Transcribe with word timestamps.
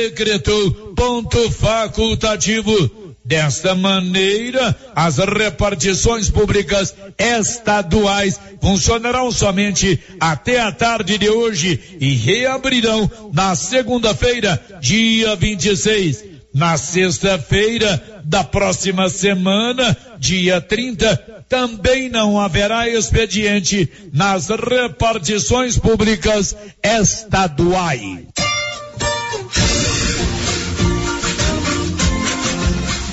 decretou 0.00 0.70
ponto 0.96 1.50
facultativo. 1.50 2.98
Desta 3.22 3.74
maneira, 3.74 4.74
as 4.96 5.18
repartições 5.18 6.30
públicas 6.30 6.94
estaduais 7.16 8.40
funcionarão 8.60 9.30
somente 9.30 10.00
até 10.18 10.58
a 10.60 10.72
tarde 10.72 11.16
de 11.18 11.28
hoje 11.28 11.78
e 12.00 12.14
reabrirão 12.14 13.08
na 13.32 13.54
segunda-feira, 13.54 14.60
dia 14.80 15.36
26. 15.36 16.24
Na 16.52 16.76
sexta-feira 16.76 18.22
da 18.24 18.42
próxima 18.42 19.08
semana, 19.08 19.96
dia 20.18 20.60
30, 20.60 21.44
também 21.48 22.08
não 22.08 22.40
haverá 22.40 22.88
expediente 22.88 23.88
nas 24.12 24.48
repartições 24.48 25.78
públicas 25.78 26.56
estaduais. 26.82 28.49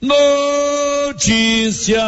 Notícia 0.00 1.62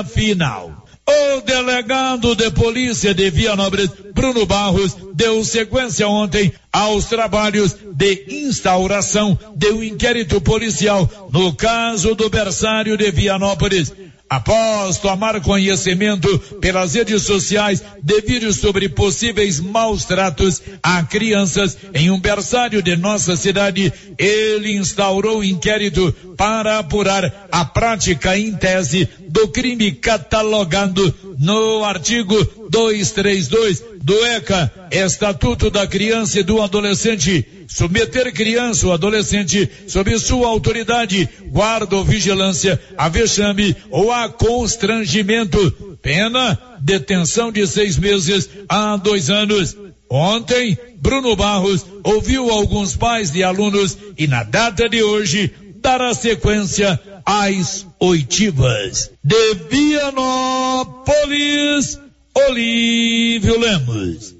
final. 0.05 0.87
O 1.09 1.41
delegado 1.41 2.37
de 2.37 2.51
polícia 2.53 3.13
de 3.13 3.31
Vianópolis, 3.31 3.91
Bruno 4.15 4.47
Barros, 4.47 4.97
deu 5.13 5.43
sequência 5.43 6.07
ontem 6.07 6.53
aos 6.73 7.07
trabalhos 7.07 7.77
de 7.93 8.27
instauração 8.29 9.37
de 9.57 9.73
um 9.73 9.83
inquérito 9.83 10.41
policial 10.41 11.11
no 11.33 11.53
caso 11.53 12.15
do 12.15 12.31
berçário 12.31 12.97
de 12.97 13.11
Vianópolis. 13.11 13.93
Após 14.31 14.97
tomar 14.99 15.41
conhecimento 15.41 16.39
pelas 16.61 16.95
redes 16.95 17.25
sociais 17.25 17.83
de 18.01 18.21
vídeos 18.21 18.59
sobre 18.59 18.89
possíveis 18.89 19.59
maus 19.59 20.05
tratos 20.05 20.63
a 20.81 21.03
crianças 21.03 21.77
em 21.93 22.13
um 22.13 22.21
berçário 22.21 22.81
de 22.81 22.95
nossa 22.95 23.35
cidade, 23.35 23.93
ele 24.17 24.77
instaurou 24.77 25.43
inquérito 25.43 26.15
para 26.37 26.79
apurar 26.79 27.49
a 27.51 27.65
prática 27.65 28.39
em 28.39 28.53
tese 28.53 29.09
do 29.29 29.49
crime 29.49 29.91
catalogado 29.91 31.13
no 31.37 31.85
artigo 31.85 32.37
232 32.71 33.83
do 34.03 34.25
ECA, 34.25 34.73
Estatuto 34.91 35.71
da 35.71 35.87
Criança 35.87 36.41
e 36.41 36.43
do 36.43 36.61
Adolescente, 36.63 37.47
submeter 37.69 38.33
criança 38.33 38.87
ou 38.87 38.93
adolescente 38.93 39.71
sob 39.87 40.19
sua 40.19 40.49
autoridade, 40.49 41.29
guarda 41.47 41.97
ou 41.97 42.05
vigilância, 42.05 42.81
a 42.97 43.09
vexame 43.09 43.77
ou 43.91 44.11
a 44.11 44.29
constrangimento, 44.29 45.99
pena, 46.03 46.59
detenção 46.81 47.53
de 47.53 47.67
seis 47.67 47.99
meses 47.99 48.49
a 48.69 48.97
dois 48.97 49.29
anos. 49.31 49.77
Ontem, 50.09 50.77
Bruno 50.97 51.37
Barros 51.37 51.87
ouviu 52.03 52.51
alguns 52.51 52.97
pais 52.97 53.31
de 53.31 53.45
alunos 53.45 53.97
e 54.19 54.27
na 54.27 54.43
data 54.43 54.89
de 54.89 55.03
hoje 55.03 55.53
dará 55.77 56.13
sequência 56.15 56.99
às 57.25 57.87
oitivas. 58.01 59.11
De 59.23 59.55
Vianópolis, 59.71 60.91
Olívio 62.35 63.59
Lemos. 63.59 64.40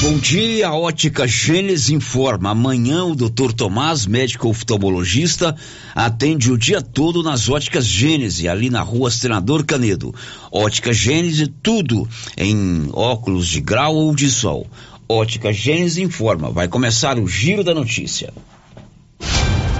Bom 0.00 0.18
dia, 0.18 0.72
Ótica 0.72 1.26
Gênesis 1.26 1.90
informa. 1.90 2.50
Amanhã 2.50 3.04
o 3.04 3.14
Dr. 3.14 3.52
Tomás, 3.52 4.06
médico 4.06 4.48
oftalmologista, 4.48 5.56
atende 5.94 6.52
o 6.52 6.58
dia 6.58 6.82
todo 6.82 7.22
nas 7.22 7.48
Óticas 7.48 7.86
Gênesis, 7.86 8.46
ali 8.46 8.68
na 8.68 8.82
rua 8.82 9.10
Senador 9.10 9.64
Canedo. 9.64 10.14
Ótica 10.52 10.92
Gênesis, 10.92 11.48
tudo 11.62 12.08
em 12.36 12.88
óculos 12.92 13.46
de 13.46 13.60
grau 13.60 13.94
ou 13.94 14.14
de 14.14 14.30
sol. 14.30 14.66
Ótica 15.08 15.52
Gênesis 15.52 15.98
informa. 15.98 16.50
Vai 16.50 16.68
começar 16.68 17.18
o 17.18 17.26
giro 17.26 17.64
da 17.64 17.74
notícia. 17.74 18.32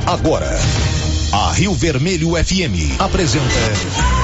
Agora, 0.07 0.51
a 1.33 1.53
Rio 1.53 1.75
Vermelho 1.75 2.33
FM 2.43 2.99
apresenta. 2.99 4.24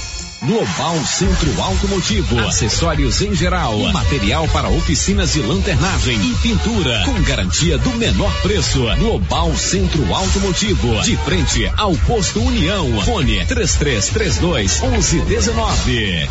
Global 0.43 0.97
Centro 1.05 1.61
Automotivo, 1.61 2.39
acessórios 2.39 3.21
em 3.21 3.35
geral, 3.35 3.77
material 3.93 4.47
para 4.47 4.69
oficinas 4.69 5.33
de 5.33 5.39
lanternagem 5.39 6.19
e 6.19 6.35
pintura, 6.37 7.03
com 7.05 7.21
garantia 7.21 7.77
do 7.77 7.91
menor 7.91 8.33
preço. 8.41 8.81
Global 8.97 9.55
Centro 9.55 10.11
Automotivo, 10.11 10.99
de 11.03 11.15
frente 11.17 11.71
ao 11.77 11.95
posto 12.07 12.41
União. 12.41 13.01
Fone 13.03 13.45
3332 13.45 14.81
1119. 14.81 16.29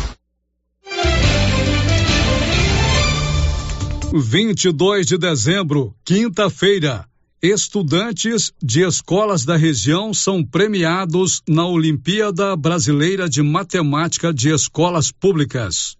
22 4.13 5.07
de 5.07 5.17
dezembro, 5.17 5.95
quinta-feira. 6.03 7.05
Estudantes 7.43 8.53
de 8.61 8.85
escolas 8.87 9.43
da 9.43 9.57
região 9.57 10.13
são 10.13 10.43
premiados 10.45 11.41
na 11.49 11.65
Olimpíada 11.65 12.55
Brasileira 12.55 13.27
de 13.27 13.41
Matemática 13.41 14.31
de 14.31 14.53
Escolas 14.53 15.11
Públicas. 15.11 15.97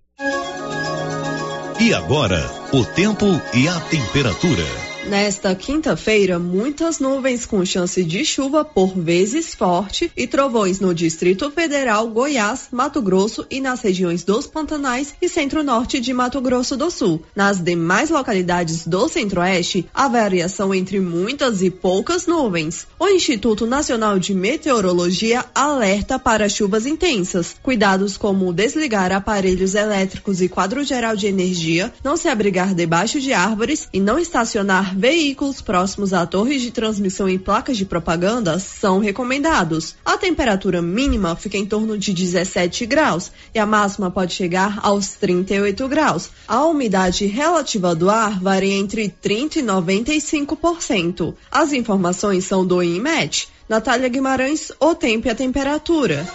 E 1.80 1.96
agora, 1.96 2.48
o 2.72 2.86
tempo 2.86 3.26
e 3.56 3.68
a 3.68 3.80
temperatura. 3.80 4.91
Nesta 5.08 5.56
quinta-feira, 5.56 6.38
muitas 6.38 7.00
nuvens 7.00 7.46
com 7.46 7.66
chance 7.66 8.04
de 8.04 8.24
chuva 8.24 8.64
por 8.64 8.94
vezes 8.94 9.54
forte 9.56 10.12
e 10.16 10.28
trovões 10.28 10.80
no 10.80 10.94
Distrito 10.94 11.50
Federal, 11.50 12.08
Goiás, 12.08 12.68
Mato 12.72 13.02
Grosso 13.02 13.46
e 13.50 13.60
nas 13.60 13.82
regiões 13.82 14.24
dos 14.24 14.46
Pantanais 14.46 15.14
e 15.20 15.28
Centro-Norte 15.28 16.00
de 16.00 16.14
Mato 16.14 16.40
Grosso 16.40 16.78
do 16.78 16.92
Sul. 16.92 17.24
Nas 17.36 17.60
demais 17.60 18.12
localidades 18.12 18.86
do 18.86 19.10
Centro-Oeste, 19.10 19.90
a 19.92 20.08
variação 20.08 20.74
entre 20.74 21.00
muitas 21.00 21.64
e 21.64 21.72
poucas 21.72 22.28
nuvens. 22.28 22.86
O 23.00 23.08
Instituto 23.08 23.66
Nacional 23.66 24.20
de 24.20 24.36
Meteorologia 24.36 25.44
alerta 25.54 26.20
para 26.20 26.48
chuvas 26.48 26.86
intensas. 26.86 27.56
Cuidados 27.64 28.18
como 28.18 28.54
desligar 28.54 29.12
aparelhos 29.12 29.74
elétricos 29.74 30.42
e 30.42 30.48
quadro 30.48 30.84
geral 30.84 31.16
de 31.16 31.26
energia, 31.26 31.92
não 32.04 32.16
se 32.16 32.28
abrigar 32.28 32.76
debaixo 32.76 33.20
de 33.20 33.34
árvores 33.34 33.90
e 33.92 34.00
não 34.00 34.20
estacionar 34.20 34.91
veículos 34.96 35.62
próximos 35.62 36.14
a 36.14 36.26
torres 36.26 36.62
de 36.62 36.72
transmissão 36.72 37.28
e 37.30 37.38
placas 37.38 37.78
de 37.78 37.86
propaganda 37.86 38.60
são 38.60 39.00
recomendados. 39.00 39.96
A 40.06 40.18
temperatura 40.18 40.82
mínima 40.82 41.36
fica 41.36 41.58
em 41.58 41.66
torno 41.66 41.98
de 41.98 42.14
17 42.14 42.86
graus 42.86 43.32
e 43.54 43.60
a 43.60 43.66
máxima 43.66 44.12
pode 44.12 44.34
chegar 44.34 44.80
aos 44.82 45.10
38 45.16 45.88
graus. 45.88 46.30
A 46.48 46.66
umidade 46.66 47.26
relativa 47.26 47.94
do 47.96 48.10
ar 48.10 48.40
varia 48.40 48.74
entre 48.74 49.10
30 49.10 49.60
e 49.60 49.64
95%. 49.64 51.34
As 51.52 51.74
informações 51.74 52.46
são 52.46 52.66
do 52.66 52.82
INMET. 52.82 53.48
Natália 53.68 54.10
Guimarães, 54.10 54.72
o 54.80 54.94
tempo 54.94 55.28
e 55.28 55.30
a 55.30 55.36
temperatura. 55.36 56.28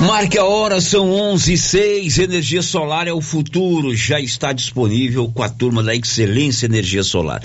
Marque 0.00 0.38
a 0.38 0.44
hora, 0.44 0.80
são 0.80 1.10
11 1.12 1.52
e 1.52 1.58
6. 1.58 2.18
Energia 2.18 2.62
solar 2.62 3.06
é 3.06 3.12
o 3.12 3.20
futuro. 3.20 3.94
Já 3.94 4.18
está 4.18 4.50
disponível 4.52 5.30
com 5.30 5.42
a 5.42 5.48
turma 5.48 5.82
da 5.82 5.94
Excelência 5.94 6.64
Energia 6.64 7.02
Solar. 7.02 7.42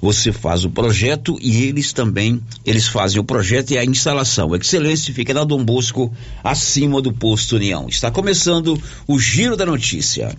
Você 0.00 0.32
faz 0.32 0.64
o 0.64 0.70
projeto 0.70 1.38
e 1.40 1.62
eles 1.62 1.92
também, 1.92 2.42
eles 2.66 2.88
fazem 2.88 3.20
o 3.20 3.24
projeto 3.24 3.70
e 3.70 3.78
a 3.78 3.84
instalação. 3.84 4.54
Excelência 4.56 5.14
fica 5.14 5.32
na 5.32 5.44
Dom 5.44 5.64
Bosco, 5.64 6.12
acima 6.42 7.00
do 7.00 7.12
posto 7.12 7.54
União. 7.54 7.86
Está 7.88 8.10
começando 8.10 8.80
o 9.06 9.18
Giro 9.18 9.56
da 9.56 9.64
Notícia. 9.64 10.36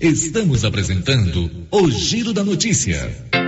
Estamos 0.00 0.64
apresentando 0.64 1.48
o 1.70 1.88
Giro 1.90 2.32
da 2.32 2.42
Notícia. 2.42 3.47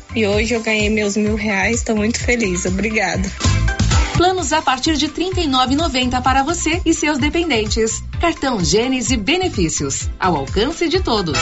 e 0.15 0.25
hoje 0.27 0.53
eu 0.53 0.61
ganhei 0.61 0.89
meus 0.89 1.15
mil 1.15 1.35
reais. 1.35 1.77
Estou 1.77 1.95
muito 1.95 2.19
feliz. 2.19 2.65
Obrigada. 2.65 3.29
Planos 4.17 4.53
a 4.53 4.61
partir 4.61 4.97
de 4.97 5.07
R$ 5.07 5.13
39,90 5.13 6.21
para 6.21 6.43
você 6.43 6.81
e 6.85 6.93
seus 6.93 7.17
dependentes. 7.17 8.03
Cartão 8.19 8.63
Gênesis 8.63 9.17
Benefícios. 9.17 10.09
Ao 10.19 10.35
alcance 10.35 10.87
de 10.87 10.99
todos. 10.99 11.37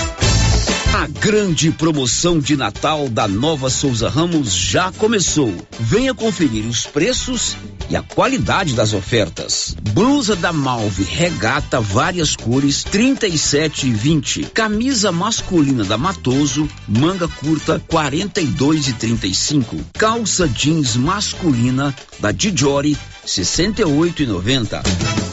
A 0.94 1.06
grande 1.06 1.72
promoção 1.72 2.40
de 2.40 2.58
Natal 2.58 3.08
da 3.08 3.28
Nova 3.28 3.70
Souza 3.70 4.10
Ramos 4.10 4.52
já 4.52 4.92
começou. 4.92 5.54
Venha 5.80 6.16
conferir 6.16 6.66
os 6.66 6.88
preços 6.88 7.56
e 7.90 7.96
a 7.96 8.02
qualidade 8.02 8.74
das 8.74 8.92
ofertas. 8.92 9.76
Blusa 9.94 10.36
da 10.36 10.52
Malve 10.52 11.04
regata 11.04 11.80
várias 11.80 12.36
cores 12.36 12.84
37 12.84 13.88
e 13.88 13.92
20. 13.92 14.44
Camisa 14.46 15.12
masculina 15.12 15.84
da 15.84 15.98
Matoso, 15.98 16.68
manga 16.88 17.28
curta 17.28 17.80
42 17.88 18.88
e 18.88 18.94
35. 18.94 19.78
Calça 19.94 20.48
jeans 20.48 20.96
masculina 20.96 21.96
da 22.20 22.32
Dijori 22.32 22.98
68 23.26 24.24
e 24.24 24.26
90. 24.26 24.82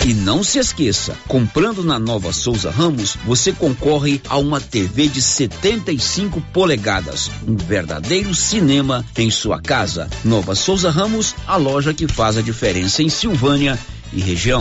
E 0.07 0.15
não 0.15 0.45
se 0.45 0.61
esqueça, 0.61 1.17
comprando 1.27 1.83
na 1.83 1.99
Nova 1.99 2.33
Souza 2.33 2.71
Ramos, 2.71 3.17
você 3.27 3.53
concorre 3.53 4.23
a 4.29 4.39
uma 4.39 4.61
TV 4.61 5.09
de 5.09 5.21
75 5.21 6.41
polegadas, 6.53 7.29
um 7.45 7.57
verdadeiro 7.57 8.33
cinema 8.33 9.05
em 9.19 9.33
sua 9.33 9.61
casa. 9.61 10.09
Nova 10.25 10.55
Souza 10.55 10.93
Ramos, 10.93 11.35
a 11.45 11.57
loja 11.57 11.93
que 11.93 12.07
faz 12.07 12.37
a 12.37 12.41
diferença 12.41 13.03
em 13.03 13.09
Silvânia 13.09 13.77
e 14.13 14.21
região. 14.21 14.61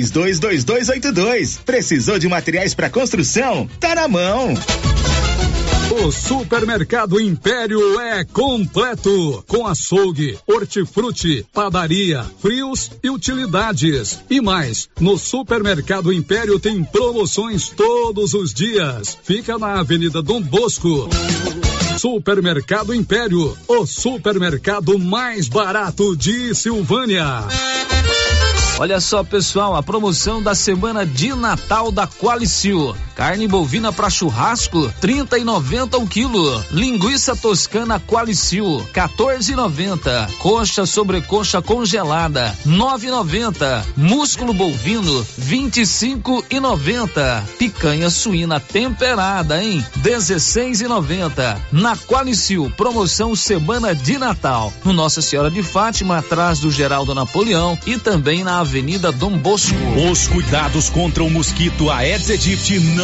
322282. 0.00 1.60
Precisou 1.64 2.18
de 2.18 2.28
materiais 2.28 2.74
para 2.74 2.90
construção? 2.90 3.68
Tá 3.78 3.94
na 3.94 4.08
mão. 4.08 4.54
O 5.90 6.10
Supermercado 6.10 7.20
Império 7.20 8.00
é 8.00 8.24
completo, 8.24 9.44
com 9.46 9.66
açougue, 9.66 10.36
hortifruti, 10.46 11.46
padaria, 11.52 12.24
frios 12.40 12.90
e 13.02 13.10
utilidades. 13.10 14.18
E 14.28 14.40
mais, 14.40 14.88
no 14.98 15.16
Supermercado 15.16 16.12
Império 16.12 16.58
tem 16.58 16.82
promoções 16.82 17.68
todos 17.68 18.34
os 18.34 18.52
dias. 18.52 19.16
Fica 19.22 19.56
na 19.56 19.78
Avenida 19.78 20.20
Dom 20.20 20.40
Bosco. 20.40 21.08
Supermercado 21.98 22.92
Império, 22.92 23.56
o 23.68 23.86
supermercado 23.86 24.98
mais 24.98 25.48
barato 25.48 26.16
de 26.16 26.54
Silvânia. 26.54 27.44
Olha 28.76 29.00
só, 29.00 29.22
pessoal, 29.22 29.76
a 29.76 29.82
promoção 29.84 30.42
da 30.42 30.52
semana 30.52 31.06
de 31.06 31.32
Natal 31.32 31.92
da 31.92 32.08
Qualicil. 32.08 32.96
Carne 33.14 33.46
bovina 33.46 33.92
para 33.92 34.10
churrasco, 34.10 34.92
30 35.00 35.38
e 35.38 35.44
90 35.44 35.98
o 35.98 36.06
quilo. 36.06 36.64
Linguiça 36.70 37.36
toscana 37.36 38.00
Qualicil, 38.00 38.86
14,90. 38.92 40.30
Coxa 40.38 40.84
sobre 40.84 41.20
coxa 41.22 41.62
congelada, 41.62 42.56
9,90. 42.66 43.84
Músculo 43.96 44.52
bovino, 44.52 45.26
25 45.38 46.44
e 46.50 46.58
90. 46.58 47.44
Picanha 47.58 48.10
suína 48.10 48.58
temperada, 48.58 49.62
hein? 49.62 49.84
16 49.96 50.80
e 50.80 50.88
90. 50.88 51.60
Na 51.70 51.96
Qualicil, 51.96 52.72
promoção 52.76 53.36
semana 53.36 53.94
de 53.94 54.18
Natal. 54.18 54.72
No 54.84 54.92
Nossa 54.92 55.22
Senhora 55.22 55.50
de 55.50 55.62
Fátima, 55.62 56.18
atrás 56.18 56.58
do 56.58 56.70
Geraldo 56.70 57.14
Napoleão 57.14 57.78
e 57.86 57.96
também 57.96 58.42
na 58.42 58.60
Avenida 58.60 59.12
Dom 59.12 59.38
Bosco. 59.38 59.74
Os 60.10 60.26
cuidados 60.26 60.90
contra 60.90 61.22
o 61.22 61.30
mosquito 61.30 61.90
Aedes 61.90 62.30
aegypti 62.30 62.78
não 62.78 63.03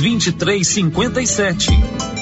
2357. 0.00 2.21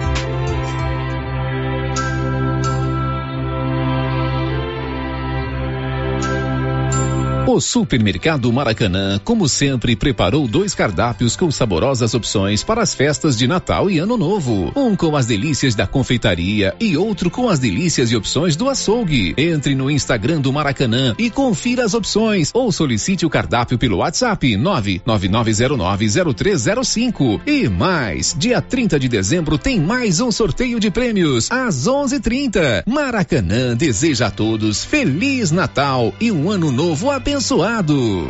O 7.51 7.59
Supermercado 7.59 8.51
Maracanã, 8.53 9.19
como 9.21 9.49
sempre, 9.49 9.93
preparou 9.93 10.47
dois 10.47 10.73
cardápios 10.73 11.35
com 11.35 11.51
saborosas 11.51 12.13
opções 12.13 12.63
para 12.63 12.81
as 12.81 12.93
festas 12.93 13.37
de 13.37 13.45
Natal 13.45 13.91
e 13.91 13.99
Ano 13.99 14.15
Novo. 14.15 14.71
Um 14.73 14.95
com 14.95 15.17
as 15.17 15.25
delícias 15.25 15.75
da 15.75 15.85
confeitaria 15.85 16.73
e 16.79 16.95
outro 16.95 17.29
com 17.29 17.49
as 17.49 17.59
delícias 17.59 18.09
e 18.09 18.15
opções 18.15 18.55
do 18.55 18.69
açougue. 18.69 19.33
Entre 19.37 19.75
no 19.75 19.91
Instagram 19.91 20.39
do 20.39 20.53
Maracanã 20.53 21.13
e 21.17 21.29
confira 21.29 21.83
as 21.83 21.93
opções 21.93 22.51
ou 22.53 22.71
solicite 22.71 23.25
o 23.25 23.29
cardápio 23.29 23.77
pelo 23.77 23.97
WhatsApp 23.97 24.55
999090305. 24.55 27.41
E 27.45 27.67
mais, 27.67 28.33
dia 28.33 28.61
30 28.61 28.97
de 28.97 29.09
dezembro 29.09 29.57
tem 29.57 29.77
mais 29.77 30.21
um 30.21 30.31
sorteio 30.31 30.79
de 30.79 30.89
prêmios 30.89 31.51
às 31.51 31.85
11:30. 31.85 32.85
Maracanã 32.87 33.75
deseja 33.75 34.27
a 34.27 34.31
todos 34.31 34.85
feliz 34.85 35.51
Natal 35.51 36.13
e 36.17 36.31
um 36.31 36.49
ano 36.49 36.71
novo 36.71 37.11
abençoado 37.11 37.40
abençoado. 37.41 38.29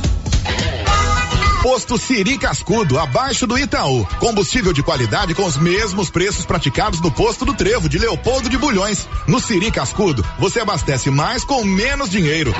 Posto 1.61 1.95
Siri 1.95 2.39
Cascudo, 2.39 2.97
abaixo 2.97 3.45
do 3.45 3.57
Itaú. 3.57 4.03
Combustível 4.19 4.73
de 4.73 4.81
qualidade 4.81 5.35
com 5.35 5.45
os 5.45 5.57
mesmos 5.57 6.09
preços 6.09 6.43
praticados 6.43 6.99
no 6.99 7.11
posto 7.11 7.45
do 7.45 7.53
Trevo 7.53 7.87
de 7.87 7.99
Leopoldo 7.99 8.49
de 8.49 8.57
Bulhões. 8.57 9.07
No 9.27 9.39
Siri 9.39 9.69
Cascudo, 9.69 10.25
você 10.39 10.59
abastece 10.59 11.11
mais 11.11 11.43
com 11.43 11.63
menos 11.63 12.09
dinheiro. 12.09 12.51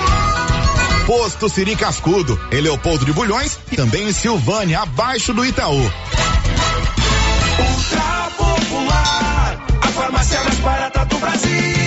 Posto 1.07 1.49
Siri 1.49 1.75
Cascudo, 1.75 2.39
em 2.51 2.61
Leopoldo 2.61 3.03
de 3.03 3.11
Bulhões 3.11 3.57
e 3.71 3.75
também 3.75 4.07
em 4.07 4.13
Silvânia, 4.13 4.81
abaixo 4.81 5.33
do 5.33 5.43
Itaú. 5.43 5.81
Ultra 5.81 5.91
Popular, 8.37 9.65
a 9.81 9.87
farmácia 9.87 10.43
mais 10.43 10.59
barata 10.59 11.05
do 11.05 11.17
Brasil. 11.17 11.80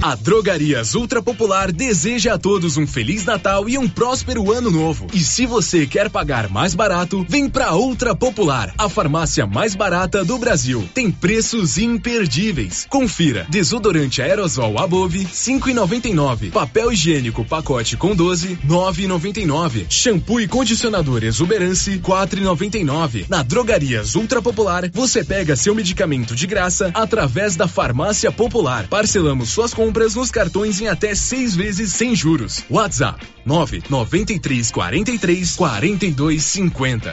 A 0.00 0.14
Drogarias 0.14 0.94
Ultra 0.94 1.20
Popular 1.20 1.72
deseja 1.72 2.34
a 2.34 2.38
todos 2.38 2.76
um 2.76 2.86
feliz 2.86 3.24
Natal 3.24 3.68
e 3.68 3.76
um 3.76 3.88
próspero 3.88 4.52
ano 4.52 4.70
novo. 4.70 5.08
E 5.12 5.18
se 5.18 5.44
você 5.44 5.88
quer 5.88 6.08
pagar 6.08 6.48
mais 6.48 6.72
barato, 6.72 7.26
vem 7.28 7.48
pra 7.48 7.74
Ultra 7.74 8.14
Popular, 8.14 8.72
a 8.78 8.88
farmácia 8.88 9.44
mais 9.44 9.74
barata 9.74 10.24
do 10.24 10.38
Brasil. 10.38 10.88
Tem 10.94 11.10
preços 11.10 11.78
imperdíveis. 11.78 12.86
Confira: 12.88 13.44
desodorante 13.50 14.22
aerosol 14.22 14.78
Above 14.78 15.24
5,99, 15.24 16.52
papel 16.52 16.92
higiênico 16.92 17.44
pacote 17.44 17.96
com 17.96 18.14
12 18.14 18.56
9,99, 18.68 19.86
shampoo 19.90 20.40
e 20.40 20.46
condicionador 20.46 21.24
Exuberance 21.24 21.98
4,99. 21.98 23.26
Na 23.28 23.42
Drogarias 23.42 24.14
Ultra 24.14 24.40
Popular, 24.40 24.88
você 24.92 25.24
pega 25.24 25.56
seu 25.56 25.74
medicamento 25.74 26.36
de 26.36 26.46
graça 26.46 26.88
através 26.94 27.56
da 27.56 27.66
Farmácia 27.66 28.30
Popular. 28.30 28.86
Parcelamos 28.86 29.48
suas 29.48 29.74
compras 29.74 29.88
compras 29.98 30.14
nos 30.14 30.30
cartões 30.30 30.80
em 30.80 30.86
até 30.86 31.12
seis 31.12 31.56
vezes 31.56 31.92
sem 31.92 32.14
juros. 32.14 32.64
WhatsApp 32.70 33.26
993 33.44 34.70
43 34.70 35.56
42 35.56 36.42
50. 36.44 37.12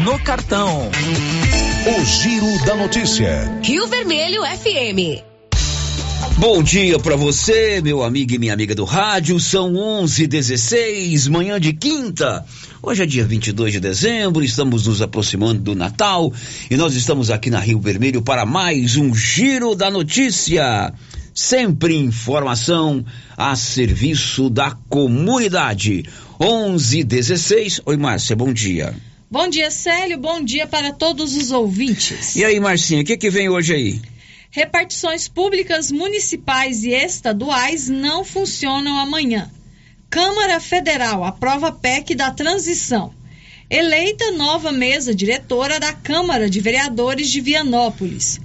no 0.03 0.17
cartão. 0.19 0.89
O 1.85 2.05
Giro 2.05 2.65
da 2.65 2.75
Notícia. 2.75 3.59
Rio 3.63 3.87
Vermelho 3.87 4.41
FM. 4.43 5.21
Bom 6.37 6.63
dia 6.63 6.97
para 6.97 7.15
você, 7.15 7.81
meu 7.81 8.03
amigo 8.03 8.33
e 8.33 8.39
minha 8.39 8.53
amiga 8.53 8.73
do 8.73 8.83
rádio. 8.83 9.39
São 9.39 9.73
11:16, 9.73 11.27
manhã 11.27 11.59
de 11.59 11.73
quinta. 11.73 12.43
Hoje 12.81 13.03
é 13.03 13.05
dia 13.05 13.25
22 13.25 13.73
de 13.73 13.79
dezembro, 13.79 14.43
estamos 14.43 14.87
nos 14.87 15.03
aproximando 15.03 15.61
do 15.61 15.75
Natal 15.75 16.33
e 16.69 16.75
nós 16.75 16.95
estamos 16.95 17.29
aqui 17.29 17.51
na 17.51 17.59
Rio 17.59 17.79
Vermelho 17.79 18.23
para 18.23 18.43
mais 18.43 18.95
um 18.95 19.13
Giro 19.13 19.75
da 19.75 19.91
Notícia. 19.91 20.93
Sempre 21.33 21.95
informação 21.95 23.05
a 23.37 23.55
serviço 23.55 24.49
da 24.49 24.71
comunidade. 24.89 26.05
11:16. 26.39 27.81
Oi, 27.85 27.97
Márcia, 27.97 28.35
bom 28.35 28.51
dia. 28.51 28.95
Bom 29.31 29.47
dia, 29.47 29.71
Célio. 29.71 30.17
Bom 30.17 30.43
dia 30.43 30.67
para 30.67 30.91
todos 30.91 31.37
os 31.37 31.51
ouvintes. 31.51 32.35
E 32.35 32.43
aí, 32.43 32.59
Marcinha, 32.59 33.01
o 33.01 33.05
que 33.05 33.15
que 33.15 33.29
vem 33.29 33.47
hoje 33.47 33.73
aí? 33.73 34.01
Repartições 34.49 35.29
públicas 35.29 35.89
municipais 35.89 36.83
e 36.83 36.89
estaduais 36.89 37.87
não 37.87 38.25
funcionam 38.25 38.99
amanhã. 38.99 39.49
Câmara 40.09 40.59
Federal 40.59 41.23
aprova 41.23 41.71
PEC 41.71 42.13
da 42.13 42.29
transição. 42.29 43.13
Eleita 43.69 44.31
nova 44.31 44.69
mesa 44.69 45.15
diretora 45.15 45.79
da 45.79 45.93
Câmara 45.93 46.49
de 46.49 46.59
Vereadores 46.59 47.29
de 47.29 47.39
Vianópolis. 47.39 48.37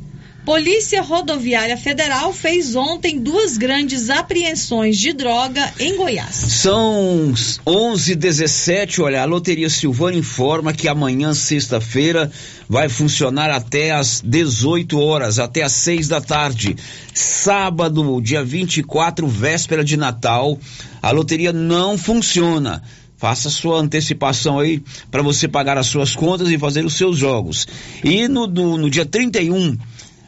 Polícia 0.46 1.02
Rodoviária 1.02 1.76
Federal 1.76 2.32
fez 2.32 2.76
ontem 2.76 3.18
duas 3.18 3.58
grandes 3.58 4.08
apreensões 4.08 4.96
de 4.96 5.12
droga 5.12 5.74
em 5.76 5.96
Goiás. 5.96 6.36
São 6.36 7.34
11:17. 7.66 9.02
Olha, 9.02 9.22
a 9.22 9.24
Loteria 9.24 9.68
Silvana 9.68 10.16
informa 10.16 10.72
que 10.72 10.86
amanhã, 10.86 11.34
sexta-feira, 11.34 12.30
vai 12.68 12.88
funcionar 12.88 13.50
até 13.50 13.90
às 13.90 14.20
18 14.20 15.00
horas, 15.00 15.40
até 15.40 15.64
às 15.64 15.72
6 15.72 16.06
da 16.06 16.20
tarde. 16.20 16.76
Sábado, 17.12 18.22
dia 18.22 18.44
24, 18.44 19.26
véspera 19.26 19.82
de 19.82 19.96
Natal, 19.96 20.56
a 21.02 21.10
loteria 21.10 21.52
não 21.52 21.98
funciona. 21.98 22.84
Faça 23.16 23.50
sua 23.50 23.80
antecipação 23.80 24.60
aí 24.60 24.80
para 25.10 25.22
você 25.22 25.48
pagar 25.48 25.76
as 25.76 25.88
suas 25.88 26.14
contas 26.14 26.50
e 26.50 26.58
fazer 26.58 26.84
os 26.84 26.94
seus 26.94 27.18
jogos. 27.18 27.66
E 28.04 28.28
no, 28.28 28.46
no, 28.46 28.76
no 28.76 28.88
dia 28.88 29.04
31 29.04 29.76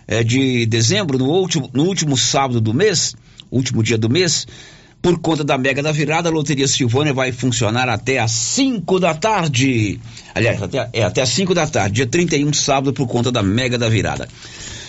é, 0.08 0.24
de 0.24 0.64
dezembro, 0.64 1.18
no 1.18 1.26
último, 1.26 1.70
no 1.72 1.84
último 1.84 2.16
sábado 2.16 2.60
do 2.60 2.72
mês, 2.72 3.14
último 3.50 3.82
dia 3.82 3.98
do 3.98 4.08
mês, 4.08 4.46
por 5.00 5.20
conta 5.20 5.44
da 5.44 5.56
Mega 5.56 5.82
da 5.82 5.92
Virada, 5.92 6.28
a 6.28 6.32
Loteria 6.32 6.66
Silvânia 6.66 7.12
vai 7.12 7.30
funcionar 7.30 7.88
até 7.88 8.18
às 8.18 8.32
5 8.32 8.98
da 8.98 9.14
tarde. 9.14 10.00
Aliás, 10.34 10.60
até, 10.60 10.88
é 10.92 11.04
até 11.04 11.22
às 11.22 11.28
5 11.28 11.54
da 11.54 11.66
tarde, 11.66 11.96
dia 11.96 12.06
31, 12.06 12.52
sábado, 12.52 12.92
por 12.92 13.06
conta 13.06 13.30
da 13.30 13.42
Mega 13.42 13.78
da 13.78 13.88
Virada. 13.88 14.28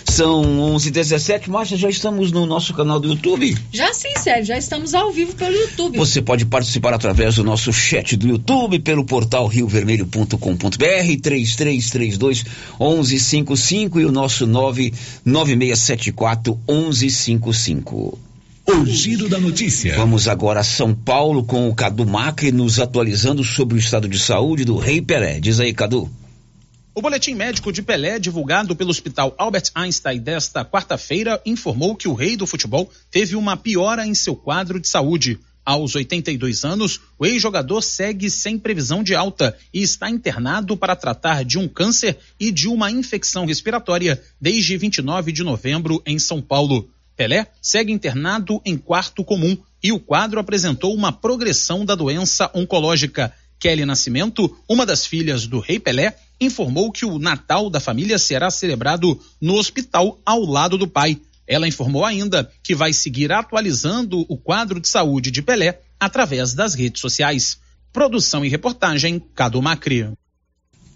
São 0.06 0.42
11h17, 0.76 1.48
Márcia, 1.48 1.78
já 1.78 1.90
estamos 1.90 2.32
no 2.32 2.46
nosso 2.46 2.74
canal 2.74 3.00
do 3.00 3.10
YouTube? 3.10 3.58
Já 3.72 3.94
sim, 3.94 4.14
Sérgio, 4.18 4.46
já 4.46 4.58
estamos 4.58 4.94
ao 4.94 5.12
vivo 5.12 5.34
pelo 5.36 5.56
YouTube. 5.56 5.98
Você 5.98 6.22
pode 6.22 6.46
participar 6.46 6.94
através 6.94 7.36
do 7.36 7.44
nosso 7.44 7.74
chat 7.74 8.16
do 8.16 8.28
YouTube, 8.28 8.80
pelo 8.80 9.06
portal 9.06 9.48
riovermelho.com.br, 9.48 11.22
3332 11.22 12.46
1155 12.80 14.00
e 14.00 14.06
o 14.06 14.12
nosso 14.12 14.48
99674 14.48 16.60
1155. 16.68 18.20
O 18.68 18.86
Giro 18.86 19.28
da 19.28 19.40
Notícia. 19.40 19.96
Vamos 19.96 20.28
agora 20.28 20.60
a 20.60 20.64
São 20.64 20.94
Paulo 20.94 21.44
com 21.44 21.68
o 21.68 21.74
Cadu 21.74 22.06
Macri 22.06 22.52
nos 22.52 22.80
atualizando 22.80 23.44
sobre 23.44 23.76
o 23.76 23.80
estado 23.80 24.08
de 24.08 24.20
saúde 24.20 24.64
do 24.64 24.78
Rei 24.78 25.02
Pelé. 25.02 25.40
Diz 25.40 25.60
aí, 25.60 25.74
Cadu. 25.74 26.08
O 27.00 27.02
boletim 27.02 27.34
médico 27.34 27.72
de 27.72 27.82
Pelé, 27.82 28.20
divulgado 28.20 28.76
pelo 28.76 28.90
Hospital 28.90 29.34
Albert 29.38 29.72
Einstein 29.74 30.20
desta 30.20 30.66
quarta-feira, 30.66 31.42
informou 31.46 31.96
que 31.96 32.10
o 32.10 32.14
rei 32.14 32.36
do 32.36 32.46
futebol 32.46 32.92
teve 33.10 33.38
uma 33.38 33.56
piora 33.56 34.06
em 34.06 34.14
seu 34.14 34.36
quadro 34.36 34.82
de 34.82 34.90
saúde. 34.90 35.40
Aos 35.64 35.96
82 35.96 36.66
anos, 36.66 37.00
o 37.18 37.26
ex-jogador 37.26 37.82
segue 37.82 38.30
sem 38.30 38.60
previsão 38.60 39.02
de 39.02 39.16
alta 39.16 39.58
e 39.74 39.82
está 39.82 40.10
internado 40.10 40.76
para 40.76 40.94
tratar 40.94 41.46
de 41.46 41.58
um 41.58 41.70
câncer 41.70 42.18
e 42.38 42.52
de 42.52 42.68
uma 42.68 42.92
infecção 42.92 43.46
respiratória 43.46 44.22
desde 44.42 44.76
29 44.76 45.32
de 45.32 45.42
novembro 45.42 46.04
em 46.06 46.20
São 46.20 46.42
Paulo. 46.42 46.90
Pelé 47.16 47.48
segue 47.62 47.94
internado 47.94 48.62
em 48.66 48.78
quarto 48.78 49.24
comum 49.24 49.58
e 49.82 49.94
o 49.94 50.02
quadro 50.02 50.38
apresentou 50.38 50.94
uma 50.94 51.14
progressão 51.14 51.86
da 51.86 51.96
doença 51.96 52.52
oncológica. 52.54 53.34
Kelly 53.58 53.86
Nascimento, 53.86 54.58
uma 54.68 54.86
das 54.86 55.06
filhas 55.06 55.46
do 55.46 55.60
rei 55.60 55.80
Pelé, 55.80 56.16
informou 56.40 56.92
que 56.92 57.06
o 57.06 57.20
Natal 57.20 57.70
da 57.70 57.80
família 57.80 58.18
será 58.18 58.50
celebrado 58.50 59.20
no 59.42 59.56
hospital 59.56 60.20
ao 60.26 60.42
lado 60.46 60.78
do 60.78 60.88
pai. 60.88 61.20
Ela 61.48 61.68
informou 61.68 62.06
ainda 62.06 62.50
que 62.64 62.76
vai 62.76 62.94
seguir 62.94 63.32
atualizando 63.32 64.26
o 64.30 64.38
quadro 64.38 64.80
de 64.80 64.88
saúde 64.88 65.32
de 65.32 65.42
Pelé 65.42 65.80
através 66.00 66.54
das 66.54 66.74
redes 66.74 67.02
sociais. 67.02 67.58
Produção 67.92 68.46
e 68.46 68.50
reportagem 68.50 69.20
Cado 69.34 69.62
Macri. 69.62 70.08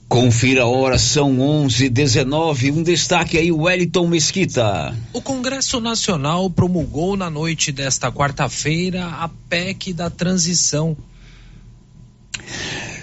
Confira 0.08 0.62
a 0.62 0.68
hora, 0.68 1.00
são 1.00 1.40
11:19. 1.40 2.72
Um 2.72 2.84
destaque 2.84 3.36
aí, 3.36 3.52
Wellington 3.52 4.08
Mesquita. 4.08 4.96
O 5.12 5.20
Congresso 5.20 5.80
Nacional 5.80 6.52
promulgou 6.52 7.18
na 7.18 7.32
noite 7.32 7.72
desta 7.72 8.12
quarta-feira 8.12 9.08
a 9.08 9.28
PEC 9.28 9.92
da 9.92 10.12
transição. 10.12 10.96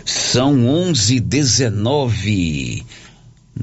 São 0.05 0.67
11:19. 0.67 2.85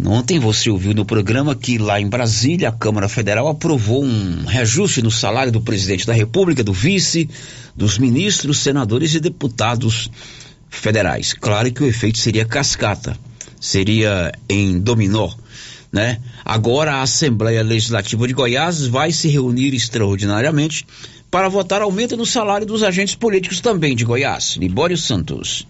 Ontem 0.06 0.40
você 0.40 0.70
ouviu 0.70 0.94
no 0.94 1.06
programa 1.06 1.56
que 1.56 1.78
lá 1.78 2.00
em 2.00 2.08
Brasília 2.08 2.70
a 2.70 2.72
Câmara 2.72 3.10
Federal 3.10 3.48
aprovou 3.48 4.04
um 4.04 4.46
reajuste 4.46 5.02
no 5.02 5.10
salário 5.10 5.52
do 5.52 5.62
presidente 5.62 6.06
da 6.06 6.14
República, 6.14 6.64
do 6.64 6.74
vice, 6.74 7.28
dos 7.76 7.98
ministros, 7.98 8.60
senadores 8.60 9.16
e 9.16 9.20
deputados 9.20 10.12
federais. 10.70 11.34
Claro 11.34 11.72
que 11.72 11.84
o 11.84 11.88
efeito 11.88 12.20
seria 12.20 12.46
cascata. 12.46 13.18
seria 13.60 14.32
em 14.48 14.80
Dominó, 14.80 15.32
né? 15.92 16.20
Agora 16.46 16.96
a 16.96 17.02
Assembleia 17.02 17.64
Legislativa 17.64 18.28
de 18.28 18.34
Goiás 18.34 18.86
vai 18.86 19.12
se 19.12 19.28
reunir 19.30 19.74
extraordinariamente 19.74 20.86
para 21.32 21.50
votar 21.50 21.82
aumento 21.82 22.16
no 22.16 22.26
salário 22.26 22.68
dos 22.68 22.84
agentes 22.84 23.16
políticos 23.16 23.62
também 23.62 23.96
de 23.96 24.06
Goiás. 24.06 24.58
Libório 24.58 24.96
Santos. 24.96 25.66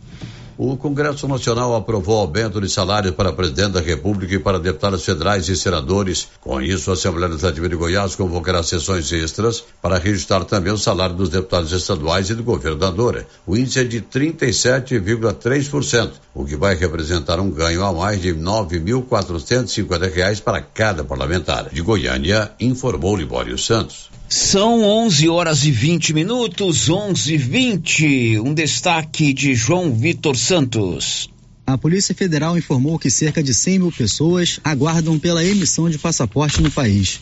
O 0.59 0.75
Congresso 0.75 1.27
Nacional 1.27 1.75
aprovou 1.75 2.17
aumento 2.17 2.59
de 2.59 2.67
salários 2.67 3.13
para 3.13 3.31
presidente 3.31 3.73
da 3.73 3.79
República 3.79 4.33
e 4.33 4.39
para 4.39 4.57
deputados 4.57 5.05
federais 5.05 5.47
e 5.49 5.55
senadores. 5.55 6.29
Com 6.41 6.59
isso, 6.59 6.89
a 6.89 6.95
Assembleia 6.95 7.27
Legislativa 7.27 7.69
de 7.69 7.75
Goiás 7.75 8.15
convocará 8.15 8.63
sessões 8.63 9.11
extras 9.11 9.63
para 9.79 9.99
registrar 9.99 10.43
também 10.45 10.73
o 10.73 10.77
salário 10.77 11.15
dos 11.15 11.29
deputados 11.29 11.71
estaduais 11.71 12.31
e 12.31 12.33
do 12.33 12.43
governador. 12.43 13.23
O 13.45 13.55
índice 13.55 13.81
é 13.81 13.83
de 13.83 14.01
37,3%, 14.01 16.13
o 16.33 16.43
que 16.43 16.55
vai 16.55 16.73
representar 16.73 17.39
um 17.39 17.51
ganho 17.51 17.85
a 17.85 17.93
mais 17.93 18.19
de 18.19 18.31
R$ 18.31 18.39
9.450 18.39 20.41
para 20.41 20.59
cada 20.59 21.03
parlamentar. 21.03 21.69
De 21.69 21.83
Goiânia, 21.83 22.51
informou 22.59 23.15
Libório 23.15 23.59
Santos. 23.59 24.09
São 24.29 24.83
11 24.83 25.29
horas 25.29 25.63
e 25.63 25.71
20 25.71 26.13
minutos, 26.13 26.89
11 26.89 27.33
e 27.33 27.37
20. 27.37 28.39
Um 28.39 28.53
destaque 28.53 29.31
de 29.31 29.55
João 29.55 29.93
Vitor 29.93 30.35
Santos. 30.35 31.29
A 31.65 31.77
Polícia 31.77 32.13
Federal 32.13 32.57
informou 32.57 32.99
que 32.99 33.09
cerca 33.09 33.41
de 33.41 33.53
100 33.53 33.79
mil 33.79 33.91
pessoas 33.91 34.59
aguardam 34.65 35.17
pela 35.17 35.45
emissão 35.45 35.89
de 35.89 35.97
passaporte 35.97 36.61
no 36.61 36.69
país. 36.69 37.21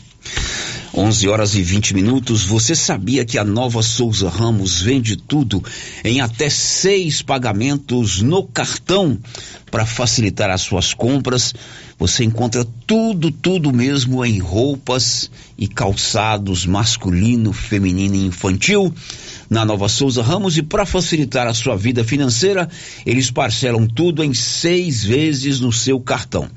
11 0.92 1.28
horas 1.28 1.54
e 1.54 1.62
20 1.62 1.94
minutos. 1.94 2.42
Você 2.44 2.74
sabia 2.74 3.24
que 3.24 3.38
a 3.38 3.44
nova 3.44 3.82
Souza 3.82 4.28
Ramos 4.28 4.80
vende 4.80 5.14
tudo 5.14 5.62
em 6.02 6.20
até 6.20 6.48
seis 6.48 7.22
pagamentos 7.22 8.20
no 8.20 8.42
cartão 8.42 9.16
para 9.70 9.86
facilitar 9.86 10.50
as 10.50 10.62
suas 10.62 10.92
compras? 10.94 11.54
Você 11.98 12.24
encontra 12.24 12.66
tudo, 12.86 13.30
tudo 13.30 13.72
mesmo 13.72 14.22
em 14.24 14.38
roupas 14.38 15.30
e 15.56 15.66
calçados 15.66 16.66
masculino, 16.66 17.52
feminino 17.52 18.14
e 18.14 18.26
infantil 18.26 18.94
na 19.48 19.64
Nova 19.64 19.88
Souza 19.88 20.22
Ramos 20.22 20.56
e 20.56 20.62
para 20.62 20.84
facilitar 20.84 21.46
a 21.46 21.54
sua 21.54 21.76
vida 21.76 22.04
financeira, 22.04 22.68
eles 23.04 23.30
parcelam 23.30 23.86
tudo 23.86 24.22
em 24.22 24.34
seis 24.34 25.04
vezes 25.04 25.60
no 25.60 25.72
seu 25.72 26.00
cartão. 26.00 26.48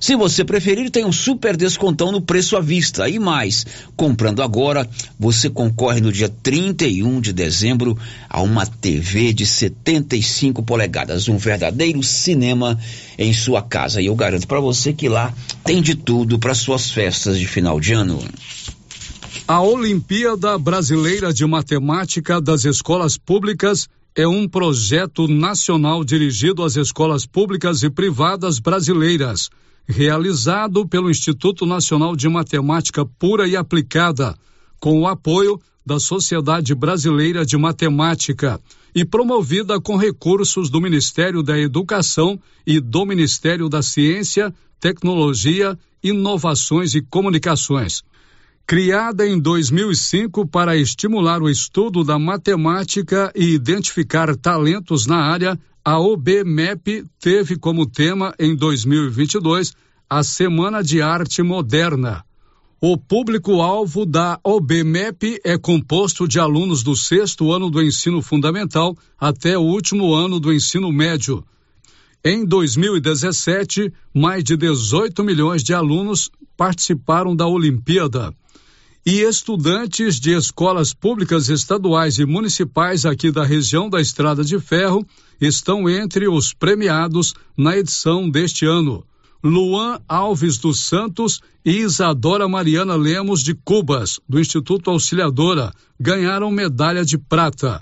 Se 0.00 0.14
você 0.14 0.44
preferir, 0.44 0.90
tem 0.90 1.04
um 1.04 1.12
super 1.12 1.56
descontão 1.56 2.12
no 2.12 2.20
preço 2.20 2.56
à 2.56 2.60
vista. 2.60 3.08
E 3.08 3.18
mais, 3.18 3.66
comprando 3.96 4.42
agora, 4.42 4.88
você 5.18 5.50
concorre 5.50 6.00
no 6.00 6.12
dia 6.12 6.28
31 6.28 7.20
de 7.20 7.32
dezembro 7.32 7.98
a 8.28 8.40
uma 8.40 8.64
TV 8.64 9.32
de 9.32 9.44
75 9.44 10.62
polegadas, 10.62 11.28
um 11.28 11.36
verdadeiro 11.36 12.02
cinema 12.02 12.78
em 13.18 13.32
sua 13.32 13.60
casa. 13.60 14.00
E 14.00 14.06
eu 14.06 14.14
garanto 14.14 14.46
para 14.46 14.60
você 14.60 14.87
que 14.94 15.08
lá 15.08 15.32
tem 15.64 15.80
de 15.82 15.94
tudo 15.94 16.38
para 16.38 16.54
suas 16.54 16.90
festas 16.90 17.38
de 17.38 17.46
final 17.46 17.80
de 17.80 17.92
ano. 17.92 18.22
A 19.46 19.60
Olimpíada 19.62 20.58
Brasileira 20.58 21.32
de 21.32 21.46
Matemática 21.46 22.40
das 22.40 22.64
Escolas 22.64 23.16
Públicas 23.16 23.88
é 24.14 24.26
um 24.26 24.48
projeto 24.48 25.28
nacional 25.28 26.04
dirigido 26.04 26.64
às 26.64 26.76
escolas 26.76 27.24
públicas 27.24 27.82
e 27.82 27.90
privadas 27.90 28.58
brasileiras 28.58 29.48
realizado 29.88 30.86
pelo 30.86 31.10
Instituto 31.10 31.64
Nacional 31.64 32.14
de 32.14 32.28
Matemática 32.28 33.06
Pura 33.06 33.48
e 33.48 33.56
Aplicada, 33.56 34.36
com 34.78 35.00
o 35.00 35.06
apoio 35.06 35.58
da 35.84 35.98
Sociedade 35.98 36.74
Brasileira 36.74 37.46
de 37.46 37.56
Matemática 37.56 38.60
e 38.94 39.04
promovida 39.04 39.80
com 39.80 39.96
recursos 39.96 40.68
do 40.68 40.80
Ministério 40.80 41.42
da 41.42 41.58
Educação 41.58 42.38
e 42.66 42.78
do 42.78 43.06
Ministério 43.06 43.68
da 43.68 43.80
Ciência, 43.80 44.52
Tecnologia, 44.80 45.78
Inovações 46.02 46.94
e 46.94 47.00
Comunicações. 47.00 48.02
Criada 48.66 49.26
em 49.26 49.40
2005 49.40 50.46
para 50.46 50.76
estimular 50.76 51.42
o 51.42 51.48
estudo 51.48 52.04
da 52.04 52.18
matemática 52.18 53.32
e 53.34 53.54
identificar 53.54 54.36
talentos 54.36 55.06
na 55.06 55.16
área, 55.16 55.58
a 55.84 55.98
OBMEP 55.98 57.04
teve 57.18 57.56
como 57.56 57.86
tema 57.86 58.34
em 58.38 58.54
2022 58.54 59.72
a 60.08 60.22
Semana 60.22 60.82
de 60.82 61.00
Arte 61.00 61.42
Moderna. 61.42 62.22
O 62.80 62.96
público-alvo 62.96 64.06
da 64.06 64.38
OBMEP 64.44 65.40
é 65.42 65.58
composto 65.58 66.28
de 66.28 66.38
alunos 66.38 66.82
do 66.82 66.94
sexto 66.94 67.50
ano 67.50 67.68
do 67.68 67.82
ensino 67.82 68.22
fundamental 68.22 68.96
até 69.18 69.58
o 69.58 69.62
último 69.62 70.14
ano 70.14 70.38
do 70.38 70.52
ensino 70.52 70.92
médio. 70.92 71.44
Em 72.24 72.44
2017, 72.44 73.92
mais 74.12 74.42
de 74.42 74.56
18 74.56 75.22
milhões 75.22 75.62
de 75.62 75.72
alunos 75.72 76.30
participaram 76.56 77.34
da 77.34 77.46
Olimpíada 77.46 78.34
e 79.06 79.22
estudantes 79.22 80.20
de 80.20 80.36
escolas 80.36 80.92
públicas 80.92 81.48
estaduais 81.48 82.18
e 82.18 82.26
municipais 82.26 83.06
aqui 83.06 83.30
da 83.30 83.42
região 83.42 83.88
da 83.88 84.00
Estrada 84.00 84.44
de 84.44 84.58
Ferro 84.58 85.06
estão 85.40 85.88
entre 85.88 86.28
os 86.28 86.52
premiados 86.52 87.32
na 87.56 87.74
edição 87.74 88.28
deste 88.28 88.66
ano. 88.66 89.02
Luan 89.42 89.98
Alves 90.06 90.58
dos 90.58 90.80
Santos 90.80 91.40
e 91.64 91.78
Isadora 91.78 92.46
Mariana 92.48 92.96
Lemos 92.96 93.42
de 93.42 93.54
Cubas, 93.54 94.20
do 94.28 94.38
Instituto 94.38 94.90
Auxiliadora, 94.90 95.72
ganharam 95.98 96.50
medalha 96.50 97.02
de 97.02 97.16
prata. 97.16 97.80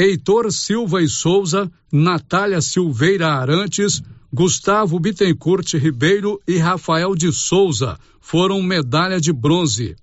Heitor 0.00 0.50
Silva 0.50 1.02
e 1.02 1.08
Souza, 1.08 1.70
Natália 1.92 2.60
Silveira 2.62 3.34
Arantes, 3.34 4.02
Gustavo 4.32 4.98
Bittencourt 4.98 5.74
Ribeiro 5.74 6.40
e 6.48 6.56
Rafael 6.56 7.14
de 7.14 7.30
Souza 7.30 7.98
foram 8.20 8.62
medalha 8.62 9.20
de 9.20 9.32
bronze 9.32 9.96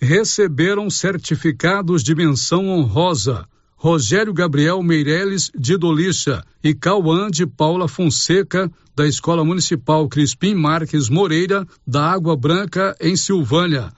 receberam 0.00 0.90
certificados 0.90 2.02
de 2.02 2.14
menção 2.14 2.68
honrosa 2.68 3.46
Rogério 3.74 4.32
Gabriel 4.32 4.82
Meireles 4.82 5.50
de 5.58 5.76
Dolicha 5.76 6.44
e 6.62 6.74
Cauã 6.74 7.30
de 7.30 7.46
Paula 7.46 7.86
Fonseca, 7.88 8.70
da 8.94 9.06
Escola 9.06 9.44
Municipal 9.44 10.08
Crispim 10.08 10.54
Marques 10.54 11.08
Moreira, 11.08 11.66
da 11.86 12.10
Água 12.10 12.36
Branca, 12.36 12.96
em 13.00 13.14
Silvânia. 13.14 13.92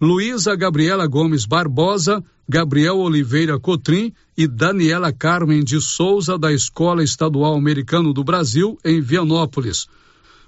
Luísa 0.00 0.56
Gabriela 0.56 1.06
Gomes 1.06 1.44
Barbosa, 1.44 2.24
Gabriel 2.48 2.98
Oliveira 2.98 3.60
Cotrim 3.60 4.14
e 4.34 4.46
Daniela 4.48 5.12
Carmen 5.12 5.62
de 5.62 5.78
Souza, 5.78 6.38
da 6.38 6.50
Escola 6.50 7.04
Estadual 7.04 7.54
Americano 7.54 8.14
do 8.14 8.24
Brasil, 8.24 8.78
em 8.82 8.98
Vianópolis. 9.00 9.86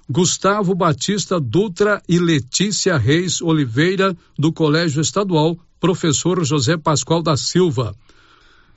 Gustavo 0.09 0.73
Batista 0.73 1.39
Dutra 1.39 2.01
e 2.09 2.17
Letícia 2.17 2.97
Reis 2.97 3.41
Oliveira, 3.41 4.17
do 4.37 4.51
Colégio 4.51 5.01
Estadual 5.01 5.55
Professor 5.79 6.43
José 6.43 6.75
Pascoal 6.75 7.21
da 7.21 7.37
Silva. 7.37 7.95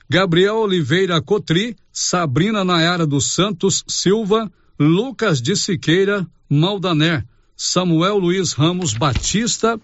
Gabriel 0.07 0.57
Oliveira 0.57 1.19
Cotri, 1.21 1.75
Sabrina 1.91 2.63
Nayara 2.63 3.07
dos 3.07 3.33
Santos 3.33 3.83
Silva, 3.87 4.49
Lucas 4.79 5.41
de 5.41 5.55
Siqueira 5.55 6.25
Maldané, 6.47 7.25
Samuel 7.55 8.19
Luiz 8.19 8.53
Ramos 8.53 8.93
Batista, 8.93 9.79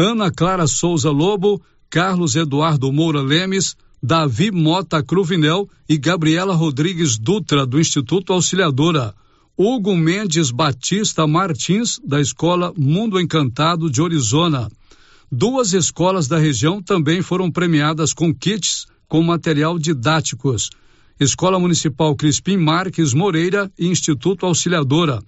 Ana 0.00 0.30
Clara 0.30 0.68
Souza 0.68 1.10
Lobo, 1.10 1.60
Carlos 1.90 2.36
Eduardo 2.36 2.92
Moura 2.92 3.20
Lemes, 3.20 3.76
Davi 4.00 4.52
Mota 4.52 5.02
Cruvinel 5.02 5.68
e 5.88 5.98
Gabriela 5.98 6.54
Rodrigues 6.54 7.18
Dutra, 7.18 7.66
do 7.66 7.80
Instituto 7.80 8.32
Auxiliadora. 8.32 9.12
Hugo 9.56 9.96
Mendes 9.96 10.52
Batista 10.52 11.26
Martins, 11.26 11.98
da 12.06 12.20
Escola 12.20 12.72
Mundo 12.78 13.20
Encantado 13.20 13.90
de 13.90 14.00
Orizona. 14.00 14.70
Duas 15.32 15.72
escolas 15.72 16.28
da 16.28 16.38
região 16.38 16.80
também 16.80 17.20
foram 17.20 17.50
premiadas 17.50 18.14
com 18.14 18.32
kits 18.32 18.86
com 19.08 19.20
material 19.20 19.80
didáticos. 19.80 20.70
Escola 21.18 21.58
Municipal 21.58 22.14
Crispim 22.14 22.56
Marques 22.56 23.12
Moreira 23.12 23.68
e 23.76 23.88
Instituto 23.88 24.46
Auxiliadora. 24.46 25.20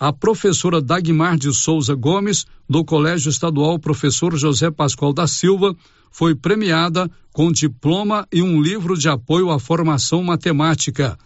A 0.00 0.14
professora 0.14 0.80
Dagmar 0.80 1.36
de 1.36 1.52
Souza 1.52 1.94
Gomes, 1.94 2.46
do 2.66 2.82
Colégio 2.82 3.28
Estadual 3.28 3.78
Professor 3.78 4.34
José 4.34 4.70
Pascoal 4.70 5.12
da 5.12 5.26
Silva, 5.26 5.76
foi 6.10 6.34
premiada 6.34 7.06
com 7.34 7.52
diploma 7.52 8.26
e 8.32 8.40
um 8.40 8.62
livro 8.62 8.96
de 8.96 9.10
apoio 9.10 9.50
à 9.50 9.60
formação 9.60 10.22
matemática. 10.22 11.18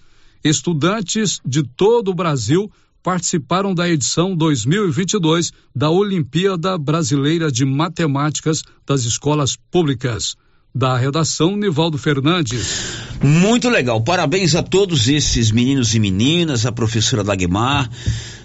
Estudantes 0.42 1.40
de 1.46 1.62
todo 1.62 2.10
o 2.10 2.14
Brasil 2.14 2.68
participaram 3.00 3.72
da 3.72 3.88
edição 3.88 4.34
2022 4.34 5.52
da 5.72 5.90
Olimpíada 5.90 6.76
Brasileira 6.76 7.52
de 7.52 7.64
Matemáticas 7.64 8.64
das 8.84 9.04
Escolas 9.04 9.56
Públicas. 9.70 10.34
Da 10.74 10.96
redação, 10.96 11.56
Nivaldo 11.56 11.96
Fernandes. 11.96 13.04
Muito 13.22 13.68
legal. 13.68 14.02
Parabéns 14.02 14.56
a 14.56 14.62
todos 14.62 15.06
esses 15.06 15.52
meninos 15.52 15.94
e 15.94 16.00
meninas, 16.00 16.66
a 16.66 16.72
professora 16.72 17.22
Dagmar, 17.22 17.88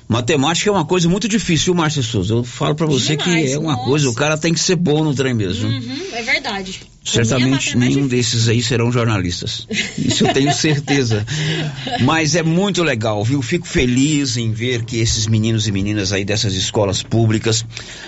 Matemática 0.09 0.67
é 0.67 0.73
uma 0.73 0.85
coisa 0.85 1.07
muito 1.07 1.27
difícil, 1.27 1.75
Márcia 1.75 2.01
Souza. 2.01 2.33
Eu 2.33 2.43
falo 2.43 2.73
para 2.73 2.87
você 2.87 3.15
Demais, 3.15 3.45
que 3.45 3.53
é 3.53 3.59
uma 3.59 3.73
nossa. 3.73 3.85
coisa, 3.85 4.09
o 4.09 4.13
cara 4.15 4.35
tem 4.39 4.51
que 4.51 4.59
ser 4.59 4.75
bom 4.75 5.03
no 5.03 5.13
trem 5.13 5.35
mesmo. 5.35 5.69
Uhum, 5.69 6.01
é 6.13 6.23
verdade. 6.23 6.81
Certamente 7.03 7.77
nenhum 7.77 8.07
desses 8.07 8.49
aí 8.49 8.59
serão 8.59 8.91
jornalistas. 8.91 9.67
Isso 9.95 10.25
eu 10.25 10.33
tenho 10.33 10.51
certeza. 10.51 11.23
Mas 12.01 12.35
é 12.35 12.41
muito 12.41 12.81
legal, 12.81 13.23
viu? 13.23 13.39
Fico 13.43 13.67
feliz 13.67 14.35
em 14.35 14.51
ver 14.51 14.83
que 14.83 14.97
esses 14.97 15.27
meninos 15.27 15.67
e 15.67 15.71
meninas 15.71 16.11
aí 16.11 16.25
dessas 16.25 16.55
escolas 16.55 17.03
públicas, 17.03 17.63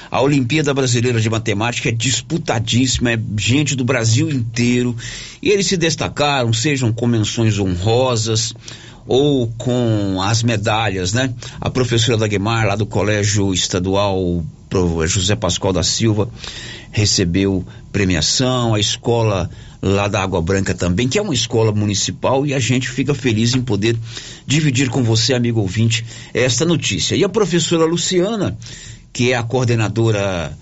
a 0.09 0.19
Olimpíada 0.21 0.73
Brasileira 0.73 1.21
de 1.21 1.29
Matemática 1.29 1.89
é 1.89 1.91
disputadíssima, 1.91 3.11
é 3.11 3.19
gente 3.37 3.75
do 3.75 3.85
Brasil 3.85 4.27
inteiro. 4.27 4.95
E 5.39 5.49
eles 5.51 5.67
se 5.67 5.77
destacaram, 5.77 6.51
sejam 6.51 6.91
com 6.91 7.05
menções 7.05 7.59
honrosas 7.59 8.55
ou 9.07 9.47
com 9.57 10.21
as 10.21 10.43
medalhas, 10.43 11.13
né? 11.13 11.33
A 11.59 11.69
professora 11.69 12.17
Dagmar, 12.17 12.67
lá 12.67 12.75
do 12.75 12.85
Colégio 12.85 13.53
Estadual 13.53 14.43
José 15.05 15.35
Pascoal 15.35 15.73
da 15.73 15.83
Silva, 15.83 16.29
recebeu 16.91 17.65
premiação, 17.91 18.73
a 18.73 18.79
escola 18.79 19.49
lá 19.81 20.07
da 20.07 20.21
Água 20.21 20.41
Branca 20.41 20.73
também, 20.73 21.07
que 21.07 21.17
é 21.17 21.21
uma 21.21 21.33
escola 21.33 21.71
municipal 21.71 22.45
e 22.45 22.53
a 22.53 22.59
gente 22.59 22.89
fica 22.89 23.13
feliz 23.13 23.55
em 23.55 23.61
poder 23.61 23.97
dividir 24.45 24.89
com 24.89 25.03
você, 25.03 25.33
amigo 25.33 25.59
ouvinte, 25.59 26.05
esta 26.33 26.65
notícia. 26.65 27.15
E 27.15 27.23
a 27.23 27.29
professora 27.29 27.85
Luciana, 27.85 28.57
que 29.11 29.31
é 29.31 29.35
a 29.35 29.43
coordenadora 29.43 30.55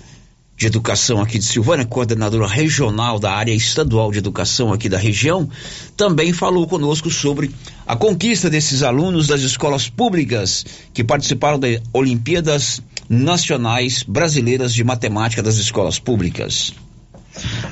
de 0.60 0.67
Educação 0.67 1.22
aqui 1.22 1.39
de 1.39 1.45
Silvânia, 1.45 1.86
coordenadora 1.86 2.45
regional 2.45 3.17
da 3.17 3.32
área 3.32 3.54
estadual 3.54 4.12
de 4.12 4.17
educação 4.17 4.74
aqui 4.74 4.89
da 4.89 4.98
região, 4.98 5.50
também 5.95 6.34
falou 6.34 6.67
conosco 6.67 7.10
sobre 7.10 7.50
a 7.88 7.95
conquista 7.95 8.50
desses 8.50 8.84
alunos 8.84 9.26
das 9.26 9.39
escolas 9.39 9.88
públicas 9.88 10.65
que 10.93 11.02
participaram 11.02 11.58
das 11.58 11.80
Olimpíadas 11.93 12.82
Nacionais 13.08 14.04
Brasileiras 14.04 14.74
de 14.74 14.84
Matemática 14.84 15.41
das 15.41 15.56
Escolas 15.56 15.98
Públicas. 15.98 16.74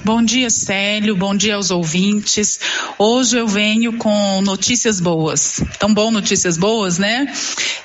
Bom 0.03 0.23
dia, 0.23 0.49
Célio. 0.49 1.15
Bom 1.15 1.35
dia 1.35 1.55
aos 1.55 1.71
ouvintes. 1.71 2.59
Hoje 2.97 3.37
eu 3.37 3.47
venho 3.47 3.93
com 3.97 4.41
notícias 4.41 4.99
boas. 4.99 5.61
Tão 5.79 5.93
bom 5.93 6.11
notícias 6.11 6.57
boas, 6.57 6.97
né? 6.97 7.31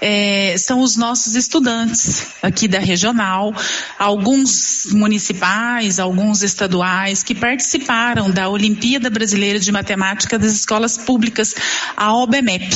É, 0.00 0.56
são 0.58 0.80
os 0.80 0.96
nossos 0.96 1.34
estudantes 1.34 2.26
aqui 2.42 2.68
da 2.68 2.78
regional, 2.78 3.54
alguns 3.98 4.86
municipais, 4.92 5.98
alguns 5.98 6.42
estaduais 6.42 7.22
que 7.22 7.34
participaram 7.34 8.30
da 8.30 8.48
Olimpíada 8.48 9.10
Brasileira 9.10 9.58
de 9.58 9.72
Matemática 9.72 10.38
das 10.38 10.52
Escolas 10.52 10.96
Públicas, 10.96 11.54
a 11.96 12.14
OBMEP. 12.14 12.70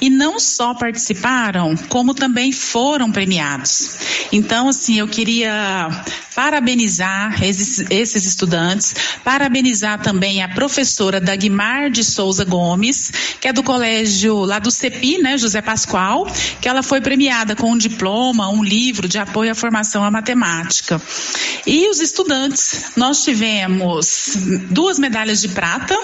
E 0.00 0.10
não 0.10 0.38
só 0.38 0.74
participaram, 0.74 1.76
como 1.88 2.14
também 2.14 2.52
foram 2.52 3.10
premiados. 3.10 3.96
Então, 4.32 4.68
assim, 4.68 4.98
eu 4.98 5.08
queria 5.08 5.88
parabenizar 6.34 7.42
esses, 7.44 7.84
esses 7.90 8.33
estudantes, 8.34 8.94
parabenizar 9.22 10.02
também 10.02 10.42
a 10.42 10.48
professora 10.48 11.20
Dagmar 11.20 11.90
de 11.90 12.04
Souza 12.04 12.44
Gomes, 12.44 13.10
que 13.40 13.48
é 13.48 13.52
do 13.52 13.62
colégio 13.62 14.44
lá 14.44 14.58
do 14.58 14.70
CEPI, 14.70 15.18
né, 15.18 15.38
José 15.38 15.62
Pascoal, 15.62 16.26
que 16.60 16.68
ela 16.68 16.82
foi 16.82 17.00
premiada 17.00 17.54
com 17.54 17.70
um 17.70 17.78
diploma, 17.78 18.50
um 18.50 18.62
livro 18.62 19.08
de 19.08 19.18
apoio 19.18 19.52
à 19.52 19.54
formação 19.54 20.04
à 20.04 20.10
matemática. 20.10 21.00
E 21.66 21.88
os 21.88 22.00
estudantes, 22.00 22.92
nós 22.96 23.22
tivemos 23.22 24.36
duas 24.70 24.98
medalhas 24.98 25.40
de 25.40 25.48
prata, 25.48 25.96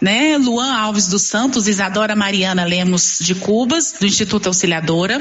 né, 0.00 0.36
Luan 0.36 0.72
Alves 0.72 1.08
dos 1.08 1.22
Santos, 1.22 1.66
Isadora 1.66 2.14
Mariana 2.14 2.64
Lemos 2.64 3.18
de 3.20 3.34
Cubas, 3.34 3.94
do 3.98 4.06
Instituto 4.06 4.46
Auxiliadora. 4.48 5.18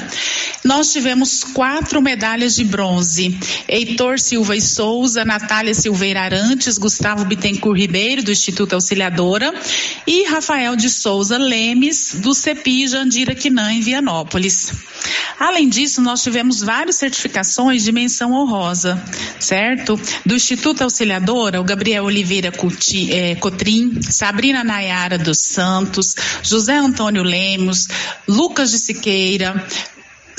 Nós 0.64 0.92
tivemos 0.92 1.44
quatro 1.44 2.02
medalhas 2.02 2.56
de 2.56 2.64
bronze, 2.64 3.38
Heitor 3.68 4.20
Silva 4.20 4.56
e 4.56 4.62
Souza, 4.62 5.24
Natália 5.24 5.74
Silveira 5.74 6.20
Arantes, 6.40 6.78
Gustavo 6.78 7.26
Bittencourt 7.26 7.78
Ribeiro, 7.78 8.24
do 8.24 8.32
Instituto 8.32 8.74
Auxiliadora, 8.74 9.54
e 10.08 10.24
Rafael 10.24 10.76
de 10.76 10.90
Souza 10.90 11.38
Lemes, 11.38 12.16
do 12.16 12.34
CEPI 12.34 12.88
Jandira 12.88 13.36
Quinã, 13.36 13.72
em 13.72 13.82
Vianópolis. 13.82 14.72
Além 15.38 15.68
disso, 15.68 16.02
nós 16.02 16.24
tivemos 16.24 16.62
várias 16.62 16.96
certificações 16.96 17.84
de 17.84 17.92
menção 17.92 18.34
honrosa, 18.34 19.02
certo? 19.40 20.00
Do 20.26 20.36
Instituto 20.36 20.84
Auxiliadora, 20.84 21.62
o 21.62 21.64
Gabriel 21.64 22.06
Oliveira 22.06 22.52
Couti, 22.52 23.12
é, 23.12 23.36
Cotrim, 23.36 24.02
Sabrina 24.02 24.64
Nayara 24.64 25.18
dos 25.18 25.40
Santos, 25.40 26.16
José 26.42 26.76
Antônio 26.76 27.24
Lemos, 27.24 27.88
Lucas 28.28 28.72
de 28.72 28.80
Siqueira, 28.80 29.66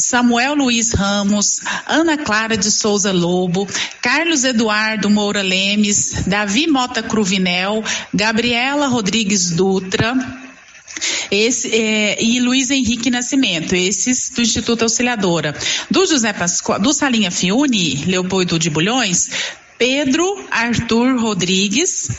Samuel 0.01 0.55
Luiz 0.55 0.93
Ramos, 0.93 1.61
Ana 1.87 2.17
Clara 2.19 2.57
de 2.57 2.71
Souza 2.71 3.13
Lobo, 3.13 3.67
Carlos 4.01 4.45
Eduardo 4.45 5.11
Moura 5.11 5.43
Lemes, 5.43 6.25
Davi 6.27 6.67
Mota 6.67 7.03
Cruvinel, 7.03 7.85
Gabriela 8.13 8.87
Rodrigues 8.87 9.51
Dutra, 9.51 10.15
esse, 11.31 11.71
é, 11.75 12.23
e 12.23 12.41
Luiz 12.41 12.71
Henrique 12.71 13.11
Nascimento, 13.11 13.75
esses 13.75 14.31
do 14.31 14.43
Instituto 14.43 14.83
Auxiliadora. 14.83 15.55
Do 15.91 16.07
José 16.07 16.33
Pascoal, 16.33 16.81
do 16.81 16.93
Salinha 16.93 17.31
Fiune, 17.31 18.05
Leopoldo 18.07 18.59
de 18.59 18.69
Bulhões, 18.69 19.31
Pedro 19.79 20.45
Arthur 20.51 21.19
Rodrigues, 21.19 22.11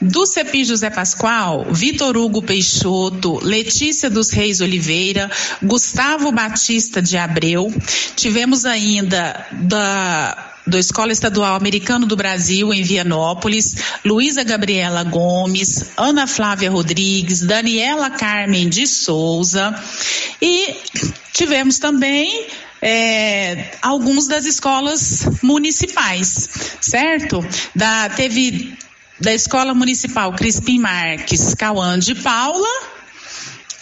do 0.00 0.26
CEPI 0.26 0.64
José 0.64 0.90
Pascoal, 0.90 1.66
Vitor 1.70 2.16
Hugo 2.16 2.42
Peixoto, 2.42 3.38
Letícia 3.44 4.08
dos 4.08 4.30
Reis 4.30 4.60
Oliveira, 4.60 5.30
Gustavo 5.62 6.32
Batista 6.32 7.02
de 7.02 7.16
Abreu. 7.16 7.72
Tivemos 8.16 8.64
ainda 8.64 9.46
da 9.52 10.48
da 10.68 10.78
Escola 10.78 11.12
Estadual 11.12 11.54
Americano 11.54 12.04
do 12.04 12.14
Brasil, 12.14 12.74
em 12.74 12.82
Vianópolis, 12.82 13.76
Luísa 14.04 14.44
Gabriela 14.44 15.02
Gomes, 15.02 15.92
Ana 15.96 16.26
Flávia 16.26 16.70
Rodrigues, 16.70 17.40
Daniela 17.40 18.10
Carmen 18.10 18.68
de 18.68 18.86
Souza 18.86 19.74
e 20.42 20.76
tivemos 21.32 21.78
também 21.78 22.46
é, 22.82 23.72
alguns 23.82 24.26
das 24.28 24.44
escolas 24.44 25.26
municipais, 25.42 26.48
certo? 26.80 27.44
Da, 27.74 28.10
teve 28.10 28.76
da 29.20 29.32
Escola 29.32 29.74
Municipal 29.74 30.32
Crispim 30.34 30.78
Marques, 30.78 31.54
Cauã 31.54 31.98
de 31.98 32.14
Paula 32.14 32.68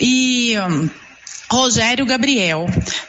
e. 0.00 0.54
Um, 0.58 0.88
Rogério 1.48 2.04
Gabriel, 2.04 2.66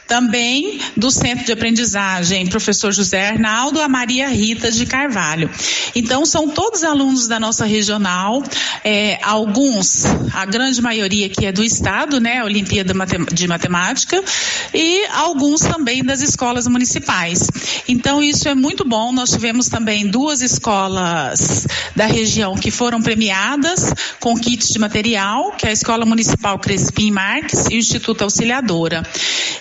também 0.07 0.79
do 0.95 1.11
Centro 1.11 1.45
de 1.45 1.51
Aprendizagem, 1.51 2.47
professor 2.47 2.91
José 2.91 3.29
Arnaldo, 3.29 3.81
a 3.81 3.89
Maria 3.89 4.29
Rita 4.29 4.71
de 4.71 4.85
Carvalho. 4.85 5.49
Então, 5.93 6.25
são 6.25 6.47
todos 6.49 6.83
alunos 6.83 7.27
da 7.27 7.39
nossa 7.39 7.65
regional, 7.65 8.41
é, 8.83 9.19
alguns, 9.21 10.05
a 10.33 10.45
grande 10.45 10.81
maioria 10.81 11.29
que 11.29 11.45
é 11.45 11.51
do 11.51 11.63
Estado, 11.63 12.19
né, 12.19 12.43
Olimpíada 12.43 12.93
de 13.33 13.47
Matemática, 13.47 14.23
e 14.73 15.05
alguns 15.07 15.61
também 15.61 16.03
das 16.03 16.21
escolas 16.21 16.67
municipais. 16.67 17.47
Então, 17.87 18.23
isso 18.23 18.47
é 18.47 18.55
muito 18.55 18.85
bom. 18.85 19.11
Nós 19.11 19.31
tivemos 19.31 19.67
também 19.67 20.07
duas 20.07 20.41
escolas 20.41 21.67
da 21.95 22.05
região 22.05 22.55
que 22.55 22.71
foram 22.71 23.01
premiadas 23.01 23.93
com 24.19 24.37
kits 24.37 24.69
de 24.69 24.79
material, 24.79 25.51
que 25.51 25.65
é 25.65 25.69
a 25.69 25.73
Escola 25.73 26.05
Municipal 26.05 26.57
Crespim 26.59 27.11
Marques 27.11 27.65
e 27.69 27.75
o 27.75 27.79
Instituto 27.79 28.23
Auxiliadora. 28.23 29.03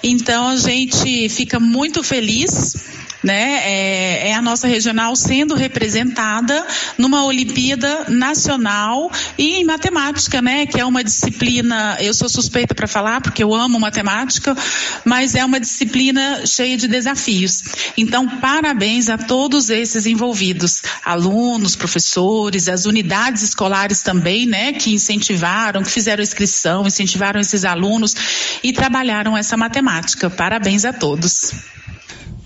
Então, 0.02 0.35
a 0.44 0.56
gente 0.56 1.28
fica 1.28 1.58
muito 1.58 2.02
feliz 2.02 2.74
né? 3.22 3.60
É, 3.64 4.28
é, 4.28 4.34
a 4.34 4.42
nossa 4.42 4.66
regional 4.66 5.14
sendo 5.16 5.54
representada 5.54 6.66
numa 6.98 7.24
Olimpíada 7.24 8.06
Nacional 8.08 9.10
e 9.36 9.56
em 9.56 9.64
matemática, 9.64 10.40
né? 10.42 10.66
Que 10.66 10.80
é 10.80 10.84
uma 10.84 11.02
disciplina, 11.02 11.96
eu 12.00 12.14
sou 12.14 12.28
suspeita 12.28 12.74
para 12.74 12.86
falar 12.86 13.20
porque 13.20 13.42
eu 13.42 13.54
amo 13.54 13.80
matemática, 13.80 14.56
mas 15.04 15.34
é 15.34 15.44
uma 15.44 15.60
disciplina 15.60 16.46
cheia 16.46 16.76
de 16.76 16.88
desafios. 16.88 17.62
Então, 17.96 18.28
parabéns 18.28 19.08
a 19.08 19.18
todos 19.18 19.70
esses 19.70 20.06
envolvidos, 20.06 20.82
alunos, 21.04 21.76
professores, 21.76 22.68
as 22.68 22.86
unidades 22.86 23.42
escolares 23.42 24.02
também, 24.02 24.46
né? 24.46 24.72
Que 24.72 24.94
incentivaram, 24.94 25.82
que 25.82 25.90
fizeram 25.90 26.22
inscrição, 26.22 26.86
incentivaram 26.86 27.40
esses 27.40 27.64
alunos 27.64 28.14
e 28.62 28.72
trabalharam 28.72 29.36
essa 29.36 29.56
matemática. 29.56 30.30
Parabéns 30.30 30.84
a 30.84 30.92
todos. 30.92 31.52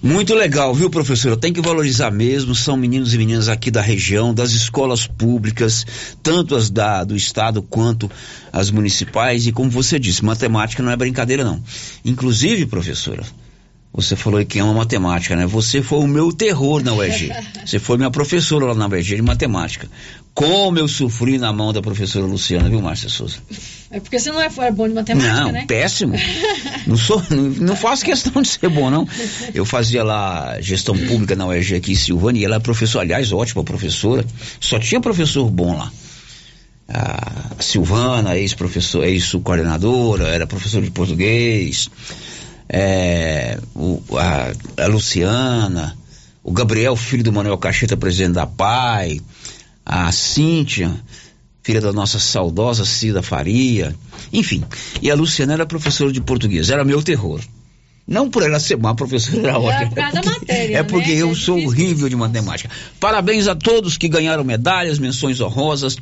Muito 0.02 0.34
legal, 0.34 0.74
viu, 0.74 0.88
professora? 0.88 1.36
Tem 1.36 1.52
que 1.52 1.60
valorizar 1.60 2.10
mesmo. 2.10 2.54
São 2.54 2.74
meninos 2.74 3.12
e 3.12 3.18
meninas 3.18 3.50
aqui 3.50 3.70
da 3.70 3.82
região, 3.82 4.32
das 4.32 4.52
escolas 4.52 5.06
públicas, 5.06 5.86
tanto 6.22 6.56
as 6.56 6.70
da, 6.70 7.04
do 7.04 7.14
estado 7.14 7.60
quanto 7.60 8.10
as 8.50 8.70
municipais. 8.70 9.46
E 9.46 9.52
como 9.52 9.68
você 9.68 9.98
disse, 9.98 10.24
matemática 10.24 10.82
não 10.82 10.90
é 10.90 10.96
brincadeira, 10.96 11.44
não. 11.44 11.62
Inclusive, 12.02 12.64
professora, 12.64 13.22
Você 13.92 14.14
falou 14.14 14.44
que 14.46 14.60
ama 14.60 14.72
matemática, 14.72 15.34
né? 15.34 15.46
Você 15.46 15.82
foi 15.82 15.98
o 15.98 16.06
meu 16.06 16.32
terror 16.32 16.82
na 16.82 16.94
UEG. 16.94 17.32
Você 17.66 17.78
foi 17.78 17.96
minha 17.96 18.10
professora 18.10 18.66
lá 18.66 18.74
na 18.74 18.86
UEG 18.86 19.16
de 19.16 19.22
matemática. 19.22 19.88
Como 20.32 20.78
eu 20.78 20.86
sofri 20.86 21.38
na 21.38 21.52
mão 21.52 21.72
da 21.72 21.82
professora 21.82 22.24
Luciana, 22.24 22.68
viu, 22.68 22.80
Márcia 22.80 23.08
Souza? 23.08 23.38
É 23.90 23.98
porque 23.98 24.18
você 24.18 24.30
não 24.30 24.40
é, 24.40 24.46
é 24.46 24.70
bom 24.70 24.86
de 24.88 24.94
matemática, 24.94 25.34
não, 25.34 25.52
né? 25.52 25.64
péssimo. 25.66 26.14
não 26.86 26.96
sou, 26.96 27.20
não, 27.28 27.42
não, 27.42 27.76
faço 27.76 28.04
questão 28.04 28.40
de 28.40 28.48
ser 28.48 28.68
bom, 28.68 28.88
não. 28.88 29.06
Eu 29.52 29.64
fazia 29.64 30.04
lá 30.04 30.60
gestão 30.60 30.96
pública 30.96 31.34
na 31.34 31.46
UEG 31.48 31.74
aqui 31.74 31.92
em 31.92 31.96
Silvânia 31.96 32.40
e 32.40 32.44
ela 32.44 32.56
é 32.56 32.60
professora, 32.60 33.04
aliás, 33.04 33.32
ótima 33.32 33.64
professora. 33.64 34.24
Só 34.60 34.78
tinha 34.78 35.00
professor 35.00 35.50
bom 35.50 35.76
lá. 35.76 35.90
A 36.88 37.60
Silvana, 37.60 38.36
ex-professor, 38.36 39.04
ex-coordenadora, 39.04 40.28
era 40.28 40.46
professor 40.46 40.80
de 40.80 40.90
português. 40.90 41.90
É, 42.72 43.58
o, 43.74 44.00
a, 44.16 44.84
a 44.84 44.86
Luciana, 44.86 45.96
o 46.42 46.52
Gabriel, 46.52 46.94
filho 46.94 47.24
do 47.24 47.32
Manuel 47.32 47.58
Cacheta, 47.58 47.96
presidente 47.96 48.34
da 48.34 48.46
PAI 48.46 49.20
a 49.84 50.12
Cíntia, 50.12 50.94
filha 51.64 51.80
da 51.80 51.92
nossa 51.92 52.20
saudosa 52.20 52.84
Cida 52.84 53.22
Faria, 53.22 53.94
enfim. 54.32 54.62
E 55.02 55.10
a 55.10 55.16
Luciana 55.16 55.54
era 55.54 55.66
professora 55.66 56.12
de 56.12 56.20
português, 56.20 56.70
era 56.70 56.84
meu 56.84 57.02
terror. 57.02 57.40
Não 58.06 58.30
por 58.30 58.42
ela 58.42 58.58
ser 58.58 58.76
uma 58.76 58.94
professora 58.94 59.48
era 59.48 59.58
ótima. 59.60 59.82
É 59.82 59.86
por 59.86 59.94
causa 59.94 60.20
da 60.20 60.30
matéria. 60.30 60.78
É 60.78 60.82
porque 60.82 61.12
né? 61.12 61.22
eu 61.22 61.32
é 61.32 61.34
sou 61.34 61.60
horrível 61.64 62.08
de 62.08 62.16
matemática. 62.16 62.70
Parabéns 62.98 63.48
a 63.48 63.54
todos 63.54 63.96
que 63.96 64.08
ganharam 64.08 64.44
medalhas, 64.44 64.98
menções 64.98 65.40
honrosas 65.40 65.96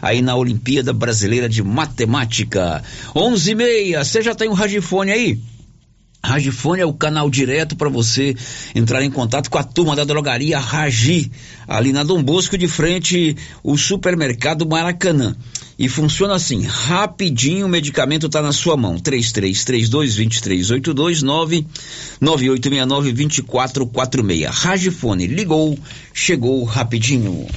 aí 0.00 0.22
na 0.22 0.36
Olimpíada 0.36 0.92
Brasileira 0.92 1.48
de 1.48 1.62
Matemática. 1.62 2.82
11 3.14 3.50
e 3.50 3.54
meia, 3.54 4.04
você 4.04 4.22
já 4.22 4.34
tem 4.34 4.48
um 4.48 4.54
radifone 4.54 5.10
aí? 5.10 5.38
Ragifone 6.24 6.80
é 6.80 6.86
o 6.86 6.94
canal 6.94 7.28
direto 7.28 7.74
para 7.74 7.88
você 7.88 8.36
entrar 8.74 9.02
em 9.02 9.10
contato 9.10 9.50
com 9.50 9.58
a 9.58 9.64
turma 9.64 9.96
da 9.96 10.04
drogaria 10.04 10.56
Ragi, 10.58 11.32
ali 11.66 11.92
na 11.92 12.04
Dom 12.04 12.22
Bosco, 12.22 12.56
de 12.56 12.68
frente 12.68 13.36
o 13.62 13.76
supermercado 13.76 14.64
Maracanã. 14.64 15.36
E 15.76 15.88
funciona 15.88 16.36
assim, 16.36 16.62
rapidinho 16.62 17.66
o 17.66 17.68
medicamento 17.68 18.26
está 18.26 18.40
na 18.40 18.52
sua 18.52 18.76
mão. 18.76 19.00
3332-2382, 19.00 21.24
99869-2446. 22.22 24.48
Ragifone, 24.48 25.26
ligou, 25.26 25.76
chegou 26.14 26.62
rapidinho. 26.62 27.48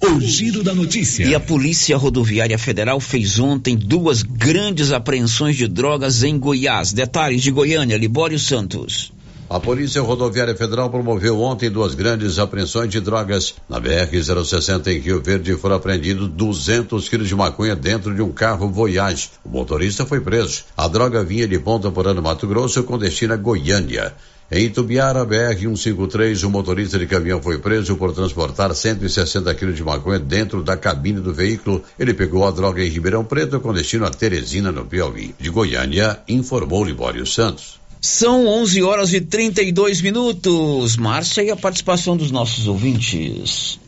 O 0.00 0.20
giro 0.20 0.62
da 0.62 0.72
notícia. 0.72 1.26
E 1.26 1.34
a 1.34 1.40
Polícia 1.40 1.96
Rodoviária 1.96 2.56
Federal 2.56 3.00
fez 3.00 3.40
ontem 3.40 3.76
duas 3.76 4.22
grandes 4.22 4.92
apreensões 4.92 5.56
de 5.56 5.66
drogas 5.66 6.22
em 6.22 6.38
Goiás. 6.38 6.92
Detalhes 6.92 7.42
de 7.42 7.50
Goiânia, 7.50 7.96
Libório 7.96 8.38
Santos. 8.38 9.12
A 9.50 9.58
Polícia 9.58 10.00
Rodoviária 10.00 10.54
Federal 10.54 10.88
promoveu 10.88 11.40
ontem 11.40 11.68
duas 11.68 11.94
grandes 11.94 12.38
apreensões 12.38 12.90
de 12.90 13.00
drogas. 13.00 13.54
Na 13.68 13.80
BR-060 13.80 14.86
em 14.86 15.00
Rio 15.00 15.20
Verde 15.20 15.56
foram 15.56 15.76
apreendidos 15.76 16.28
200 16.28 17.08
quilos 17.08 17.26
de 17.26 17.34
maconha 17.34 17.74
dentro 17.74 18.14
de 18.14 18.22
um 18.22 18.30
carro 18.30 18.70
Voyage. 18.70 19.30
O 19.44 19.48
motorista 19.48 20.06
foi 20.06 20.20
preso. 20.20 20.64
A 20.76 20.86
droga 20.86 21.24
vinha 21.24 21.48
de 21.48 21.58
Ponta 21.58 21.90
Porã, 21.90 22.14
Mato 22.20 22.46
Grosso, 22.46 22.84
com 22.84 22.98
destino 22.98 23.32
a 23.32 23.36
Goiânia. 23.36 24.14
Em 24.50 24.64
Itubiara, 24.64 25.26
BR-153, 25.26 26.42
o 26.44 26.48
motorista 26.48 26.98
de 26.98 27.06
caminhão 27.06 27.42
foi 27.42 27.58
preso 27.58 27.96
por 27.96 28.14
transportar 28.14 28.74
160 28.74 29.54
quilos 29.54 29.76
de 29.76 29.84
maconha 29.84 30.18
dentro 30.18 30.62
da 30.62 30.74
cabine 30.74 31.20
do 31.20 31.34
veículo. 31.34 31.84
Ele 31.98 32.14
pegou 32.14 32.46
a 32.46 32.50
droga 32.50 32.82
em 32.82 32.88
Ribeirão 32.88 33.22
Preto 33.22 33.60
com 33.60 33.74
destino 33.74 34.06
a 34.06 34.10
Teresina, 34.10 34.72
no 34.72 34.86
Piauí. 34.86 35.34
De 35.38 35.50
Goiânia, 35.50 36.20
informou 36.26 36.82
Libório 36.82 37.26
Santos. 37.26 37.78
São 38.00 38.46
11 38.46 38.82
horas 38.82 39.12
e 39.12 39.20
32 39.20 40.00
minutos. 40.00 40.96
Márcia 40.96 41.42
e 41.42 41.50
a 41.50 41.56
participação 41.56 42.16
dos 42.16 42.30
nossos 42.30 42.66
ouvintes. 42.66 43.78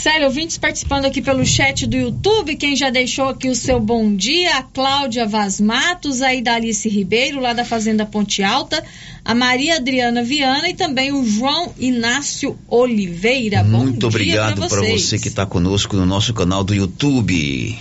Sério, 0.00 0.26
ouvintes 0.28 0.56
participando 0.56 1.06
aqui 1.06 1.20
pelo 1.20 1.44
chat 1.44 1.84
do 1.84 1.96
YouTube, 1.96 2.54
quem 2.54 2.76
já 2.76 2.88
deixou 2.88 3.30
aqui 3.30 3.48
o 3.48 3.54
seu 3.54 3.80
bom 3.80 4.14
dia, 4.14 4.58
a 4.58 4.62
Cláudia 4.62 5.26
Vaz 5.26 5.60
Matos, 5.60 6.22
a 6.22 6.32
Idalice 6.32 6.88
Ribeiro, 6.88 7.40
lá 7.40 7.52
da 7.52 7.64
Fazenda 7.64 8.06
Ponte 8.06 8.40
Alta, 8.40 8.84
a 9.24 9.34
Maria 9.34 9.74
Adriana 9.74 10.22
Viana 10.22 10.68
e 10.68 10.74
também 10.74 11.10
o 11.12 11.26
João 11.26 11.74
Inácio 11.76 12.56
Oliveira. 12.68 13.64
Muito 13.64 14.06
obrigado 14.06 14.68
para 14.68 14.82
você 14.82 15.18
que 15.18 15.26
está 15.26 15.44
conosco 15.44 15.96
no 15.96 16.06
nosso 16.06 16.32
canal 16.32 16.62
do 16.62 16.72
YouTube. 16.72 17.76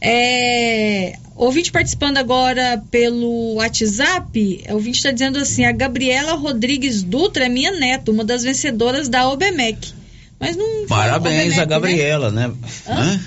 É, 0.00 1.18
ouvinte 1.36 1.70
participando 1.70 2.16
agora 2.16 2.82
pelo 2.90 3.56
WhatsApp, 3.56 4.64
o 4.66 4.72
ouvinte 4.72 4.96
está 4.96 5.10
dizendo 5.10 5.38
assim: 5.38 5.66
a 5.66 5.72
Gabriela 5.72 6.32
Rodrigues 6.36 7.02
Dutra 7.02 7.44
é 7.44 7.48
minha 7.50 7.72
neta, 7.72 8.10
uma 8.10 8.24
das 8.24 8.44
vencedoras 8.44 9.10
da 9.10 9.28
OBMEC. 9.28 9.99
Mas 10.40 10.56
não. 10.56 10.86
Parabéns 10.86 11.54
a 11.54 11.60
né? 11.60 11.66
Gabriela, 11.66 12.30
né? 12.30 12.48
né? 12.48 13.20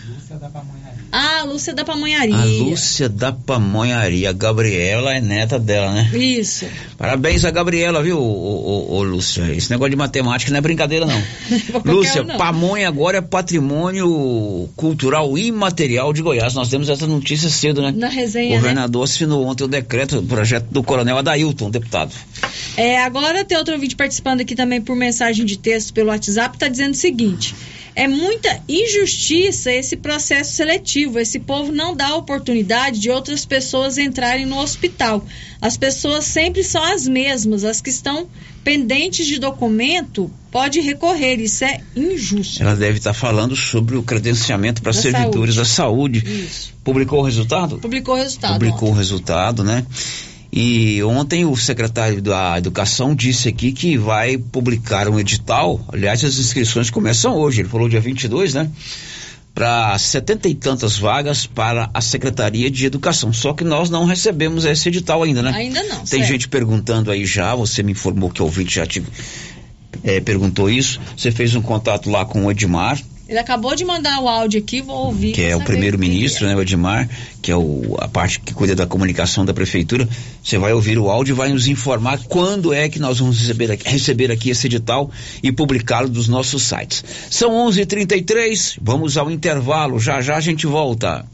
Ah, 1.16 1.44
Lúcia 1.44 1.76
da 1.76 1.86
Pamonharia. 1.86 2.36
A 2.36 2.44
Lúcia 2.44 3.08
da 3.08 3.32
Pamonharia. 3.32 4.32
A 4.32 4.34
Gabriela 4.34 5.14
é 5.14 5.22
neta 5.22 5.60
dela, 5.60 5.92
né? 5.92 6.10
Isso. 6.12 6.66
Parabéns 6.98 7.46
a 7.46 7.52
Gabriela, 7.52 8.02
viu, 8.02 8.18
ô, 8.18 8.24
ô, 8.24 8.96
ô, 8.96 9.04
Lúcia? 9.04 9.44
Esse 9.54 9.70
negócio 9.70 9.92
de 9.92 9.96
matemática 9.96 10.50
não 10.50 10.58
é 10.58 10.62
brincadeira, 10.62 11.06
não. 11.06 11.24
Lúcia, 11.86 12.24
um, 12.24 12.26
não. 12.26 12.38
Pamonha 12.38 12.88
agora 12.88 13.20
é 13.20 13.22
patrimônio 13.22 14.68
cultural 14.76 15.38
imaterial 15.38 16.12
de 16.14 16.24
Goiás. 16.24 16.56
Nós 16.56 16.70
temos 16.70 16.90
essa 16.90 17.06
notícia 17.06 17.48
cedo, 17.48 17.84
né? 17.84 17.94
Na 17.96 18.08
resenha. 18.08 18.56
O 18.56 18.60
governador 18.60 19.02
né? 19.02 19.04
assinou 19.04 19.46
ontem 19.46 19.66
o 19.66 19.68
decreto, 19.68 20.18
o 20.18 20.24
projeto 20.24 20.66
do 20.72 20.82
Coronel 20.82 21.20
Adailton, 21.20 21.70
deputado. 21.70 22.12
É, 22.76 23.04
agora 23.04 23.46
tem 23.46 23.56
outro 23.56 23.76
ouvinte 23.76 23.96
participando 23.96 24.42
aqui 24.42 24.56
também 24.56 24.82
por 24.82 24.96
mensagem 24.96 25.46
de 25.46 25.60
texto 25.60 25.94
pelo 25.94 26.10
WhatsApp, 26.10 26.56
está 26.56 26.68
dizendo 26.68 26.94
o 26.94 26.98
seguinte. 26.98 27.54
É 27.96 28.08
muita 28.08 28.62
injustiça 28.68 29.72
esse 29.72 29.96
processo 29.96 30.54
seletivo. 30.54 31.20
Esse 31.20 31.40
povo 31.40 31.72
não 31.72 31.96
dá 31.96 32.16
oportunidade 32.16 33.00
de 33.00 33.10
outras 33.10 33.46
pessoas 33.46 33.98
entrarem 33.98 34.46
no 34.46 34.58
hospital. 34.58 35.24
As 35.62 35.78
pessoas 35.78 36.26
sempre 36.26 36.64
são 36.64 36.84
as 36.84 37.08
mesmas. 37.08 37.64
As 37.64 37.82
que 37.82 37.90
estão 37.90 38.28
pendentes 38.64 39.28
de 39.28 39.40
documento 39.40 40.32
pode 40.52 40.80
recorrer. 40.80 41.40
Isso 41.40 41.64
é 41.66 41.82
injusto. 41.96 42.64
Ela 42.64 42.76
deve 42.76 42.98
estar 42.98 43.14
falando 43.14 43.56
sobre 43.56 43.96
o 43.96 44.04
credenciamento 44.04 44.82
para 44.82 44.94
servidores 44.94 45.56
saúde. 45.56 45.58
da 45.58 45.66
saúde. 45.66 46.46
Isso. 46.46 46.74
Publicou 46.84 47.20
o 47.20 47.24
resultado? 47.24 47.78
Publicou 47.78 48.16
o 48.16 48.18
resultado. 48.18 48.54
Publicou 48.54 48.90
ontem. 48.90 48.92
o 48.92 48.98
resultado, 48.98 49.64
né? 49.64 49.86
E 50.56 51.02
ontem 51.02 51.46
o 51.46 51.58
secretário 51.58 52.22
da 52.22 52.60
Educação 52.60 53.16
disse 53.16 53.50
aqui 53.50 53.72
que 53.72 53.98
vai 53.98 54.38
publicar 54.38 55.10
um 55.10 55.20
edital. 55.20 55.84
Aliás, 55.92 56.24
as 56.24 56.38
inscrições 56.38 56.92
começam 56.92 57.36
hoje. 57.36 57.62
Ele 57.62 57.70
falou 57.70 57.90
dia 57.90 58.00
22, 58.00 58.54
né? 58.54 58.70
Para 59.56 59.98
setenta 59.98 60.48
e 60.48 60.54
tantas 60.54 60.96
vagas 60.96 61.48
para 61.48 61.90
a 61.92 62.00
Secretaria 62.02 62.70
de 62.70 62.86
Educação. 62.86 63.34
Só 63.34 63.52
que 63.54 63.64
nós 63.64 63.90
não 63.90 64.06
recebemos 64.06 64.64
esse 64.64 64.90
edital 64.90 65.24
ainda, 65.24 65.42
né? 65.42 65.54
Ainda 65.56 65.82
não. 65.86 65.98
Tem 65.98 66.20
certo. 66.20 66.28
gente 66.28 66.48
perguntando 66.48 67.10
aí 67.10 67.26
já. 67.26 67.56
Você 67.56 67.82
me 67.82 67.94
informou 67.94 68.30
que 68.30 68.44
o 68.44 68.46
ouvinte 68.46 68.76
já 68.76 68.86
te 68.86 69.02
é, 70.04 70.22
perguntou 70.22 70.70
isso. 70.70 71.02
Você 71.18 71.32
fez 71.32 71.56
um 71.56 71.64
contato 71.64 72.12
lá 72.12 72.26
com 72.26 72.46
o 72.46 72.52
Edmar 72.52 73.02
ele 73.28 73.40
acabou 73.40 73.76
de 73.76 73.86
mandar 73.86 74.20
o 74.20 74.28
áudio 74.28 74.60
aqui, 74.60 74.82
vou 74.82 75.08
ouvir. 75.08 75.32
Que 75.32 75.44
é 75.44 75.56
o 75.56 75.64
primeiro-ministro, 75.64 76.46
né, 76.46 76.56
o 76.56 76.62
Edmar, 76.62 77.10
que 77.42 77.52
é 77.52 77.56
o, 77.56 77.96
a 78.00 78.08
parte 78.08 78.40
que 78.40 78.54
cuida 78.54 78.76
da 78.76 78.86
comunicação 78.86 79.46
da 79.46 79.54
prefeitura. 79.54 80.08
Você 80.44 80.58
vai 80.58 80.74
ouvir 80.74 80.98
o 80.98 81.10
áudio 81.10 81.34
e 81.34 81.36
vai 81.36 81.50
nos 81.50 81.68
informar 81.68 82.20
quando 82.28 82.74
é 82.74 82.90
que 82.90 83.00
nós 83.00 83.20
vamos 83.20 83.40
receber 83.40 83.72
aqui, 83.72 83.88
receber 83.88 84.32
aqui 84.32 84.50
esse 84.50 84.68
edital 84.68 85.10
e 85.42 85.52
publicá-lo 85.52 86.10
dos 86.10 86.28
nossos 86.28 86.64
sites. 86.64 87.04
São 87.30 87.52
11:33. 87.70 88.78
Vamos 88.82 89.18
ao 89.18 89.32
intervalo. 89.32 90.00
Já 90.00 90.22
já 90.22 90.36
a 90.36 90.42
gente 90.42 90.68
volta. 90.68 91.26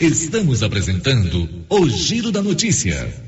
Estamos 0.00 0.62
apresentando 0.62 1.48
o 1.68 1.88
Giro 1.88 2.32
da 2.32 2.42
Notícia. 2.42 3.27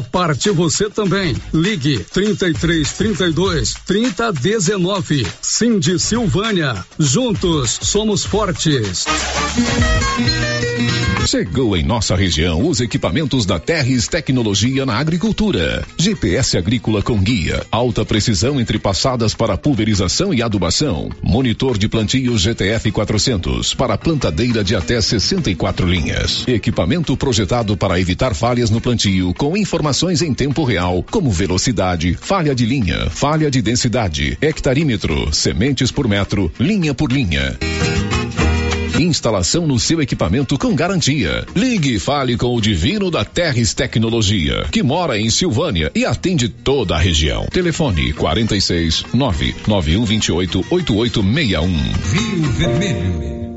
parte 0.00 0.50
você 0.50 0.88
também. 0.88 1.36
Ligue 1.52 1.98
33 1.98 2.92
32 2.92 3.74
30 3.86 4.32
19. 4.32 5.26
Cindy 5.42 5.98
Silvânia. 5.98 6.84
Juntos 6.98 7.78
somos 7.82 8.24
fortes. 8.24 9.04
Chegou 11.26 11.74
em 11.74 11.82
nossa 11.82 12.14
região 12.14 12.68
os 12.68 12.80
equipamentos 12.80 13.46
da 13.46 13.58
Terres 13.58 14.06
Tecnologia 14.06 14.84
na 14.84 14.98
Agricultura. 14.98 15.82
GPS 15.96 16.58
agrícola 16.58 17.02
com 17.02 17.18
guia, 17.18 17.64
alta 17.70 18.04
precisão 18.04 18.60
entre 18.60 18.78
passadas 18.78 19.34
para 19.34 19.56
pulverização 19.56 20.34
e 20.34 20.42
adubação. 20.42 21.08
Monitor 21.22 21.78
de 21.78 21.88
plantio 21.88 22.36
GTF 22.36 22.92
400 22.92 23.72
para 23.72 23.96
plantadeira 23.96 24.62
de 24.62 24.76
até 24.76 25.00
64 25.00 25.88
linhas. 25.88 26.46
Equipamento 26.46 27.16
projetado 27.16 27.74
para 27.74 27.98
evitar 27.98 28.34
falhas 28.34 28.68
no 28.68 28.80
plantio 28.80 29.32
com 29.32 29.56
informações 29.56 29.73
em 30.22 30.32
tempo 30.32 30.62
real, 30.62 31.04
como 31.10 31.30
velocidade, 31.30 32.14
falha 32.14 32.54
de 32.54 32.64
linha, 32.64 33.10
falha 33.10 33.50
de 33.50 33.60
densidade, 33.60 34.38
hectarímetro, 34.40 35.34
sementes 35.34 35.90
por 35.90 36.06
metro, 36.06 36.52
linha 36.60 36.94
por 36.94 37.10
linha. 37.10 37.58
Instalação 39.00 39.66
no 39.66 39.78
seu 39.78 40.00
equipamento 40.00 40.56
com 40.56 40.74
garantia. 40.74 41.44
Ligue 41.56 41.96
e 41.96 41.98
fale 41.98 42.36
com 42.36 42.54
o 42.54 42.60
Divino 42.60 43.10
da 43.10 43.24
Terres 43.24 43.74
Tecnologia, 43.74 44.66
que 44.70 44.82
mora 44.82 45.18
em 45.18 45.28
Silvânia 45.30 45.90
e 45.94 46.04
atende 46.04 46.48
toda 46.48 46.94
a 46.94 46.98
região. 46.98 47.46
Telefone 47.46 48.12
46 48.12 49.04
99128 49.12 50.66
8861. 50.70 51.66
Rio 51.66 52.52
Vermelho. 52.52 53.53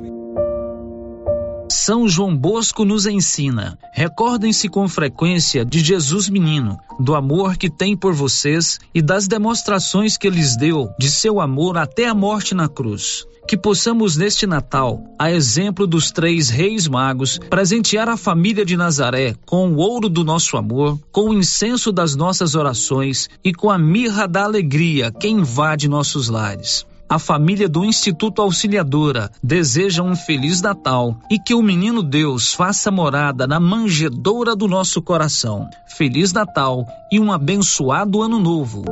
São 1.88 2.06
João 2.06 2.36
Bosco 2.36 2.84
nos 2.84 3.06
ensina: 3.06 3.80
recordem-se 3.94 4.68
com 4.68 4.90
frequência 4.90 5.64
de 5.64 5.80
Jesus 5.80 6.28
menino, 6.28 6.78
do 7.00 7.16
amor 7.16 7.56
que 7.56 7.70
tem 7.70 7.96
por 7.96 8.14
vocês 8.14 8.78
e 8.94 9.02
das 9.02 9.26
demonstrações 9.26 10.18
que 10.18 10.30
lhes 10.30 10.58
deu 10.58 10.90
de 11.00 11.10
seu 11.10 11.40
amor 11.40 11.78
até 11.78 12.06
a 12.06 12.14
morte 12.14 12.54
na 12.54 12.68
cruz. 12.68 13.26
Que 13.48 13.56
possamos 13.56 14.18
neste 14.18 14.46
Natal, 14.46 15.02
a 15.18 15.32
exemplo 15.32 15.88
dos 15.88 16.12
três 16.12 16.50
reis 16.50 16.90
magos, 16.90 17.40
presentear 17.50 18.10
a 18.10 18.18
família 18.18 18.66
de 18.66 18.76
Nazaré 18.76 19.34
com 19.46 19.72
o 19.72 19.78
ouro 19.78 20.10
do 20.10 20.26
nosso 20.26 20.58
amor, 20.58 21.00
com 21.10 21.30
o 21.30 21.34
incenso 21.34 21.94
das 21.94 22.18
nossas 22.18 22.54
orações 22.54 23.30
e 23.42 23.54
com 23.54 23.70
a 23.70 23.78
mirra 23.78 24.28
da 24.28 24.44
alegria 24.44 25.10
que 25.10 25.30
invade 25.30 25.88
nossos 25.88 26.28
lares. 26.28 26.86
A 27.10 27.18
família 27.18 27.70
do 27.70 27.86
Instituto 27.86 28.42
Auxiliadora 28.42 29.32
deseja 29.42 30.04
um 30.04 30.14
feliz 30.14 30.62
Natal 30.62 31.18
e 31.32 31.40
que 31.40 31.54
o 31.54 31.62
menino 31.62 32.04
Deus 32.04 32.54
faça 32.54 32.92
morada 32.92 33.48
na 33.48 33.62
manjedoura 33.62 34.54
do 34.54 34.68
nosso 34.68 35.02
coração. 35.02 35.70
Feliz 35.88 36.34
Natal 36.34 36.86
e 37.10 37.18
um 37.18 37.32
abençoado 37.32 38.22
Ano 38.22 38.40
Novo. 38.40 38.84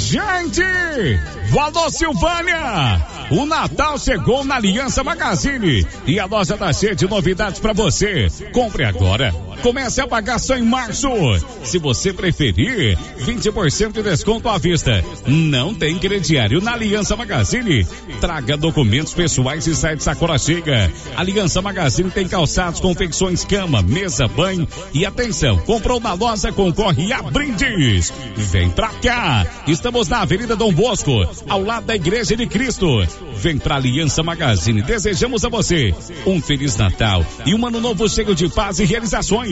Gente! 0.00 0.62
Valor 1.50 1.90
Silvânia! 1.90 3.06
O 3.30 3.46
Natal 3.46 3.98
chegou 3.98 4.44
na 4.44 4.56
Aliança 4.56 5.02
Magazine 5.02 5.86
e 6.06 6.20
a 6.20 6.26
loja 6.26 6.58
tá 6.58 6.70
cheia 6.74 6.94
de 6.94 7.08
novidades 7.08 7.58
para 7.58 7.72
você. 7.72 8.28
Compre 8.52 8.84
agora. 8.84 9.32
Comece 9.60 10.00
a 10.00 10.06
pagar 10.06 10.38
só 10.38 10.56
em 10.56 10.62
março. 10.62 11.08
Se 11.62 11.78
você 11.78 12.12
preferir, 12.12 12.98
20% 13.18 13.92
de 13.92 14.02
desconto 14.02 14.48
à 14.48 14.58
vista. 14.58 15.04
Não 15.26 15.74
tem 15.74 15.98
crediário 15.98 16.60
na 16.60 16.72
Aliança 16.72 17.16
Magazine. 17.16 17.86
Traga 18.20 18.56
documentos 18.56 19.14
pessoais 19.14 19.66
e 19.66 19.74
sai 19.74 19.96
de 19.96 20.02
sacola 20.02 20.38
chega. 20.38 20.90
Aliança 21.16 21.60
Magazine 21.62 22.10
tem 22.10 22.26
calçados, 22.26 22.80
confecções, 22.80 23.44
cama, 23.44 23.82
mesa, 23.82 24.26
banho 24.26 24.66
e 24.92 25.04
atenção, 25.04 25.58
comprou 25.58 26.00
na 26.00 26.14
loja, 26.14 26.52
concorre 26.52 27.12
a 27.12 27.22
brindes. 27.22 28.12
Vem 28.36 28.70
pra 28.70 28.88
cá. 28.88 29.46
Estamos 29.66 30.08
na 30.08 30.22
Avenida 30.22 30.56
Dom 30.56 30.72
Bosco, 30.72 31.12
ao 31.48 31.62
lado 31.62 31.86
da 31.86 31.94
Igreja 31.94 32.36
de 32.36 32.46
Cristo. 32.46 32.86
Vem 33.36 33.58
pra 33.58 33.76
Aliança 33.76 34.22
Magazine. 34.22 34.82
Desejamos 34.82 35.44
a 35.44 35.48
você 35.48 35.94
um 36.26 36.40
Feliz 36.40 36.76
Natal 36.76 37.24
e 37.46 37.54
um 37.54 37.66
ano 37.66 37.80
novo 37.80 38.08
cheio 38.08 38.34
de 38.34 38.48
paz 38.48 38.78
e 38.78 38.84
realizações. 38.84 39.51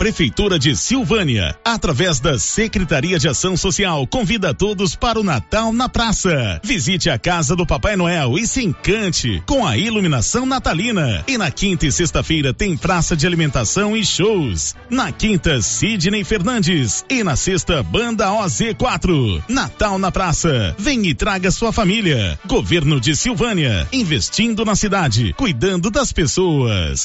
Prefeitura 0.00 0.58
de 0.58 0.74
Silvânia, 0.74 1.54
através 1.62 2.20
da 2.20 2.38
Secretaria 2.38 3.18
de 3.18 3.28
Ação 3.28 3.54
Social, 3.54 4.06
convida 4.06 4.54
todos 4.54 4.94
para 4.94 5.20
o 5.20 5.22
Natal 5.22 5.74
na 5.74 5.90
Praça. 5.90 6.58
Visite 6.64 7.10
a 7.10 7.18
casa 7.18 7.54
do 7.54 7.66
Papai 7.66 7.96
Noel 7.96 8.38
e 8.38 8.46
se 8.46 8.64
encante 8.64 9.42
com 9.44 9.66
a 9.66 9.76
iluminação 9.76 10.46
natalina. 10.46 11.22
E 11.28 11.36
na 11.36 11.50
quinta 11.50 11.86
e 11.86 11.92
sexta-feira 11.92 12.54
tem 12.54 12.78
praça 12.78 13.14
de 13.14 13.26
alimentação 13.26 13.94
e 13.94 14.02
shows. 14.02 14.74
Na 14.88 15.12
quinta, 15.12 15.60
Sidney 15.60 16.24
Fernandes. 16.24 17.04
E 17.10 17.22
na 17.22 17.36
sexta, 17.36 17.82
Banda 17.82 18.26
OZ4. 18.30 19.42
Natal 19.50 19.98
na 19.98 20.10
Praça. 20.10 20.74
Vem 20.78 21.08
e 21.08 21.14
traga 21.14 21.50
sua 21.50 21.74
família. 21.74 22.40
Governo 22.46 22.98
de 22.98 23.14
Silvânia, 23.14 23.86
investindo 23.92 24.64
na 24.64 24.74
cidade, 24.74 25.34
cuidando 25.34 25.90
das 25.90 26.10
pessoas. 26.10 27.04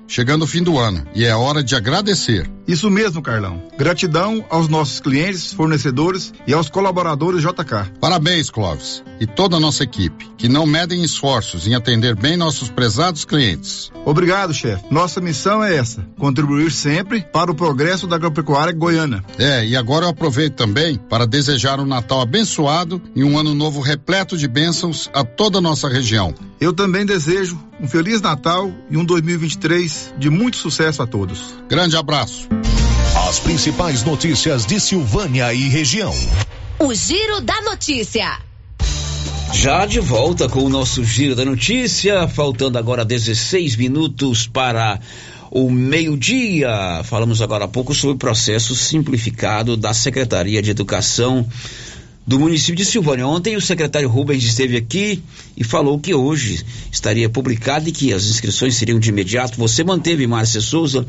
chegando 0.11 0.43
o 0.43 0.47
fim 0.47 0.61
do 0.61 0.77
ano 0.77 1.07
e 1.15 1.23
é 1.23 1.33
hora 1.33 1.63
de 1.63 1.73
agradecer. 1.73 2.45
Isso 2.67 2.89
mesmo, 2.89 3.21
Carlão. 3.21 3.63
Gratidão 3.77 4.45
aos 4.49 4.67
nossos 4.67 4.99
clientes, 4.99 5.51
fornecedores 5.53 6.33
e 6.45 6.53
aos 6.53 6.69
colaboradores 6.69 7.41
JK. 7.41 7.97
Parabéns, 7.99 8.49
Clóvis, 8.49 9.03
e 9.19 9.25
toda 9.25 9.57
a 9.57 9.59
nossa 9.59 9.83
equipe, 9.83 10.29
que 10.37 10.47
não 10.47 10.65
medem 10.65 11.03
esforços 11.03 11.65
em 11.65 11.75
atender 11.75 12.15
bem 12.15 12.37
nossos 12.37 12.69
prezados 12.69 13.25
clientes. 13.25 13.91
Obrigado, 14.05 14.53
chefe. 14.53 14.83
Nossa 14.91 15.19
missão 15.21 15.63
é 15.63 15.75
essa: 15.75 16.05
contribuir 16.17 16.71
sempre 16.71 17.21
para 17.21 17.51
o 17.51 17.55
progresso 17.55 18.05
da 18.05 18.17
agropecuária 18.17 18.73
goiana. 18.73 19.23
É, 19.37 19.65
e 19.65 19.75
agora 19.75 20.05
eu 20.05 20.09
aproveito 20.09 20.55
também 20.55 20.97
para 20.97 21.25
desejar 21.25 21.79
um 21.79 21.85
Natal 21.85 22.21
abençoado 22.21 23.01
e 23.15 23.23
um 23.23 23.39
ano 23.39 23.53
novo 23.53 23.79
repleto 23.81 24.37
de 24.37 24.47
bênçãos 24.47 25.09
a 25.13 25.23
toda 25.23 25.57
a 25.57 25.61
nossa 25.61 25.89
região. 25.89 26.33
Eu 26.59 26.73
também 26.73 27.05
desejo 27.05 27.59
um 27.79 27.87
feliz 27.87 28.21
Natal 28.21 28.71
e 28.89 28.95
um 28.95 29.03
2023 29.03 30.00
de 30.17 30.29
muito 30.29 30.57
sucesso 30.57 31.01
a 31.01 31.07
todos. 31.07 31.55
Grande 31.69 31.95
abraço. 31.95 32.47
As 33.27 33.39
principais 33.39 34.03
notícias 34.03 34.65
de 34.65 34.79
Silvânia 34.79 35.53
e 35.53 35.67
região. 35.69 36.13
O 36.79 36.93
Giro 36.93 37.41
da 37.41 37.61
Notícia. 37.61 38.39
Já 39.53 39.85
de 39.85 39.99
volta 39.99 40.47
com 40.47 40.63
o 40.63 40.69
nosso 40.69 41.03
Giro 41.03 41.35
da 41.35 41.43
Notícia, 41.43 42.27
faltando 42.27 42.77
agora 42.77 43.03
16 43.03 43.75
minutos 43.75 44.47
para 44.47 44.99
o 45.51 45.69
meio-dia. 45.69 47.01
Falamos 47.03 47.41
agora 47.41 47.65
há 47.65 47.67
pouco 47.67 47.93
sobre 47.93 48.15
o 48.15 48.17
processo 48.17 48.73
simplificado 48.73 49.75
da 49.75 49.93
Secretaria 49.93 50.61
de 50.61 50.71
Educação 50.71 51.45
do 52.25 52.39
município 52.39 52.75
de 52.75 52.85
Silvânia. 52.85 53.27
Ontem 53.27 53.55
o 53.55 53.61
secretário 53.61 54.07
Rubens 54.07 54.43
esteve 54.43 54.77
aqui 54.77 55.21
e 55.57 55.63
falou 55.63 55.99
que 55.99 56.13
hoje 56.13 56.63
estaria 56.91 57.29
publicado 57.29 57.89
e 57.89 57.91
que 57.91 58.13
as 58.13 58.25
inscrições 58.25 58.75
seriam 58.75 58.99
de 58.99 59.09
imediato. 59.09 59.57
Você 59.57 59.83
manteve, 59.83 60.27
Márcia 60.27 60.61
Souza, 60.61 61.05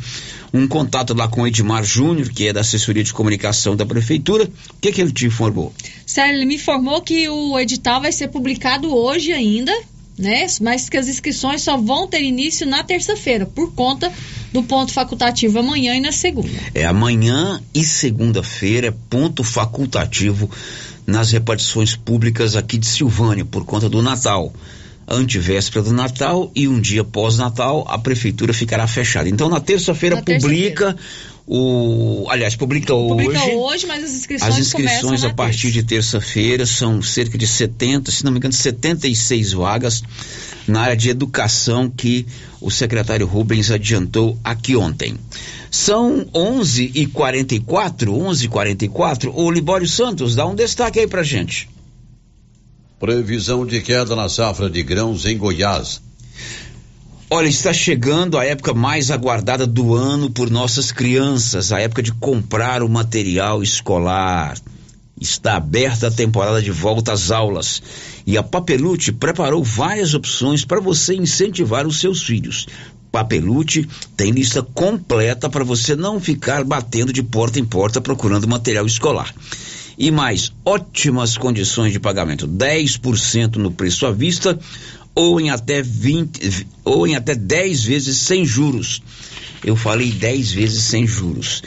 um 0.53 0.67
contato 0.67 1.15
lá 1.15 1.29
com 1.29 1.43
o 1.43 1.47
Edmar 1.47 1.85
Júnior, 1.85 2.31
que 2.31 2.49
é 2.49 2.53
da 2.53 2.61
assessoria 2.61 3.05
de 3.05 3.13
comunicação 3.13 3.77
da 3.77 3.85
prefeitura. 3.85 4.45
O 4.45 4.81
que, 4.81 4.93
que 4.93 5.01
ele 5.01 5.13
te 5.13 5.27
informou? 5.27 5.73
Sério, 6.07 6.37
ele 6.37 6.47
me 6.47 6.57
informou 6.57 7.01
que 7.03 7.29
o 7.29 7.59
edital 7.59 8.01
vai 8.01 8.13
ser 8.13 8.29
publicado 8.29 8.95
hoje 8.95 9.33
ainda, 9.33 9.73
né? 10.19 10.47
Mas 10.61 10.89
que 10.89 10.97
as 10.97 11.09
inscrições 11.09 11.63
só 11.63 11.77
vão 11.77 12.07
ter 12.07 12.23
início 12.23 12.67
na 12.67 12.83
terça-feira, 12.83 13.47
por 13.47 13.73
conta 13.75 14.13
do 14.53 14.63
ponto 14.63 14.93
facultativo 14.93 15.59
amanhã 15.59 15.95
e 15.95 16.01
na 16.01 16.13
segunda. 16.13 16.49
É 16.75 16.85
amanhã 16.85 17.61
e 17.75 17.83
segunda-feira, 17.83 18.89
é 18.89 18.95
ponto 19.09 19.43
facultativo 19.43 20.51
nas 21.07 21.31
repartições 21.31 21.97
públicas 21.97 22.57
aqui 22.57 22.79
de 22.79 22.87
Silvânia, 22.87 23.45
por 23.45 23.65
conta 23.65 23.89
do 23.89 24.03
Natal. 24.03 24.53
Antivéspera 25.07 25.85
do 25.85 25.93
Natal 25.93 26.51
e 26.55 26.69
um 26.69 26.81
dia 26.81 27.03
pós-Natal, 27.03 27.85
a 27.89 27.99
prefeitura 27.99 28.55
ficará 28.55 28.87
fechada. 28.87 29.29
Então, 29.29 29.49
na 29.49 29.61
terça-feira, 29.61 30.23
publica 30.23 30.97
o. 31.47 32.27
Aliás, 32.31 32.55
publica, 32.55 32.95
Publica 32.95 33.43
hoje. 33.43 33.55
hoje, 33.55 33.87
mas 33.87 34.05
as 34.05 34.13
inscrições, 34.13 34.53
As 34.53 34.59
inscrições 34.59 35.01
começam 35.03 35.31
a 35.31 35.35
partir 35.35 35.71
de 35.73 35.83
terça-feira 35.83 36.65
são 36.65 37.03
cerca 37.03 37.37
de 37.37 37.47
70, 37.47 38.11
se 38.11 38.25
não 38.25 38.31
me 38.33 38.39
engano, 38.39 38.55
76 38.55 39.53
vagas 39.53 40.03
na 40.67 40.83
área 40.83 40.97
de 40.97 41.11
educação 41.11 41.91
que 41.91 42.27
o 42.61 42.71
secretário 42.71 43.27
Rubens 43.27 43.71
adiantou 43.71 44.39
aqui 44.45 44.77
ontem. 44.77 45.19
São 45.75 46.27
11 46.35 46.93
e 46.95 47.07
44 47.07 48.15
11 48.15 48.45
e 48.45 48.49
44 48.49 49.33
O 49.35 49.51
Libório 49.51 49.89
Santos, 49.89 50.35
dá 50.35 50.47
um 50.47 50.55
destaque 50.55 51.01
aí 51.01 51.07
pra 51.07 51.23
gente. 51.23 51.67
Previsão 53.01 53.65
de 53.65 53.81
queda 53.81 54.15
na 54.15 54.29
safra 54.29 54.69
de 54.69 54.83
grãos 54.83 55.25
em 55.25 55.39
Goiás. 55.39 56.03
Olha, 57.31 57.49
está 57.49 57.73
chegando 57.73 58.37
a 58.37 58.45
época 58.45 58.75
mais 58.75 59.11
aguardada 59.11 59.67
do 59.67 59.95
ano 59.95 60.29
por 60.29 60.51
nossas 60.51 60.93
crianças, 60.93 61.73
a 61.73 61.81
época 61.81 62.03
de 62.03 62.13
comprar 62.13 62.83
o 62.83 62.89
material 62.89 63.63
escolar. 63.63 64.59
Está 65.19 65.57
aberta 65.57 66.09
a 66.09 66.11
temporada 66.11 66.61
de 66.61 66.71
volta 66.71 67.15
às 67.15 67.31
aulas 67.31 67.83
e 68.27 68.37
a 68.37 68.43
Papelute 68.43 69.11
preparou 69.11 69.65
várias 69.65 70.13
opções 70.13 70.67
para 70.67 70.81
você 70.81 71.15
incentivar 71.15 71.87
os 71.87 71.99
seus 71.99 72.23
filhos. 72.23 72.67
Papelute 73.13 73.87
tem 74.17 74.31
lista 74.31 74.63
completa 74.63 75.51
para 75.51 75.63
você 75.63 75.95
não 75.95 76.19
ficar 76.19 76.65
batendo 76.65 77.13
de 77.13 77.23
porta 77.23 77.61
em 77.61 77.65
porta 77.65 78.01
procurando 78.01 78.49
material 78.49 78.87
escolar. 78.87 79.35
E 79.99 80.11
mais, 80.11 80.51
ótimas 80.65 81.37
condições 81.37 81.93
de 81.93 82.01
pagamento: 82.01 82.49
10% 82.49 83.57
no 83.57 83.71
preço 83.71 84.07
à 84.07 84.11
vista 84.11 84.59
ou 85.15 85.39
em 85.39 85.51
até 85.51 85.83
20 85.83 86.67
ou 86.83 87.07
em 87.07 87.15
até 87.15 87.35
10 87.35 87.85
vezes 87.85 88.17
sem 88.17 88.47
juros. 88.47 89.03
Eu 89.63 89.77
falei 89.77 90.11
10 90.11 90.53
vezes 90.53 90.83
sem 90.83 91.07
juros. 91.07 91.63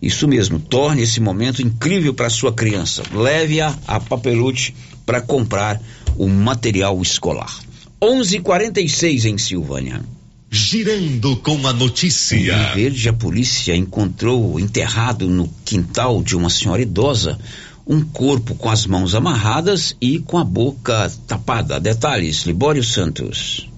Isso 0.00 0.28
mesmo, 0.28 0.60
torne 0.60 1.02
esse 1.02 1.18
momento 1.18 1.60
incrível 1.60 2.14
para 2.14 2.30
sua 2.30 2.52
criança. 2.52 3.02
Leve-a 3.12 3.76
a 3.86 3.98
Papelute 3.98 4.74
para 5.04 5.20
comprar 5.20 5.80
o 6.16 6.28
material 6.28 7.02
escolar. 7.02 7.52
11:46 8.00 9.24
em 9.24 9.38
Silvânia. 9.38 10.13
Girando 10.56 11.36
com 11.38 11.66
a 11.66 11.72
notícia. 11.72 12.36
Em 12.36 12.74
Verde, 12.76 13.08
a 13.08 13.12
polícia 13.12 13.74
encontrou 13.74 14.60
enterrado 14.60 15.28
no 15.28 15.48
quintal 15.64 16.22
de 16.22 16.36
uma 16.36 16.48
senhora 16.48 16.80
idosa 16.80 17.36
um 17.84 18.00
corpo 18.00 18.54
com 18.54 18.70
as 18.70 18.86
mãos 18.86 19.16
amarradas 19.16 19.96
e 20.00 20.20
com 20.20 20.38
a 20.38 20.44
boca 20.44 21.10
tapada. 21.26 21.80
Detalhes, 21.80 22.44
Libório 22.44 22.84
Santos. 22.84 23.68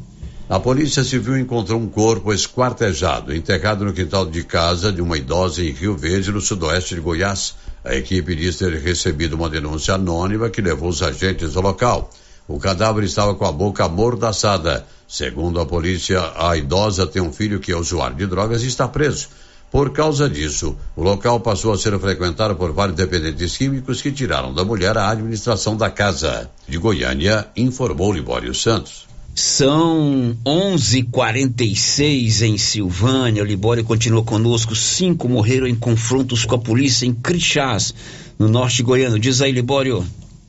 A 0.51 0.61
Polícia 0.61 1.03
Civil 1.03 1.39
encontrou 1.39 1.81
um 1.81 1.89
corpo 1.89 2.31
esquartejado, 2.31 3.35
enterrado 3.35 3.83
no 3.83 3.95
quintal 3.95 4.27
de 4.27 4.45
casa 4.45 4.93
de 4.93 5.01
uma 5.01 5.17
idosa 5.17 5.65
em 5.65 5.71
Rio 5.71 5.97
Verde, 5.97 6.31
no 6.31 6.43
sudoeste 6.43 6.95
de 6.95 7.01
Goiás. 7.01 7.55
A 7.83 7.95
equipe 7.95 8.37
diz 8.37 8.57
ter 8.57 8.75
recebido 8.75 9.33
uma 9.33 9.49
denúncia 9.49 9.95
anônima 9.95 10.51
que 10.51 10.61
levou 10.61 10.91
os 10.91 11.01
agentes 11.01 11.57
ao 11.57 11.63
local. 11.63 12.11
O 12.47 12.59
cadáver 12.59 13.03
estava 13.05 13.35
com 13.35 13.47
a 13.47 13.51
boca 13.51 13.87
amordaçada. 13.87 14.87
Segundo 15.09 15.61
a 15.61 15.67
polícia, 15.67 16.21
a 16.37 16.57
idosa 16.57 17.07
tem 17.07 17.23
um 17.23 17.33
filho 17.33 17.61
que 17.61 17.71
é 17.73 17.77
usuário 17.77 18.17
de 18.17 18.27
drogas 18.27 18.63
e 18.63 18.67
está 18.67 18.89
preso. 18.89 19.29
Por 19.71 19.91
causa 19.91 20.29
disso, 20.29 20.77
o 20.97 21.03
local 21.03 21.41
passou 21.41 21.73
a 21.73 21.79
ser 21.79 21.99
frequentado 21.99 22.55
por 22.57 22.73
vários 22.73 22.97
dependentes 22.97 23.57
químicos 23.57 24.01
que 24.01 24.13
tiraram 24.13 24.55
da 24.55 24.65
mulher 24.65 24.97
a 24.97 25.11
administração 25.11 25.77
da 25.77 25.91
casa. 25.91 26.51
De 26.69 26.79
Goiânia, 26.79 27.47
informou 27.57 28.13
Libório 28.13 28.55
Santos. 28.55 29.07
São 29.35 30.35
11:46 30.47 32.43
em 32.43 32.57
Silvânia. 32.57 33.43
O 33.43 33.47
Libório 33.47 33.85
continua 33.85 34.23
conosco. 34.23 34.75
Cinco 34.75 35.29
morreram 35.29 35.67
em 35.67 35.75
confrontos 35.75 36.47
com 36.47 36.55
a 36.55 36.59
polícia 36.59 37.05
em 37.05 37.13
Crixás, 37.13 37.93
no 38.39 38.49
norte 38.49 38.83
goiano. 38.83 39.19
Diz 39.19 39.43
aí, 39.43 39.53
Libório. 39.53 40.07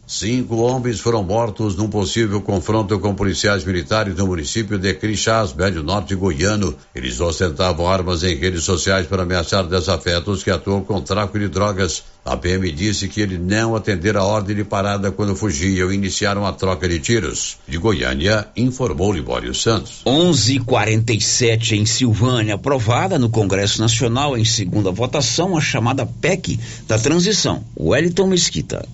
Cinco 0.10 0.55
homens 0.55 1.01
foram 1.01 1.22
mortos 1.22 1.76
num 1.76 1.89
possível 1.89 2.39
confronto 2.39 2.97
com 2.97 3.14
policiais 3.14 3.66
militares 3.66 4.16
no 4.16 4.26
município 4.26 4.80
de 4.80 4.93
Crixás, 4.93 5.53
médio 5.53 5.84
norte 5.84 6.16
goiano. 6.16 6.74
Eles 6.95 7.20
ostentavam 7.20 7.86
armas 7.86 8.24
em 8.24 8.34
redes 8.34 8.64
sociais 8.64 9.05
para 9.05 9.24
ameaçar 9.24 9.68
desafetos 9.68 10.45
que 10.45 10.49
atuam 10.49 10.82
com 10.82 11.01
tráfico 11.01 11.38
de 11.38 11.49
drogas. 11.49 12.05
A 12.24 12.38
PM 12.38 12.72
disse 12.72 13.10
que 13.10 13.20
ele 13.20 13.38
não 13.38 13.76
atendera 13.76 14.20
a 14.20 14.24
ordem 14.24 14.55
de 14.55 14.64
parada 14.64 15.12
quando 15.12 15.36
fugiam 15.36 15.91
e 15.91 15.95
iniciaram 15.95 16.45
a 16.45 16.53
troca 16.53 16.88
de 16.88 16.99
tiros. 16.99 17.58
De 17.68 17.78
Goiânia, 17.78 18.47
informou 18.55 19.12
Libório 19.12 19.53
Santos. 19.53 20.03
11:47 20.05 21.74
em 21.74 21.86
Silvânia, 21.86 22.55
aprovada 22.55 23.20
no 23.20 23.30
Congresso 23.30 23.82
Nacional 23.82 24.38
em 24.38 24.45
segunda 24.45 24.89
votação 24.89 25.58
a 25.58 25.60
chamada 25.60 26.05
PEC 26.05 26.58
da 26.88 26.97
transição. 26.97 27.62
Wellington 27.78 28.28
Mesquita. 28.28 28.88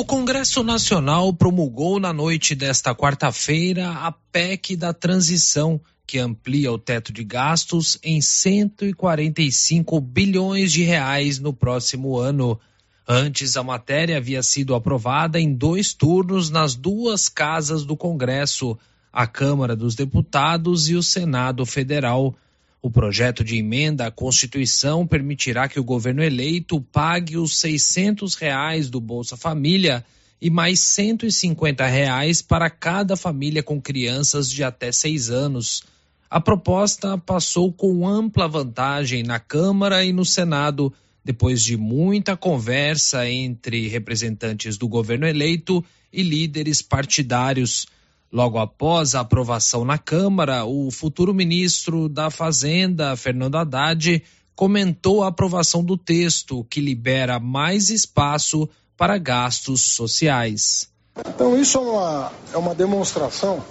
O 0.00 0.04
Congresso 0.06 0.64
Nacional 0.64 1.30
promulgou 1.30 2.00
na 2.00 2.10
noite 2.10 2.54
desta 2.54 2.94
quarta-feira 2.94 3.90
a 3.90 4.10
PEC 4.10 4.74
da 4.74 4.94
transição, 4.94 5.78
que 6.06 6.18
amplia 6.18 6.72
o 6.72 6.78
teto 6.78 7.12
de 7.12 7.22
gastos 7.22 7.98
em 8.02 8.18
145 8.18 10.00
bilhões 10.00 10.72
de 10.72 10.82
reais 10.84 11.38
no 11.38 11.52
próximo 11.52 12.16
ano. 12.16 12.58
Antes, 13.06 13.58
a 13.58 13.62
matéria 13.62 14.16
havia 14.16 14.42
sido 14.42 14.74
aprovada 14.74 15.38
em 15.38 15.52
dois 15.52 15.92
turnos 15.92 16.48
nas 16.48 16.74
duas 16.74 17.28
casas 17.28 17.84
do 17.84 17.94
Congresso, 17.94 18.78
a 19.12 19.26
Câmara 19.26 19.76
dos 19.76 19.94
Deputados 19.94 20.88
e 20.88 20.94
o 20.94 21.02
Senado 21.02 21.66
Federal. 21.66 22.34
O 22.82 22.90
projeto 22.90 23.44
de 23.44 23.56
emenda 23.56 24.06
à 24.06 24.10
Constituição 24.10 25.06
permitirá 25.06 25.68
que 25.68 25.78
o 25.78 25.84
governo 25.84 26.22
eleito 26.22 26.80
pague 26.80 27.36
os 27.36 27.58
600 27.58 28.34
reais 28.34 28.88
do 28.88 29.00
Bolsa 29.00 29.36
Família 29.36 30.04
e 30.40 30.48
mais 30.48 30.80
150 30.80 31.84
reais 31.86 32.40
para 32.40 32.70
cada 32.70 33.16
família 33.16 33.62
com 33.62 33.80
crianças 33.80 34.50
de 34.50 34.64
até 34.64 34.90
seis 34.90 35.28
anos. 35.28 35.82
A 36.30 36.40
proposta 36.40 37.18
passou 37.18 37.70
com 37.70 38.08
ampla 38.08 38.48
vantagem 38.48 39.22
na 39.22 39.38
Câmara 39.38 40.02
e 40.02 40.12
no 40.12 40.24
Senado, 40.24 40.90
depois 41.22 41.62
de 41.62 41.76
muita 41.76 42.34
conversa 42.34 43.28
entre 43.28 43.88
representantes 43.88 44.78
do 44.78 44.88
governo 44.88 45.26
eleito 45.26 45.84
e 46.10 46.22
líderes 46.22 46.80
partidários. 46.80 47.86
Logo 48.32 48.58
após 48.58 49.14
a 49.16 49.20
aprovação 49.20 49.84
na 49.84 49.98
Câmara, 49.98 50.64
o 50.64 50.90
futuro 50.90 51.34
ministro 51.34 52.08
da 52.08 52.30
Fazenda, 52.30 53.16
Fernando 53.16 53.56
Haddad, 53.56 54.22
comentou 54.54 55.24
a 55.24 55.28
aprovação 55.28 55.82
do 55.82 55.96
texto, 55.96 56.64
que 56.70 56.80
libera 56.80 57.40
mais 57.40 57.90
espaço 57.90 58.68
para 58.96 59.18
gastos 59.18 59.94
sociais. 59.96 60.88
Então, 61.26 61.58
isso 61.58 61.78
é 61.78 61.80
uma, 61.80 62.32
é 62.52 62.56
uma 62.56 62.74
demonstração 62.74 63.64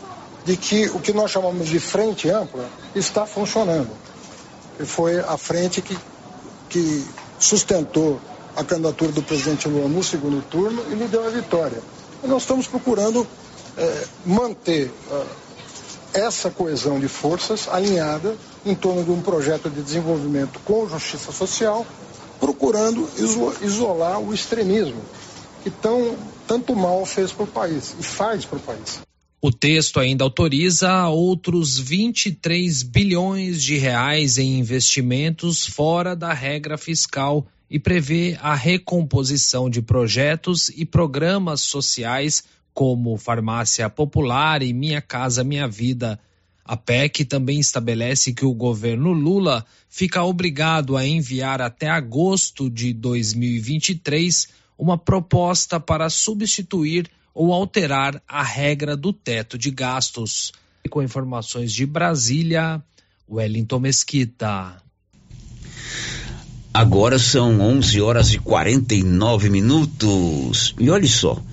de 0.43 0.57
que 0.57 0.87
o 0.89 0.99
que 0.99 1.13
nós 1.13 1.31
chamamos 1.31 1.69
de 1.69 1.79
frente 1.79 2.29
ampla 2.29 2.69
está 2.93 3.25
funcionando. 3.25 3.89
E 4.79 4.85
foi 4.85 5.19
a 5.19 5.37
frente 5.37 5.81
que, 5.81 5.97
que 6.69 7.05
sustentou 7.39 8.19
a 8.55 8.63
candidatura 8.63 9.11
do 9.11 9.21
presidente 9.23 9.69
Lula 9.69 9.87
no 9.87 10.03
segundo 10.03 10.41
turno 10.49 10.83
e 10.91 10.95
lhe 10.95 11.07
deu 11.07 11.25
a 11.25 11.29
vitória. 11.29 11.81
E 12.23 12.27
nós 12.27 12.41
estamos 12.41 12.67
procurando 12.67 13.25
é, 13.77 14.07
manter 14.25 14.91
é, 15.11 15.25
essa 16.25 16.49
coesão 16.49 16.99
de 16.99 17.07
forças 17.07 17.67
alinhada 17.67 18.35
em 18.65 18.75
torno 18.75 19.03
de 19.03 19.11
um 19.11 19.21
projeto 19.21 19.69
de 19.69 19.81
desenvolvimento 19.81 20.59
com 20.65 20.87
justiça 20.87 21.31
social, 21.31 21.85
procurando 22.39 23.07
isolar 23.61 24.19
o 24.19 24.33
extremismo 24.33 25.01
que 25.63 25.69
tão, 25.69 26.15
tanto 26.47 26.75
mal 26.75 27.05
fez 27.05 27.31
para 27.31 27.43
o 27.43 27.47
país 27.47 27.95
e 27.99 28.03
faz 28.03 28.45
para 28.45 28.57
o 28.57 28.61
país. 28.61 29.01
O 29.41 29.51
texto 29.51 29.99
ainda 29.99 30.23
autoriza 30.23 31.07
outros 31.07 31.79
23 31.79 32.83
bilhões 32.83 33.63
de 33.63 33.77
reais 33.77 34.37
em 34.37 34.59
investimentos 34.59 35.65
fora 35.65 36.13
da 36.15 36.33
regra 36.33 36.77
fiscal 36.77 37.47
e 37.69 37.79
prevê 37.79 38.37
a 38.41 38.53
recomposição 38.53 39.69
de 39.69 39.81
projetos 39.81 40.69
e 40.69 40.85
programas 40.85 41.61
sociais 41.61 42.43
como 42.79 43.17
Farmácia 43.17 43.89
Popular 43.89 44.63
e 44.63 44.71
Minha 44.71 45.01
Casa 45.01 45.43
Minha 45.43 45.67
Vida. 45.67 46.17
A 46.63 46.77
PEC 46.77 47.25
também 47.25 47.59
estabelece 47.59 48.33
que 48.33 48.45
o 48.45 48.53
governo 48.53 49.11
Lula 49.11 49.65
fica 49.89 50.23
obrigado 50.23 50.95
a 50.95 51.05
enviar 51.05 51.61
até 51.61 51.89
agosto 51.89 52.69
de 52.69 52.93
2023 52.93 54.47
uma 54.77 54.97
proposta 54.97 55.77
para 55.77 56.09
substituir 56.09 57.11
ou 57.33 57.51
alterar 57.51 58.23
a 58.25 58.41
regra 58.41 58.95
do 58.95 59.11
teto 59.11 59.57
de 59.57 59.71
gastos. 59.71 60.53
E 60.85 60.87
com 60.87 61.03
informações 61.03 61.73
de 61.73 61.85
Brasília, 61.85 62.81
Wellington 63.29 63.79
Mesquita. 63.79 64.81
Agora 66.73 67.19
são 67.19 67.59
11 67.59 67.99
horas 67.99 68.33
e 68.33 68.39
49 68.39 69.49
minutos. 69.49 70.73
E 70.79 70.89
olha 70.89 71.05
só, 71.05 71.43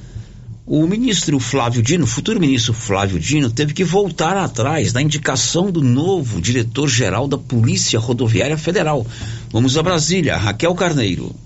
o 0.67 0.85
ministro 0.85 1.39
Flávio 1.39 1.81
Dino, 1.81 2.09
futuro 2.09 2.41
ministro 2.41 2.75
Flávio 2.75 3.21
Dino, 3.21 3.49
teve 3.49 3.73
que 3.73 3.85
voltar 3.85 4.37
atrás 4.37 4.93
na 4.93 5.01
indicação 5.01 5.71
do 5.71 5.81
novo 5.81 6.41
diretor-geral 6.41 7.29
da 7.29 7.39
Polícia 7.39 8.01
Rodoviária 8.01 8.59
Federal. 8.59 9.07
Vamos 9.53 9.79
a 9.79 9.83
Brasília, 9.83 10.37
Raquel 10.37 10.75
Carneiro. 10.75 11.46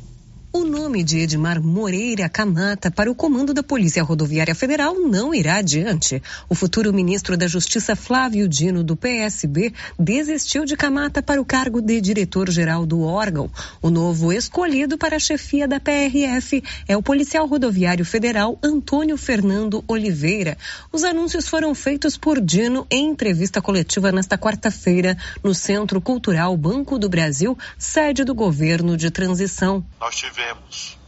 O 0.53 0.65
nome 0.65 1.05
de 1.05 1.21
Edmar 1.21 1.63
Moreira 1.63 2.29
Camata 2.29 2.91
para 2.91 3.09
o 3.09 3.15
comando 3.15 3.55
da 3.55 3.63
Polícia 3.63 4.03
Rodoviária 4.03 4.53
Federal 4.53 4.97
não 4.99 5.33
irá 5.33 5.59
adiante. 5.59 6.21
O 6.49 6.57
futuro 6.57 6.93
ministro 6.93 7.37
da 7.37 7.47
Justiça 7.47 7.95
Flávio 7.95 8.49
Dino, 8.49 8.83
do 8.83 8.97
PSB, 8.97 9.73
desistiu 9.97 10.65
de 10.65 10.77
Camata 10.77 11.23
para 11.23 11.41
o 11.41 11.45
cargo 11.45 11.81
de 11.81 12.01
diretor-geral 12.01 12.85
do 12.85 13.03
órgão. 13.03 13.49
O 13.81 13.91
novo 13.91 14.33
escolhido 14.33 14.99
para 14.99 15.15
a 15.15 15.21
chefia 15.21 15.69
da 15.69 15.79
PRF 15.79 16.65
é 16.89 16.97
o 16.97 17.03
policial 17.03 17.47
rodoviário 17.47 18.05
federal 18.05 18.59
Antônio 18.61 19.17
Fernando 19.17 19.85
Oliveira. 19.87 20.59
Os 20.91 21.05
anúncios 21.05 21.49
foram 21.49 21.73
feitos 21.77 22.17
por 22.17 22.41
Dino 22.41 22.89
em 22.91 23.09
entrevista 23.09 23.63
coletiva 23.63 24.11
nesta 24.11 24.37
quarta-feira 24.37 25.17
no 25.45 25.55
Centro 25.55 26.01
Cultural 26.01 26.57
Banco 26.57 26.99
do 26.99 27.09
Brasil, 27.09 27.57
sede 27.79 28.25
do 28.25 28.35
governo 28.35 28.97
de 28.97 29.13
transição. 29.13 29.87
Nós 30.01 30.17
tivemos 30.17 30.40
tivemos 30.41 30.99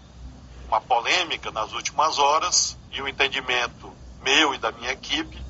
uma 0.68 0.80
polêmica 0.80 1.50
nas 1.50 1.72
últimas 1.72 2.18
horas 2.18 2.76
e 2.90 3.00
o 3.00 3.08
entendimento 3.08 3.92
meu 4.22 4.54
e 4.54 4.58
da 4.58 4.70
minha 4.72 4.92
equipe 4.92 5.40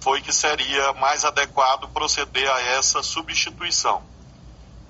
foi 0.00 0.20
que 0.20 0.32
seria 0.32 0.92
mais 0.94 1.24
adequado 1.24 1.88
proceder 1.88 2.50
a 2.50 2.60
essa 2.60 3.02
substituição. 3.02 4.02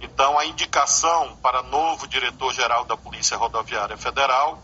Então, 0.01 0.39
a 0.39 0.45
indicação 0.45 1.37
para 1.37 1.63
novo 1.63 2.09
diretor-geral 2.09 2.85
da 2.85 2.97
Polícia 2.97 3.37
Rodoviária 3.37 3.97
Federal 3.97 4.61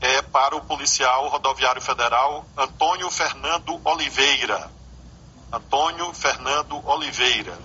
é 0.00 0.20
para 0.20 0.56
o 0.56 0.64
policial 0.64 1.28
rodoviário 1.28 1.80
federal 1.80 2.44
Antônio 2.56 3.08
Fernando 3.10 3.80
Oliveira. 3.84 4.70
Antônio 5.52 6.12
Fernando 6.12 6.84
Oliveira. 6.88 7.56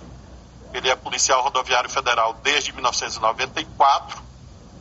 Ele 0.72 0.88
é 0.88 0.94
policial 0.94 1.42
rodoviário 1.42 1.90
federal 1.90 2.34
desde 2.34 2.72
1994 2.72 4.29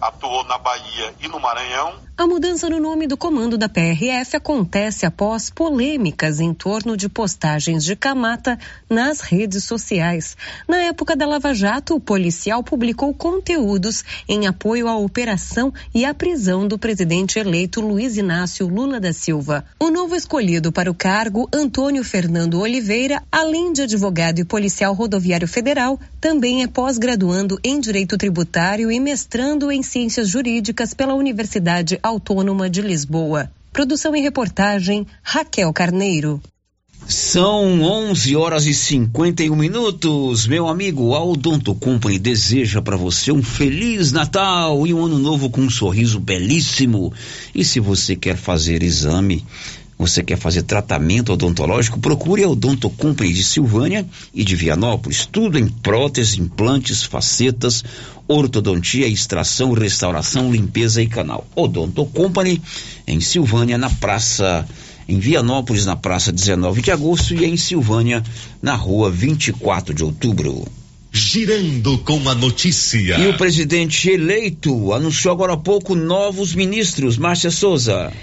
atuou 0.02 0.44
na 0.46 0.58
Bahia 0.58 1.14
e 1.20 1.28
no 1.28 1.40
Maranhão. 1.40 1.94
A 2.20 2.28
mudança 2.28 2.70
no 2.70 2.82
nome 2.82 3.08
do 3.08 3.16
comando 3.16 3.58
da 3.58 3.70
PRF 3.70 4.36
acontece 4.36 5.06
após 5.06 5.50
polêmicas 5.50 6.42
em 6.42 6.54
torno 6.54 6.98
de 6.98 7.08
postagens 7.08 7.82
de 7.82 7.96
Camata 7.96 8.60
nas 8.90 9.22
redes 9.22 9.64
sociais. 9.64 10.36
Na 10.68 10.80
época 10.80 11.16
da 11.16 11.26
Lava 11.26 11.54
Jato, 11.54 11.96
o 11.96 12.00
policial 12.02 12.62
publicou 12.62 13.14
conteúdos 13.14 14.04
em 14.28 14.48
apoio 14.48 14.90
à 14.90 14.98
operação 14.98 15.74
e 15.96 16.04
à 16.04 16.14
prisão 16.14 16.68
do 16.68 16.78
presidente 16.78 17.40
eleito 17.40 17.80
Luiz 17.80 18.18
Inácio 18.18 18.68
Lula 18.68 19.00
da 19.00 19.14
Silva. 19.14 19.64
O 19.80 19.90
novo 19.90 20.14
escolhido 20.14 20.74
para 20.74 20.92
o 20.92 20.94
cargo, 20.94 21.48
Antônio 21.54 22.04
Fernando 22.04 22.60
Oliveira, 22.60 23.24
além 23.32 23.72
de 23.72 23.84
advogado 23.84 24.40
e 24.40 24.44
policial 24.44 24.94
rodoviário 24.94 25.48
federal, 25.48 25.98
também 26.20 26.64
é 26.64 26.68
pós-graduando 26.68 27.58
em 27.64 27.80
Direito 27.80 28.18
Tributário 28.18 28.92
e 28.92 29.00
mestrando 29.00 29.72
em 29.72 29.82
Ciências 29.82 30.28
Jurídicas 30.28 30.94
pela 30.94 31.16
Universidade 31.16 31.98
Autônoma 32.10 32.68
de 32.68 32.82
Lisboa. 32.82 33.52
Produção 33.72 34.16
e 34.16 34.20
reportagem 34.20 35.06
Raquel 35.22 35.72
Carneiro. 35.72 36.42
São 37.08 37.82
11 37.82 38.36
horas 38.36 38.66
e 38.66 38.74
51 38.74 39.56
minutos. 39.56 40.48
Meu 40.48 40.68
amigo 40.68 41.14
Aldonto 41.14 41.74
Company 41.76 42.18
deseja 42.18 42.82
para 42.82 42.98
você 42.98 43.32
um 43.32 43.44
feliz 43.44 44.12
Natal 44.12 44.88
e 44.88 44.94
um 44.94 45.06
ano 45.06 45.20
novo 45.20 45.52
com 45.52 45.62
um 45.62 45.70
sorriso 45.70 46.20
belíssimo. 46.20 47.14
E 47.54 47.64
se 47.64 47.80
você 47.80 48.16
quer 48.16 48.36
fazer 48.36 48.82
exame, 48.82 49.46
você 50.00 50.24
quer 50.24 50.38
fazer 50.38 50.64
tratamento 50.64 51.34
odontológico, 51.34 52.00
procure 52.00 52.42
a 52.42 52.48
Odonto 52.48 52.90
Company 52.90 53.34
de 53.34 53.44
Silvânia 53.44 54.08
e 54.34 54.46
de 54.46 54.56
Vianópolis. 54.56 55.26
Tudo 55.30 55.60
em 55.60 55.68
próteses, 55.68 56.40
implantes, 56.40 57.04
facetas, 57.04 57.84
ortodontia, 58.26 59.06
extração, 59.10 59.74
restauração, 59.74 60.54
limpeza 60.54 61.02
e 61.02 61.08
canal. 61.08 61.46
Odonto 61.54 62.06
Company 62.06 62.62
em 63.06 63.20
Silvânia, 63.20 63.78
na 63.78 63.90
praça 63.90 64.66
em 65.06 65.20
Vianópolis, 65.20 65.86
na 65.86 65.98
praça 65.98 66.32
19 66.32 66.82
de 66.82 66.92
agosto 66.92 67.36
e 67.36 67.44
em 67.44 67.58
Silvânia, 67.58 68.24
na 68.62 68.76
rua 68.76 69.12
24 69.12 69.94
de 69.94 70.06
outubro. 70.06 70.66
Girando 71.12 71.98
com 71.98 72.30
a 72.30 72.36
notícia. 72.36 73.18
E 73.18 73.28
o 73.28 73.36
presidente 73.36 74.10
eleito 74.10 74.94
anunciou 74.94 75.34
agora 75.34 75.54
há 75.54 75.58
pouco 75.58 75.94
novos 75.94 76.56
ministros. 76.56 77.18
Márcia 77.18 77.52
Souza. 77.52 78.14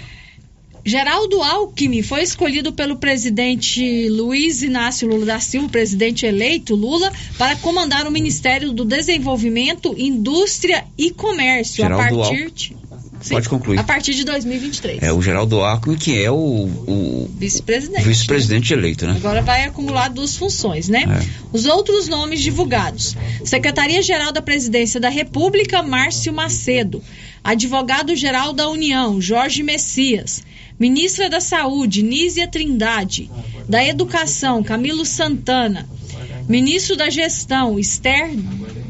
Geraldo 0.87 1.43
Alckmin 1.43 2.01
foi 2.01 2.23
escolhido 2.23 2.71
pelo 2.71 2.95
presidente 2.95 4.07
Luiz 4.07 4.63
Inácio 4.63 5.05
Lula 5.05 5.25
da 5.25 5.39
Silva, 5.41 5.67
presidente 5.67 6.25
eleito 6.25 6.75
Lula, 6.75 7.11
para 7.37 7.57
comandar 7.57 8.07
o 8.07 8.11
Ministério 8.11 8.71
do 8.71 8.85
Desenvolvimento, 8.85 9.93
Indústria 9.97 10.85
e 10.97 11.11
Comércio 11.11 11.83
Geraldo 11.83 12.23
a 12.23 12.25
partir 12.25 12.51
de... 12.51 12.77
Sim, 13.19 13.33
Pode 13.33 13.49
concluir. 13.49 13.79
A 13.79 13.83
partir 13.83 14.13
de 14.13 14.23
2023. 14.23 15.03
É 15.03 15.11
o 15.11 15.21
Geraldo 15.21 15.59
Alckmin 15.59 15.97
que 15.97 16.23
é 16.23 16.31
o, 16.31 16.35
o 16.35 17.29
vice-presidente. 17.33 18.03
Vice-presidente 18.03 18.71
eleito, 18.71 19.05
né? 19.05 19.13
Agora 19.17 19.41
vai 19.41 19.65
acumular 19.65 20.07
duas 20.07 20.37
funções, 20.37 20.87
né? 20.87 21.03
É. 21.03 21.47
Os 21.51 21.65
outros 21.65 22.07
nomes 22.07 22.39
divulgados: 22.39 23.17
Secretaria-Geral 23.43 24.31
da 24.31 24.41
Presidência 24.41 24.99
da 24.99 25.09
República, 25.09 25.81
Márcio 25.83 26.31
Macedo. 26.31 27.03
Advogado-Geral 27.47 28.51
da 28.51 28.69
União, 28.69 29.21
Jorge 29.21 29.63
Messias. 29.63 30.43
Ministra 30.77 31.29
da 31.29 31.39
Saúde, 31.39 32.03
Nízia 32.03 32.45
Trindade. 32.45 33.31
Da 33.69 33.81
Educação, 33.81 34.61
Camilo 34.61 35.05
Santana. 35.05 35.87
Ministro 36.45 36.97
da 36.97 37.09
Gestão, 37.09 37.79
Esther 37.79 38.35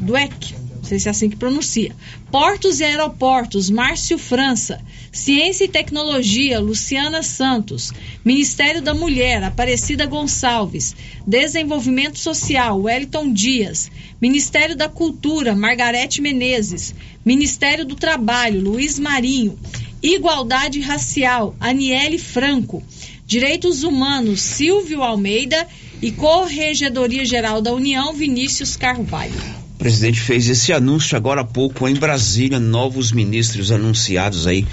Dweck. 0.00 0.56
Sei 0.88 0.98
se 0.98 1.06
é 1.06 1.10
assim 1.10 1.28
que 1.28 1.36
pronuncia. 1.36 1.94
Portos 2.30 2.80
e 2.80 2.84
Aeroportos, 2.84 3.68
Márcio 3.68 4.16
França. 4.16 4.80
Ciência 5.12 5.64
e 5.64 5.68
Tecnologia, 5.68 6.58
Luciana 6.58 7.22
Santos. 7.22 7.92
Ministério 8.24 8.80
da 8.80 8.94
Mulher, 8.94 9.44
Aparecida 9.44 10.06
Gonçalves. 10.06 10.96
Desenvolvimento 11.26 12.18
Social, 12.18 12.80
Wellington 12.80 13.30
Dias. 13.30 13.90
Ministério 14.18 14.74
da 14.74 14.88
Cultura, 14.88 15.54
Margarete 15.54 16.22
Menezes. 16.22 16.94
Ministério 17.22 17.84
do 17.84 17.94
Trabalho, 17.94 18.62
Luiz 18.62 18.98
Marinho. 18.98 19.58
Igualdade 20.02 20.80
Racial, 20.80 21.54
Aniele 21.60 22.16
Franco. 22.16 22.82
Direitos 23.26 23.82
Humanos, 23.82 24.40
Silvio 24.40 25.02
Almeida. 25.02 25.68
E 26.00 26.10
Corregedoria 26.12 27.26
Geral 27.26 27.60
da 27.60 27.74
União, 27.74 28.14
Vinícius 28.14 28.74
Carvalho. 28.74 29.67
O 29.78 29.84
presidente 29.88 30.20
fez 30.20 30.48
esse 30.48 30.72
anúncio 30.72 31.16
agora 31.16 31.42
há 31.42 31.44
pouco 31.44 31.86
em 31.86 31.94
Brasília, 31.94 32.58
novos 32.58 33.12
ministros 33.12 33.70
anunciados 33.70 34.44
aí 34.44 34.66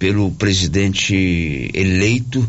pelo 0.00 0.32
presidente 0.32 1.70
eleito 1.72 2.44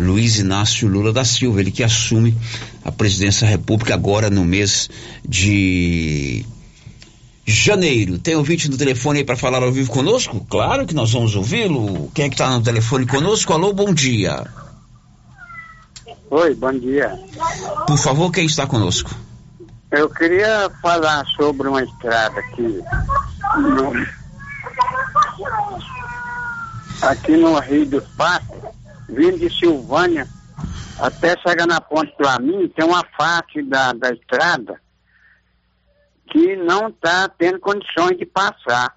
Luiz 0.00 0.40
Inácio 0.40 0.88
Lula 0.88 1.12
da 1.12 1.24
Silva, 1.24 1.60
ele 1.60 1.70
que 1.70 1.84
assume 1.84 2.36
a 2.84 2.90
presidência 2.90 3.46
da 3.46 3.52
República 3.52 3.94
agora 3.94 4.28
no 4.28 4.44
mês 4.44 4.90
de 5.24 6.44
janeiro. 7.46 8.18
Tem 8.18 8.34
ouvinte 8.34 8.68
no 8.68 8.76
telefone 8.76 9.20
aí 9.20 9.24
para 9.24 9.36
falar 9.36 9.62
ao 9.62 9.70
vivo 9.70 9.88
conosco? 9.88 10.44
Claro 10.50 10.84
que 10.84 10.94
nós 10.96 11.12
vamos 11.12 11.36
ouvi-lo. 11.36 12.10
Quem 12.12 12.24
é 12.24 12.28
que 12.28 12.34
está 12.34 12.50
no 12.50 12.60
telefone 12.64 13.06
conosco? 13.06 13.52
Alô, 13.52 13.72
bom 13.72 13.94
dia. 13.94 14.44
Oi, 16.28 16.56
bom 16.56 16.72
dia. 16.72 17.16
Por 17.86 17.98
favor, 17.98 18.32
quem 18.32 18.46
está 18.46 18.66
conosco? 18.66 19.14
Eu 19.92 20.08
queria 20.08 20.70
falar 20.80 21.22
sobre 21.36 21.68
uma 21.68 21.82
estrada 21.82 22.40
aqui 22.40 22.82
no, 23.58 23.92
aqui 27.06 27.36
no 27.36 27.58
Rio 27.58 27.84
do 27.84 28.02
Pato, 28.16 28.74
vindo 29.06 29.38
de 29.38 29.50
Silvânia 29.50 30.26
Até 30.98 31.36
chegar 31.46 31.66
na 31.66 31.78
ponte 31.78 32.10
do 32.18 32.26
Amin, 32.26 32.68
tem 32.68 32.86
uma 32.86 33.04
parte 33.04 33.60
da, 33.62 33.92
da 33.92 34.10
estrada 34.12 34.80
que 36.30 36.56
não 36.56 36.88
está 36.88 37.28
tendo 37.28 37.60
condições 37.60 38.16
de 38.16 38.24
passar. 38.24 38.96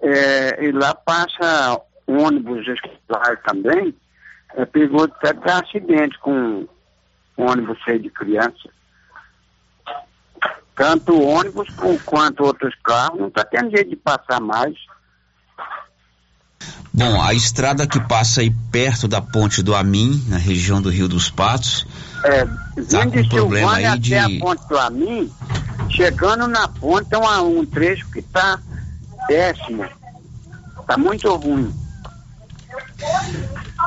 É, 0.00 0.64
e 0.64 0.70
lá 0.70 0.94
passa 0.94 1.80
ônibus 2.06 2.64
escolar 2.68 3.42
também. 3.44 3.92
É 4.54 4.64
perigoso 4.64 5.12
até 5.20 5.52
acidente 5.52 6.16
com 6.20 6.68
um 7.36 7.44
ônibus 7.44 7.76
cheio 7.80 7.98
de 7.98 8.10
crianças. 8.10 8.83
Tanto 10.76 11.20
ônibus 11.22 11.68
quanto 12.04 12.44
outros 12.44 12.74
carros, 12.82 13.20
não 13.20 13.28
está 13.28 13.44
tendo 13.44 13.70
jeito 13.70 13.90
de 13.90 13.96
passar 13.96 14.40
mais. 14.40 14.74
Bom, 16.92 17.20
a 17.20 17.34
estrada 17.34 17.86
que 17.86 18.00
passa 18.00 18.40
aí 18.40 18.54
perto 18.70 19.08
da 19.08 19.20
ponte 19.20 19.62
do 19.62 19.74
Amin, 19.74 20.24
na 20.28 20.36
região 20.36 20.80
do 20.80 20.90
Rio 20.90 21.08
dos 21.08 21.28
Patos, 21.28 21.86
é, 22.24 22.44
tá 22.44 23.06
com 23.06 23.28
problema 23.28 23.74
aí 23.74 23.98
de... 23.98 24.14
até 24.14 24.36
a 24.36 24.40
ponte 24.40 24.68
do 24.68 24.78
Amin, 24.78 25.30
chegando 25.90 26.46
na 26.46 26.68
ponte 26.68 27.12
é 27.12 27.18
uma, 27.18 27.42
um 27.42 27.66
trecho 27.66 28.08
que 28.10 28.20
está 28.20 28.60
péssimo. 29.26 29.84
Está 30.80 30.96
muito 30.96 31.34
ruim. 31.34 31.72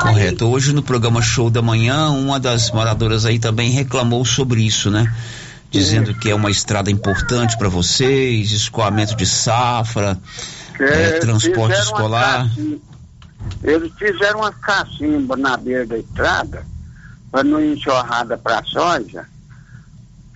Correto. 0.01 0.45
Hoje 0.45 0.73
no 0.73 0.83
programa 0.83 1.21
Show 1.21 1.49
da 1.49 1.61
Manhã, 1.61 2.09
uma 2.09 2.39
das 2.39 2.71
moradoras 2.71 3.25
aí 3.25 3.39
também 3.39 3.71
reclamou 3.71 4.23
sobre 4.25 4.61
isso, 4.61 4.91
né? 4.91 5.13
Dizendo 5.69 6.13
que 6.13 6.29
é 6.29 6.35
uma 6.35 6.49
estrada 6.49 6.89
importante 6.89 7.57
para 7.57 7.67
vocês, 7.67 8.51
escoamento 8.51 9.15
de 9.15 9.25
safra, 9.25 10.17
é, 10.79 10.85
é, 10.85 11.19
transporte 11.19 11.77
escolar. 11.79 12.49
Eles 13.63 13.91
fizeram 13.97 14.39
uma 14.39 14.51
cacimba 14.51 15.35
na 15.35 15.57
beira 15.57 15.85
da 15.85 15.97
estrada 15.97 16.65
para 17.31 17.43
não 17.43 17.61
enxurrada 17.61 18.37
para 18.37 18.59
a 18.59 18.63
soja. 18.63 19.25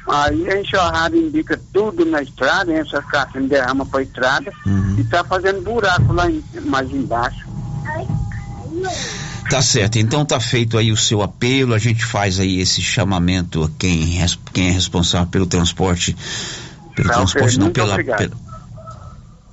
Aí 0.08 0.50
a 0.52 0.60
enxurrada 0.60 1.16
indica 1.16 1.60
tudo 1.72 2.06
na 2.06 2.22
estrada, 2.22 2.74
essa 2.74 3.02
cacimba 3.02 3.48
derrama 3.48 3.86
para 3.86 4.00
a 4.00 4.04
estrada 4.04 4.52
uhum. 4.66 4.96
e 4.98 5.02
está 5.02 5.24
fazendo 5.24 5.62
buraco 5.62 6.12
lá 6.12 6.30
em, 6.30 6.44
mais 6.66 6.90
embaixo. 6.92 7.48
Tá 9.52 9.62
certo, 9.62 10.00
então 10.00 10.24
tá 10.24 10.40
feito 10.40 10.78
aí 10.78 10.94
o 10.94 10.96
seu 10.98 11.22
apelo, 11.22 11.74
a 11.74 11.78
gente 11.78 12.06
faz 12.06 12.40
aí 12.40 12.62
esse 12.62 12.82
chamamento 12.82 13.62
a 13.66 13.70
quem, 13.78 14.18
quem 14.54 14.70
é 14.70 14.72
responsável 14.72 15.28
pelo 15.28 15.46
transporte, 15.46 16.16
pelo 16.96 17.10
tá, 17.10 17.16
transporte 17.16 17.60
não 17.60 17.70
pela, 17.70 18.02
pela, 18.02 18.32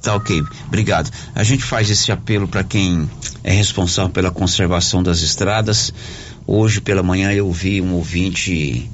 Tá 0.00 0.14
ok, 0.14 0.40
obrigado. 0.68 1.10
A 1.34 1.42
gente 1.42 1.64
faz 1.64 1.90
esse 1.90 2.12
apelo 2.12 2.46
para 2.46 2.62
quem 2.62 3.10
é 3.42 3.50
responsável 3.50 4.12
pela 4.12 4.30
conservação 4.30 5.02
das 5.02 5.18
estradas. 5.18 5.92
Hoje 6.46 6.80
pela 6.80 7.02
manhã 7.02 7.32
eu 7.32 7.50
vi 7.50 7.80
um 7.80 7.94
ouvinte 7.94 8.88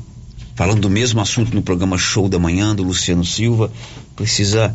falando 0.56 0.80
do 0.80 0.88
mesmo 0.88 1.20
assunto 1.20 1.54
no 1.54 1.60
programa 1.60 1.98
Show 1.98 2.30
da 2.30 2.38
Manhã 2.38 2.74
do 2.74 2.82
Luciano 2.82 3.26
Silva. 3.26 3.70
Precisa 4.16 4.74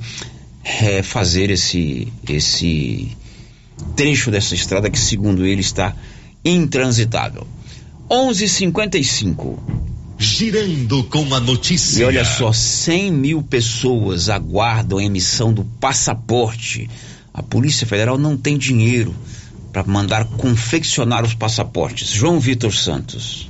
é, 0.64 1.02
fazer 1.02 1.50
esse 1.50 2.14
esse 2.28 3.18
trecho 3.96 4.30
dessa 4.30 4.54
estrada 4.54 4.92
que 4.92 5.00
segundo 5.00 5.44
ele 5.44 5.62
está 5.62 5.96
intransitável. 6.44 7.46
11:55 8.10 9.60
Girando 10.18 11.04
com 11.06 11.34
a 11.34 11.40
notícia. 11.40 12.02
E 12.02 12.04
olha 12.04 12.26
só, 12.26 12.52
100 12.52 13.12
mil 13.12 13.42
pessoas 13.42 14.28
aguardam 14.28 14.98
a 14.98 15.04
emissão 15.04 15.54
do 15.54 15.64
passaporte. 15.64 16.90
A 17.34 17.42
Polícia 17.42 17.88
Federal 17.88 18.18
não 18.18 18.36
tem 18.36 18.58
dinheiro 18.58 19.16
para 19.72 19.84
mandar 19.84 20.26
confeccionar 20.26 21.24
os 21.24 21.34
passaportes. 21.34 22.10
João 22.10 22.38
Vitor 22.38 22.74
Santos. 22.74 23.49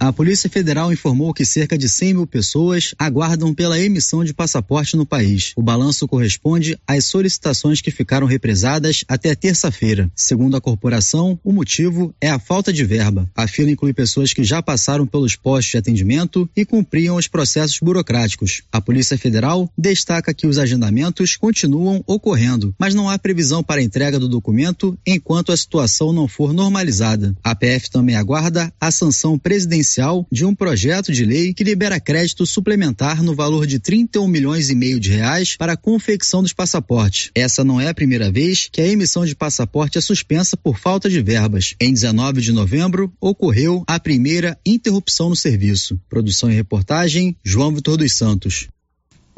A 0.00 0.12
Polícia 0.12 0.48
Federal 0.48 0.92
informou 0.92 1.34
que 1.34 1.44
cerca 1.44 1.76
de 1.76 1.88
100 1.88 2.14
mil 2.14 2.26
pessoas 2.26 2.94
aguardam 2.96 3.52
pela 3.52 3.80
emissão 3.80 4.22
de 4.22 4.32
passaporte 4.32 4.96
no 4.96 5.04
país. 5.04 5.52
O 5.56 5.62
balanço 5.62 6.06
corresponde 6.06 6.78
às 6.86 7.06
solicitações 7.06 7.80
que 7.80 7.90
ficaram 7.90 8.24
represadas 8.24 9.04
até 9.08 9.34
terça-feira. 9.34 10.08
Segundo 10.14 10.56
a 10.56 10.60
corporação, 10.60 11.38
o 11.42 11.52
motivo 11.52 12.14
é 12.20 12.30
a 12.30 12.38
falta 12.38 12.72
de 12.72 12.84
verba. 12.84 13.28
A 13.34 13.48
fila 13.48 13.72
inclui 13.72 13.92
pessoas 13.92 14.32
que 14.32 14.44
já 14.44 14.62
passaram 14.62 15.04
pelos 15.04 15.34
postos 15.34 15.72
de 15.72 15.78
atendimento 15.78 16.48
e 16.54 16.64
cumpriam 16.64 17.16
os 17.16 17.26
processos 17.26 17.80
burocráticos. 17.80 18.62
A 18.70 18.80
Polícia 18.80 19.18
Federal 19.18 19.68
destaca 19.76 20.32
que 20.32 20.46
os 20.46 20.58
agendamentos 20.58 21.34
continuam 21.34 22.04
ocorrendo, 22.06 22.72
mas 22.78 22.94
não 22.94 23.10
há 23.10 23.18
previsão 23.18 23.64
para 23.64 23.80
a 23.80 23.84
entrega 23.84 24.20
do 24.20 24.28
documento 24.28 24.96
enquanto 25.04 25.50
a 25.50 25.56
situação 25.56 26.12
não 26.12 26.28
for 26.28 26.52
normalizada. 26.52 27.34
A 27.42 27.52
PF 27.52 27.90
também 27.90 28.14
aguarda 28.14 28.72
a 28.80 28.92
sanção 28.92 29.36
presidencial 29.36 29.87
de 30.30 30.44
um 30.44 30.54
projeto 30.54 31.12
de 31.12 31.24
lei 31.24 31.54
que 31.54 31.64
libera 31.64 32.00
crédito 32.00 32.46
suplementar 32.46 33.22
no 33.22 33.34
valor 33.34 33.66
de 33.66 33.78
31 33.78 34.26
milhões 34.26 34.70
e 34.70 34.74
meio 34.74 35.00
de 35.00 35.10
reais 35.10 35.56
para 35.56 35.72
a 35.72 35.76
confecção 35.76 36.42
dos 36.42 36.52
passaportes. 36.52 37.30
Essa 37.34 37.64
não 37.64 37.80
é 37.80 37.88
a 37.88 37.94
primeira 37.94 38.30
vez 38.30 38.68
que 38.70 38.80
a 38.80 38.86
emissão 38.86 39.24
de 39.24 39.34
passaporte 39.34 39.98
é 39.98 40.00
suspensa 40.00 40.56
por 40.56 40.78
falta 40.78 41.08
de 41.08 41.22
verbas. 41.22 41.74
Em 41.80 41.92
19 41.92 42.40
de 42.40 42.52
novembro, 42.52 43.12
ocorreu 43.20 43.84
a 43.86 43.98
primeira 43.98 44.58
interrupção 44.64 45.28
no 45.28 45.36
serviço. 45.36 45.98
Produção 46.08 46.50
e 46.50 46.54
reportagem, 46.54 47.36
João 47.44 47.74
Vitor 47.74 47.96
dos 47.96 48.12
Santos. 48.12 48.68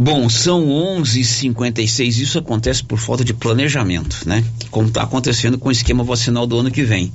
Bom, 0.03 0.31
são 0.31 0.67
11:56. 0.67 2.19
Isso 2.19 2.39
acontece 2.39 2.83
por 2.83 2.99
falta 2.99 3.23
de 3.23 3.35
planejamento, 3.35 4.27
né? 4.27 4.43
Como 4.71 4.89
está 4.89 5.03
acontecendo 5.03 5.59
com 5.59 5.69
o 5.69 5.73
esquema 5.73 6.03
vacinal 6.03 6.47
do 6.47 6.59
ano 6.59 6.71
que 6.71 6.83
vem. 6.83 7.13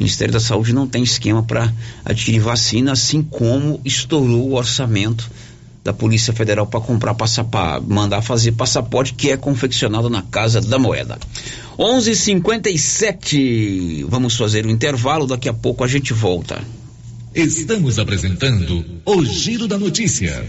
O 0.00 0.02
Ministério 0.02 0.32
da 0.32 0.40
Saúde 0.40 0.72
não 0.72 0.86
tem 0.86 1.02
esquema 1.02 1.42
para 1.42 1.70
adquirir 2.02 2.40
vacina, 2.40 2.92
assim 2.92 3.22
como 3.22 3.78
estourou 3.84 4.48
o 4.48 4.54
orçamento 4.54 5.30
da 5.84 5.92
Polícia 5.92 6.32
Federal 6.32 6.66
para 6.66 6.80
comprar 6.80 7.12
passaporte, 7.12 7.86
mandar 7.86 8.22
fazer 8.22 8.52
passaporte 8.52 9.12
que 9.12 9.30
é 9.30 9.36
confeccionado 9.36 10.08
na 10.08 10.22
Casa 10.22 10.58
da 10.58 10.78
Moeda. 10.78 11.18
11:57. 11.78 14.06
Vamos 14.08 14.38
fazer 14.38 14.66
um 14.66 14.70
intervalo, 14.70 15.26
daqui 15.26 15.50
a 15.50 15.54
pouco 15.54 15.84
a 15.84 15.86
gente 15.86 16.14
volta. 16.14 16.62
Estamos 17.34 17.98
apresentando 17.98 18.82
o 19.04 19.22
Giro 19.22 19.68
da 19.68 19.78
Notícia. 19.78 20.48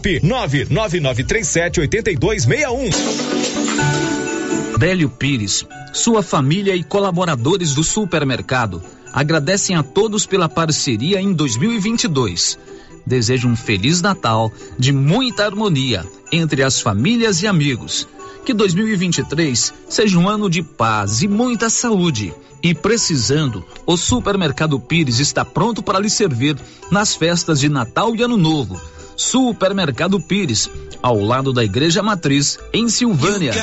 999378261. 0.01 2.91
Bélio 4.77 5.09
Pires, 5.09 5.65
sua 5.93 6.21
família 6.23 6.75
e 6.75 6.83
colaboradores 6.83 7.75
do 7.75 7.83
supermercado 7.83 8.81
agradecem 9.13 9.75
a 9.75 9.83
todos 9.83 10.25
pela 10.25 10.49
parceria 10.49 11.21
em 11.21 11.31
2022. 11.33 12.57
Desejo 13.05 13.47
um 13.47 13.55
feliz 13.55 14.01
Natal 14.01 14.51
de 14.77 14.91
muita 14.91 15.45
harmonia 15.45 16.05
entre 16.31 16.63
as 16.63 16.81
famílias 16.81 17.43
e 17.43 17.47
amigos. 17.47 18.07
Que 18.45 18.53
2023 18.53 19.73
seja 19.87 20.17
um 20.17 20.27
ano 20.27 20.49
de 20.49 20.63
paz 20.63 21.21
e 21.21 21.27
muita 21.27 21.69
saúde. 21.69 22.33
E 22.63 22.73
precisando, 22.73 23.63
o 23.85 23.97
Supermercado 23.97 24.79
Pires 24.79 25.19
está 25.19 25.43
pronto 25.43 25.83
para 25.83 25.99
lhe 25.99 26.09
servir 26.09 26.55
nas 26.89 27.15
festas 27.15 27.59
de 27.59 27.69
Natal 27.69 28.15
e 28.15 28.23
Ano 28.23 28.37
Novo. 28.37 28.79
Supermercado 29.21 30.19
Pires, 30.19 30.67
ao 30.99 31.19
lado 31.19 31.53
da 31.53 31.63
Igreja 31.63 32.01
Matriz, 32.01 32.57
em 32.73 32.89
Silvânia. 32.89 33.53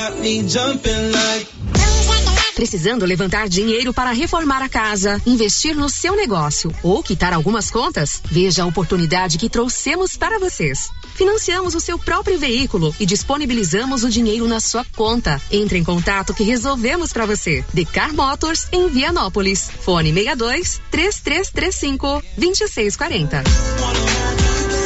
Precisando 2.55 3.05
levantar 3.05 3.49
dinheiro 3.49 3.93
para 3.93 4.11
reformar 4.11 4.61
a 4.61 4.69
casa, 4.69 5.21
investir 5.25 5.75
no 5.75 5.89
seu 5.89 6.15
negócio 6.15 6.73
ou 6.81 7.03
quitar 7.03 7.33
algumas 7.33 7.69
contas? 7.69 8.21
Veja 8.25 8.63
a 8.63 8.65
oportunidade 8.65 9.37
que 9.37 9.49
trouxemos 9.49 10.15
para 10.15 10.39
vocês. 10.39 10.89
Financiamos 11.15 11.75
o 11.75 11.81
seu 11.81 11.99
próprio 11.99 12.39
veículo 12.39 12.95
e 12.97 13.05
disponibilizamos 13.05 14.05
o 14.05 14.09
dinheiro 14.09 14.47
na 14.47 14.61
sua 14.61 14.85
conta. 14.95 15.41
Entre 15.51 15.77
em 15.77 15.83
contato 15.83 16.33
que 16.33 16.43
resolvemos 16.43 17.11
para 17.11 17.25
você. 17.25 17.65
Decar 17.73 18.13
Motors 18.13 18.67
em 18.71 18.87
Vianópolis. 18.87 19.69
Fone 19.81 20.13
62 20.13 20.81
3335 20.89 22.23
2640. 22.37 24.08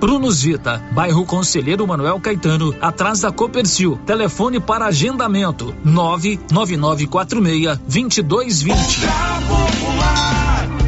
Prunus 0.00 0.42
Vita, 0.42 0.82
bairro 0.92 1.24
Conselheiro 1.24 1.86
Manuel 1.86 2.20
Caetano, 2.20 2.74
atrás 2.80 3.20
da 3.20 3.32
Copercil. 3.32 3.98
Telefone 4.06 4.60
para 4.60 4.86
agendamento: 4.86 5.74
99946 5.84 7.78
2220. 7.78 9.06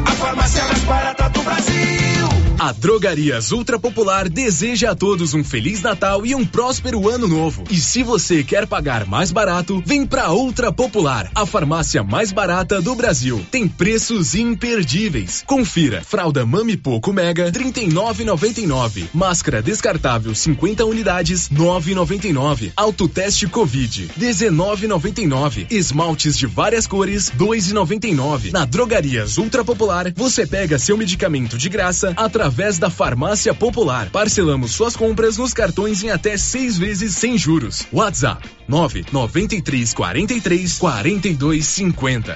A 0.05 0.11
farmácia 0.11 0.63
mais 0.65 0.83
barata 0.83 1.29
do 1.29 1.41
Brasil. 1.41 2.48
A 2.59 2.73
Drogarias 2.73 3.53
Ultra 3.53 3.79
Popular 3.79 4.27
deseja 4.27 4.91
a 4.91 4.95
todos 4.95 5.33
um 5.33 5.45
feliz 5.45 5.81
Natal 5.81 6.25
e 6.25 6.35
um 6.35 6.45
próspero 6.45 7.07
ano 7.07 7.25
novo. 7.25 7.63
E 7.71 7.79
se 7.79 8.03
você 8.03 8.43
quer 8.43 8.67
pagar 8.67 9.05
mais 9.05 9.31
barato, 9.31 9.81
vem 9.85 10.05
pra 10.05 10.33
Ultra 10.33 10.69
Popular, 10.69 11.31
a 11.33 11.45
farmácia 11.45 12.03
mais 12.03 12.33
barata 12.33 12.81
do 12.81 12.93
Brasil. 12.95 13.41
Tem 13.49 13.65
preços 13.65 14.35
imperdíveis. 14.35 15.41
Confira: 15.47 16.01
fralda 16.01 16.45
Mami 16.45 16.75
Poco 16.75 17.13
Mega 17.13 17.49
39,99, 17.49 19.05
máscara 19.13 19.61
descartável 19.61 20.35
50 20.35 20.83
unidades 20.83 21.47
9,99, 21.47 22.73
autoteste 22.75 23.47
Covid 23.47 24.09
19,99, 24.19 25.65
esmaltes 25.71 26.37
de 26.37 26.45
várias 26.45 26.85
cores 26.85 27.31
2,99. 27.39 28.51
Na 28.51 28.65
Drogarias 28.65 29.37
Ultra 29.37 29.63
Popular, 29.63 30.11
você 30.13 30.45
pega 30.45 30.77
seu 30.77 30.97
medicamento 30.97 31.57
de 31.57 31.69
graça 31.69 32.11
através 32.17 32.48
da 32.79 32.89
Farmácia 32.89 33.53
Popular. 33.53 34.09
Parcelamos 34.09 34.71
suas 34.71 34.95
compras 34.95 35.37
nos 35.37 35.53
cartões 35.53 36.03
em 36.03 36.09
até 36.09 36.37
seis 36.37 36.77
vezes 36.77 37.15
sem 37.15 37.37
juros. 37.37 37.85
WhatsApp 37.91 38.49
993 38.67 39.93
43 39.93 40.77
42 40.77 41.65
50. 41.65 42.35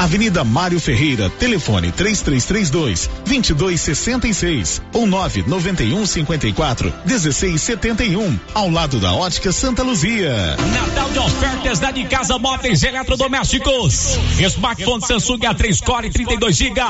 Avenida 0.00 0.42
Mário 0.44 0.80
Ferreira, 0.80 1.28
telefone 1.28 1.92
3332 1.92 3.10
2266 3.26 4.80
ou 4.94 5.06
991 5.06 6.06
54 6.06 6.90
1671, 7.04 8.40
ao 8.54 8.70
lado 8.70 8.98
da 8.98 9.12
Ótica 9.12 9.52
Santa 9.52 9.82
Luzia. 9.82 10.56
Natal 10.72 11.10
de 11.10 11.18
ofertas 11.18 11.80
da 11.80 11.90
de 11.90 12.04
casa 12.04 12.38
móveis 12.38 12.82
eletrodomésticos. 12.82 14.18
Smartphone 14.40 15.06
Samsung 15.06 15.40
A3 15.40 15.84
Core 15.84 16.10
32 16.10 16.56
GB 16.56 16.80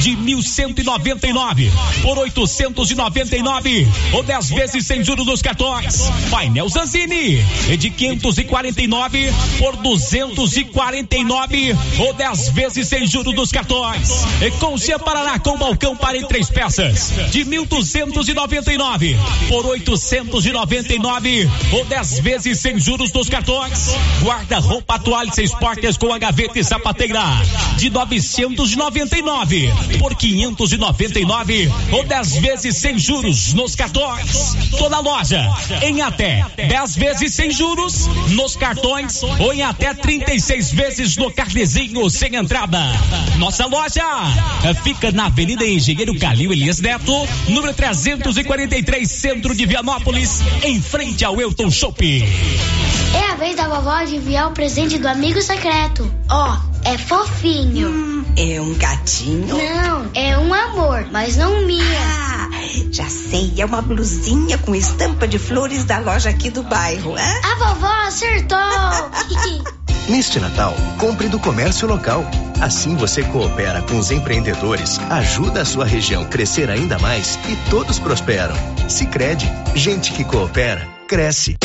de 0.00 0.16
1199 0.16 1.70
por 2.02 2.18
899 2.18 3.88
ou 4.12 4.24
10 4.24 4.50
vezes 4.50 4.86
sem 4.86 5.04
juros 5.04 5.24
nos 5.24 5.40
cartões. 5.40 6.10
Painel 6.30 6.68
Zanzini 6.68 7.44
de 7.78 7.90
549 7.90 9.32
por 9.58 9.76
249 9.76 11.76
ou 11.98 12.09
10 12.12 12.48
vezes 12.50 12.88
sem 12.88 13.06
juros 13.06 13.34
dos 13.34 13.52
cartões. 13.52 14.10
E 14.40 14.50
com 14.52 14.76
Paraná 15.04 15.38
com 15.38 15.56
balcão 15.56 15.96
para 15.96 16.16
em 16.16 16.26
três 16.26 16.50
peças 16.50 17.12
de 17.30 17.44
1.299 17.44 19.16
por 19.48 19.66
899 19.66 21.50
ou 21.72 21.84
10 21.84 22.18
vezes 22.20 22.58
sem 22.58 22.78
juros 22.78 23.10
dos 23.10 23.28
cartões. 23.28 23.94
Guarda-roupa 24.22 24.98
toalha 24.98 25.32
seis 25.32 25.54
portas 25.54 25.96
com 25.96 26.12
a 26.12 26.18
gaveta 26.18 26.58
e 26.58 26.64
sapateira 26.64 27.20
de 27.76 27.90
999 27.90 29.72
por 29.98 30.14
599 30.14 31.72
ou 31.92 32.04
10 32.04 32.36
vezes 32.36 32.76
sem 32.76 32.98
juros 32.98 33.52
nos 33.54 33.74
cartões. 33.74 34.56
Toda 34.78 35.00
loja 35.00 35.48
em 35.82 36.02
até 36.02 36.44
10 36.56 36.96
vezes 36.96 37.34
sem 37.34 37.50
juros 37.50 38.06
nos 38.28 38.56
cartões 38.56 39.22
ou 39.22 39.52
em 39.52 39.62
até 39.62 39.94
36 39.94 40.72
vezes 40.72 41.16
no 41.16 41.30
carnezinho 41.30 41.99
sem 42.08 42.36
entrada. 42.36 42.78
Nossa 43.36 43.66
loja 43.66 44.04
fica 44.82 45.10
na 45.10 45.26
Avenida 45.26 45.66
Engenheiro 45.66 46.18
Calil 46.18 46.52
Elias 46.52 46.80
Neto, 46.80 47.12
número 47.48 47.74
343, 47.74 49.10
centro 49.10 49.54
de 49.54 49.66
Vianópolis, 49.66 50.40
em 50.62 50.80
frente 50.80 51.24
ao 51.24 51.40
Elton 51.40 51.70
Shopping. 51.70 52.24
É 53.14 53.32
a 53.32 53.34
vez 53.34 53.56
da 53.56 53.68
vovó 53.68 54.02
de 54.04 54.16
enviar 54.16 54.48
o 54.48 54.52
presente 54.52 54.98
do 54.98 55.08
amigo 55.08 55.42
secreto. 55.42 56.10
Ó, 56.30 56.56
oh, 56.56 56.88
é 56.88 56.96
fofinho. 56.96 57.88
Hum, 57.88 58.24
é 58.36 58.60
um 58.60 58.74
gatinho? 58.74 59.56
Não, 59.56 60.10
é 60.14 60.38
um 60.38 60.54
amor, 60.54 61.08
mas 61.10 61.36
não 61.36 61.66
minha. 61.66 61.84
Ah, 61.84 62.48
já 62.92 63.08
sei, 63.08 63.52
é 63.58 63.64
uma 63.64 63.82
blusinha 63.82 64.56
com 64.58 64.74
estampa 64.74 65.26
de 65.26 65.38
flores 65.38 65.84
da 65.84 65.98
loja 65.98 66.30
aqui 66.30 66.50
do 66.50 66.62
bairro, 66.62 67.16
é? 67.18 67.40
A 67.44 67.54
vovó 67.56 67.92
acertou! 68.06 69.70
Neste 70.08 70.40
Natal, 70.40 70.74
compre 70.98 71.28
do 71.28 71.38
comércio 71.38 71.86
local. 71.86 72.24
Assim 72.60 72.96
você 72.96 73.22
coopera 73.22 73.82
com 73.82 73.98
os 73.98 74.10
empreendedores, 74.10 74.98
ajuda 75.10 75.62
a 75.62 75.64
sua 75.64 75.84
região 75.84 76.24
crescer 76.24 76.68
ainda 76.68 76.98
mais 76.98 77.38
e 77.48 77.56
todos 77.70 77.98
prosperam. 77.98 78.54
Se 78.88 79.06
crede, 79.06 79.50
gente 79.74 80.12
que 80.12 80.24
coopera, 80.24 80.86
cresce. 81.08 81.56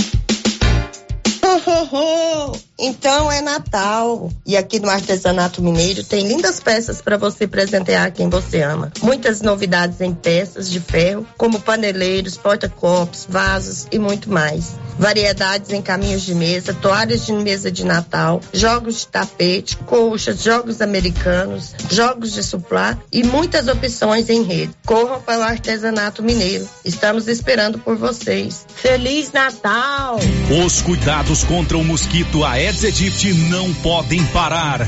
Então 2.78 3.32
é 3.32 3.42
Natal. 3.42 4.30
E 4.46 4.56
aqui 4.58 4.80
no 4.80 4.90
Artesanato 4.90 5.62
Mineiro 5.62 6.04
tem 6.04 6.28
lindas 6.28 6.60
peças 6.60 7.02
para 7.02 7.18
você 7.18 7.48
presentear 7.48 8.12
quem 8.12 8.30
você 8.30 8.62
ama. 8.62 8.92
Muitas 9.02 9.42
novidades 9.42 10.02
em 10.02 10.14
peças 10.14 10.70
de 10.70 10.80
ferro, 10.80 11.26
como 11.38 11.60
paneleiros, 11.60 12.38
porta-copos, 12.38 13.26
vasos 13.30 13.88
e 13.92 13.98
muito 13.98 14.30
mais. 14.30 14.76
Variedades 14.98 15.72
em 15.72 15.82
caminhos 15.82 16.24
de 16.24 16.34
mesa, 16.34 16.74
toalhas 16.74 17.26
de 17.26 17.34
mesa 17.34 17.72
de 17.72 17.86
Natal, 17.86 18.42
jogos 18.54 19.02
de 19.02 19.08
tapete, 19.08 19.78
colchas, 19.78 20.42
jogos 20.42 20.82
americanos, 20.82 21.76
jogos 21.92 22.34
de 22.34 22.44
suplá 22.44 22.98
e 23.12 23.24
muitas 23.24 23.68
opções 23.68 24.30
em 24.30 24.44
rede. 24.44 24.74
Corram 24.86 25.22
para 25.22 25.40
o 25.40 25.44
Artesanato 25.44 26.24
Mineiro. 26.24 26.68
Estamos 26.84 27.28
esperando 27.28 27.80
por 27.80 27.96
vocês. 27.96 28.66
Feliz 28.76 29.32
Natal! 29.32 30.20
Os 30.66 30.82
cuidados 30.82 31.44
contra 31.44 31.78
o 31.78 31.84
mosquito 31.84 32.44
Aedes 32.44 32.84
aegypti 32.84 33.34
não 33.34 33.74
podem 33.76 34.24
parar. 34.28 34.88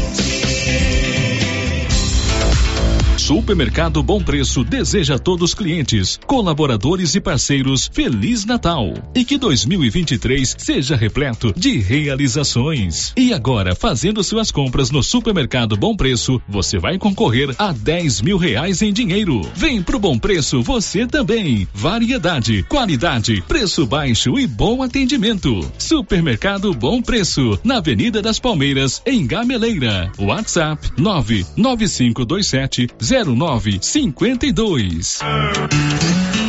Supermercado 3.21 4.01
Bom 4.01 4.19
Preço 4.19 4.63
deseja 4.63 5.15
a 5.15 5.19
todos 5.19 5.51
os 5.51 5.53
clientes, 5.53 6.19
colaboradores 6.25 7.13
e 7.13 7.21
parceiros 7.21 7.89
Feliz 7.93 8.45
Natal 8.45 8.95
e 9.13 9.23
que 9.23 9.37
2023 9.37 10.55
seja 10.57 10.95
repleto 10.95 11.53
de 11.55 11.77
realizações. 11.77 13.13
E 13.15 13.31
agora, 13.31 13.75
fazendo 13.75 14.23
suas 14.23 14.49
compras 14.49 14.89
no 14.89 15.03
Supermercado 15.03 15.77
Bom 15.77 15.95
Preço, 15.95 16.41
você 16.49 16.79
vai 16.79 16.97
concorrer 16.97 17.53
a 17.59 17.71
10 17.71 18.21
mil 18.21 18.37
reais 18.37 18.81
em 18.81 18.91
dinheiro. 18.91 19.41
Vem 19.53 19.83
pro 19.83 19.99
Bom 19.99 20.17
Preço 20.17 20.63
você 20.63 21.05
também. 21.05 21.67
Variedade, 21.75 22.63
qualidade, 22.63 23.43
preço 23.47 23.85
baixo 23.85 24.39
e 24.39 24.47
bom 24.47 24.81
atendimento. 24.81 25.71
Supermercado 25.77 26.73
Bom 26.73 27.03
Preço, 27.03 27.59
na 27.63 27.77
Avenida 27.77 28.19
das 28.19 28.39
Palmeiras, 28.39 28.99
em 29.05 29.27
Gameleira. 29.27 30.11
WhatsApp 30.17 30.89
99527 30.97 32.87
0952. 33.11 35.19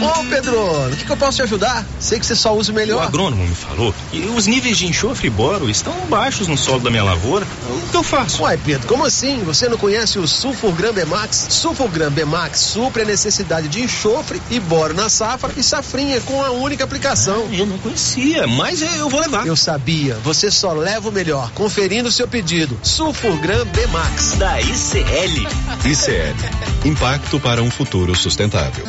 Ô 0.03 0.25
Pedro, 0.25 0.61
o 0.61 0.97
que, 0.97 1.05
que, 1.05 1.13
eu 1.13 1.17
posso 1.17 1.37
te 1.37 1.43
ajudar? 1.43 1.87
Sei 2.01 2.19
que 2.19 2.27
você 2.27 2.35
só 2.35 2.57
usa 2.57 2.73
o 2.73 2.75
melhor. 2.75 3.05
O 3.05 3.07
agrônomo 3.07 3.47
me 3.47 3.55
falou 3.55 3.95
que 4.11 4.21
os 4.21 4.49
níveis 4.49 4.77
de 4.77 4.87
enxofre 4.87 5.29
e 5.29 5.31
boro 5.31 5.71
estão 5.71 5.95
baixos 6.09 6.49
no 6.49 6.59
solo 6.59 6.81
da 6.81 6.91
minha 6.91 7.05
lavoura. 7.05 7.47
O 7.69 7.89
que 7.89 7.97
eu 7.97 8.03
faço? 8.03 8.43
Uai, 8.43 8.59
Pedro, 8.65 8.89
como 8.89 9.05
assim? 9.05 9.45
Você 9.45 9.69
não 9.69 9.79
conhece 9.79 10.19
o 10.19 10.27
Sulfurgram 10.27 10.93
Bemax? 10.93 11.47
Sulfurgram 11.51 12.11
Bemax 12.11 12.59
supre 12.59 13.03
a 13.03 13.05
necessidade 13.05 13.69
de 13.69 13.83
enxofre 13.83 14.43
e 14.51 14.59
boro 14.59 14.93
na 14.93 15.09
safra 15.09 15.53
e 15.57 15.63
safrinha 15.63 16.21
com 16.23 16.43
a 16.43 16.51
única 16.51 16.83
aplicação. 16.83 17.47
Ah, 17.49 17.55
eu 17.55 17.67
não 17.67 17.79
conhecia, 17.79 18.47
mas 18.47 18.83
eu 18.83 19.09
vou 19.09 19.21
levar. 19.21 19.47
Eu 19.47 19.57
sabia. 19.57 20.17
Você 20.25 20.51
só 20.51 20.73
leva 20.73 21.09
o 21.09 21.13
melhor, 21.13 21.53
conferindo 21.53 22.09
o 22.09 22.13
seu 22.13 22.27
pedido. 22.27 22.77
Sulfurgram 22.83 23.65
Bemax. 23.67 24.33
Da 24.33 24.61
ICL. 24.61 25.47
ICL. 25.85 26.52
Impacto 26.85 27.39
para 27.41 27.63
um 27.63 27.71
futuro 27.71 28.15
sustentável. 28.15 28.85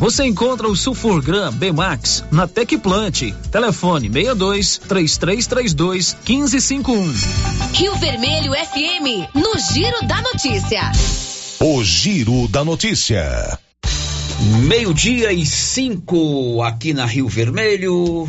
Você 0.00 0.24
encontra 0.24 0.68
o 0.68 0.76
Sulfurgram 0.76 1.50
B-Max 1.52 2.22
na 2.30 2.46
Tecplant. 2.46 3.32
Telefone 3.50 4.10
62 4.10 4.78
3332 4.78 6.16
1551. 6.28 7.14
Rio 7.72 7.94
Vermelho 7.96 8.52
FM, 8.52 9.34
no 9.34 9.58
Giro 9.72 10.06
da 10.06 10.20
Notícia. 10.20 10.92
O 11.60 11.82
Giro 11.82 12.46
da 12.48 12.62
Notícia. 12.62 13.58
Meio-dia 14.66 15.32
e 15.32 15.46
cinco 15.46 16.62
aqui 16.62 16.92
na 16.92 17.06
Rio 17.06 17.26
Vermelho. 17.26 18.28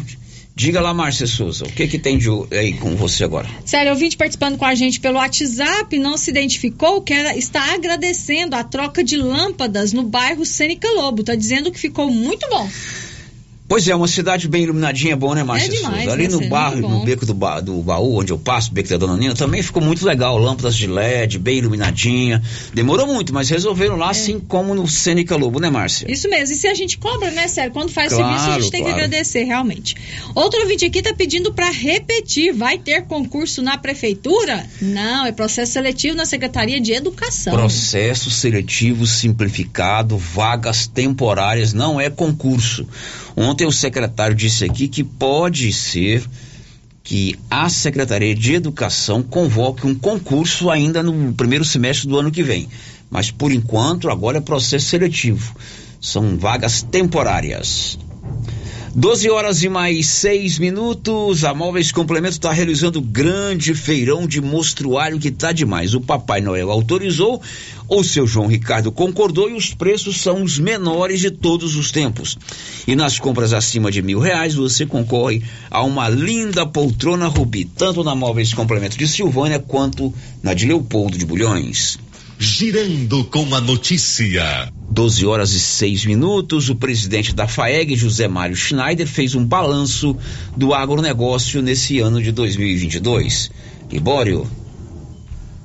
Diga 0.57 0.81
lá, 0.81 0.91
Márcia 0.91 1.27
Souza, 1.27 1.65
o 1.65 1.71
que 1.71 1.87
que 1.87 1.99
tem 1.99 2.17
de 2.17 2.29
aí 2.51 2.73
com 2.73 2.95
você 2.95 3.23
agora? 3.23 3.47
Sério, 3.63 3.91
ouvinte 3.91 4.17
participando 4.17 4.57
com 4.57 4.65
a 4.65 4.73
gente 4.73 4.99
pelo 4.99 5.19
WhatsApp 5.19 5.99
não 5.99 6.17
se 6.17 6.31
identificou, 6.31 6.99
que 6.99 7.13
está 7.13 7.75
agradecendo 7.75 8.55
a 8.55 8.63
troca 8.63 9.03
de 9.03 9.17
lâmpadas 9.17 9.93
no 9.93 10.01
bairro 10.01 10.43
Sênica 10.47 10.89
Lobo. 10.93 11.21
Está 11.21 11.35
dizendo 11.35 11.71
que 11.71 11.79
ficou 11.79 12.09
muito 12.09 12.49
bom. 12.49 12.67
Pois 13.67 13.85
é, 13.85 13.93
uma 13.93 14.07
cidade 14.07 14.47
bem 14.47 14.63
iluminadinha 14.63 15.13
é 15.13 15.15
bom, 15.15 15.33
né, 15.33 15.43
Márcia 15.43 15.67
é 15.67 15.71
demais? 15.71 16.07
Ali 16.07 16.27
no 16.29 16.47
bairro, 16.47 16.89
no 16.89 17.03
beco 17.03 17.25
do, 17.25 17.33
ba, 17.33 17.59
do 17.59 17.81
baú, 17.81 18.19
onde 18.19 18.31
eu 18.31 18.37
passo, 18.37 18.71
beco 18.71 18.87
da 18.87 18.97
Dona 18.97 19.17
Nina, 19.17 19.35
também 19.35 19.61
ficou 19.61 19.83
muito 19.83 20.05
legal. 20.05 20.37
Lâmpadas 20.37 20.75
de 20.75 20.87
LED, 20.87 21.37
bem 21.37 21.57
iluminadinha. 21.57 22.41
Demorou 22.73 23.05
muito, 23.05 23.33
mas 23.33 23.49
resolveram 23.49 23.97
lá, 23.97 24.07
é. 24.07 24.11
assim 24.11 24.39
como 24.39 24.73
no 24.73 24.87
Cênica 24.87 25.35
Lobo, 25.35 25.59
né, 25.59 25.69
Márcia? 25.69 26.09
Isso 26.09 26.29
mesmo. 26.29 26.55
E 26.55 26.57
se 26.57 26.67
a 26.67 26.73
gente 26.73 26.97
cobra, 26.97 27.29
né, 27.31 27.47
sério? 27.49 27.73
Quando 27.73 27.91
faz 27.91 28.13
claro, 28.13 28.25
serviço, 28.25 28.49
a 28.49 28.59
gente 28.61 28.71
tem 28.71 28.81
claro. 28.81 28.95
que 28.95 29.01
agradecer, 29.03 29.43
realmente. 29.43 29.95
Outro 30.33 30.61
ouvinte 30.61 30.85
aqui 30.85 31.01
tá 31.01 31.13
pedindo 31.13 31.51
para 31.53 31.69
repetir. 31.69 32.53
Vai 32.53 32.77
ter 32.77 33.03
concurso 33.03 33.61
na 33.61 33.77
prefeitura? 33.77 34.65
Não, 34.81 35.25
é 35.25 35.31
processo 35.33 35.73
seletivo 35.73 36.15
na 36.15 36.25
Secretaria 36.25 36.79
de 36.79 36.93
Educação. 36.93 37.53
Processo 37.53 38.31
seletivo 38.31 39.05
simplificado, 39.05 40.17
vagas 40.17 40.87
temporárias, 40.87 41.73
não 41.73 41.99
é 41.99 42.09
concurso. 42.09 42.87
Ontem 43.39 43.67
o 43.67 43.71
secretário 43.71 44.35
disse 44.35 44.65
aqui 44.65 44.87
que 44.87 45.03
pode 45.03 45.71
ser 45.71 46.27
que 47.03 47.37
a 47.51 47.69
Secretaria 47.69 48.33
de 48.33 48.55
Educação 48.55 49.21
convoque 49.21 49.85
um 49.85 49.93
concurso 49.93 50.71
ainda 50.71 51.03
no 51.03 51.31
primeiro 51.33 51.63
semestre 51.63 52.09
do 52.09 52.17
ano 52.17 52.31
que 52.31 52.41
vem. 52.41 52.67
Mas 53.11 53.29
por 53.29 53.51
enquanto, 53.51 54.09
agora 54.09 54.39
é 54.39 54.41
processo 54.41 54.87
seletivo. 54.87 55.55
São 56.01 56.35
vagas 56.35 56.81
temporárias. 56.81 57.99
12 58.99 59.29
horas 59.29 59.61
e 59.61 59.69
mais 59.69 60.07
6 60.07 60.57
minutos. 60.57 61.43
A 61.43 61.53
Móveis 61.53 61.91
Complemento 61.91 62.33
está 62.33 62.51
realizando 62.51 62.99
grande 62.99 63.75
feirão 63.75 64.25
de 64.25 64.41
mostruário 64.41 65.19
que 65.19 65.27
está 65.27 65.51
demais. 65.51 65.93
O 65.93 66.01
Papai 66.01 66.41
Noel 66.41 66.71
autorizou, 66.71 67.39
o 67.87 68.03
seu 68.03 68.25
João 68.25 68.47
Ricardo 68.47 68.91
concordou 68.91 69.51
e 69.51 69.53
os 69.53 69.71
preços 69.71 70.19
são 70.19 70.41
os 70.41 70.57
menores 70.57 71.19
de 71.19 71.29
todos 71.29 71.75
os 71.75 71.91
tempos. 71.91 72.39
E 72.87 72.95
nas 72.95 73.19
compras 73.19 73.53
acima 73.53 73.91
de 73.91 74.01
mil 74.01 74.17
reais 74.17 74.55
você 74.55 74.83
concorre 74.83 75.43
a 75.69 75.83
uma 75.83 76.09
linda 76.09 76.65
poltrona 76.65 77.27
Rubi, 77.27 77.65
tanto 77.65 78.03
na 78.03 78.15
Móveis 78.15 78.51
Complemento 78.51 78.97
de 78.97 79.07
Silvânia 79.07 79.59
quanto 79.59 80.11
na 80.41 80.55
de 80.55 80.65
Leopoldo 80.65 81.19
de 81.19 81.25
Bulhões. 81.25 81.99
Girando 82.39 83.25
com 83.25 83.53
a 83.53 83.61
notícia. 83.61 84.71
12 84.97 85.27
horas 85.27 85.53
e 85.53 85.59
6 85.59 86.07
minutos, 86.07 86.69
o 86.69 86.75
presidente 86.75 87.31
da 87.31 87.47
FAEG, 87.47 87.95
José 87.95 88.27
Mário 88.27 88.55
Schneider, 88.55 89.05
fez 89.05 89.35
um 89.35 89.45
balanço 89.45 90.17
do 90.55 90.73
agronegócio 90.73 91.61
nesse 91.61 91.99
ano 91.99 92.19
de 92.19 92.31
2022. 92.31 93.51
Libório. 93.91 94.49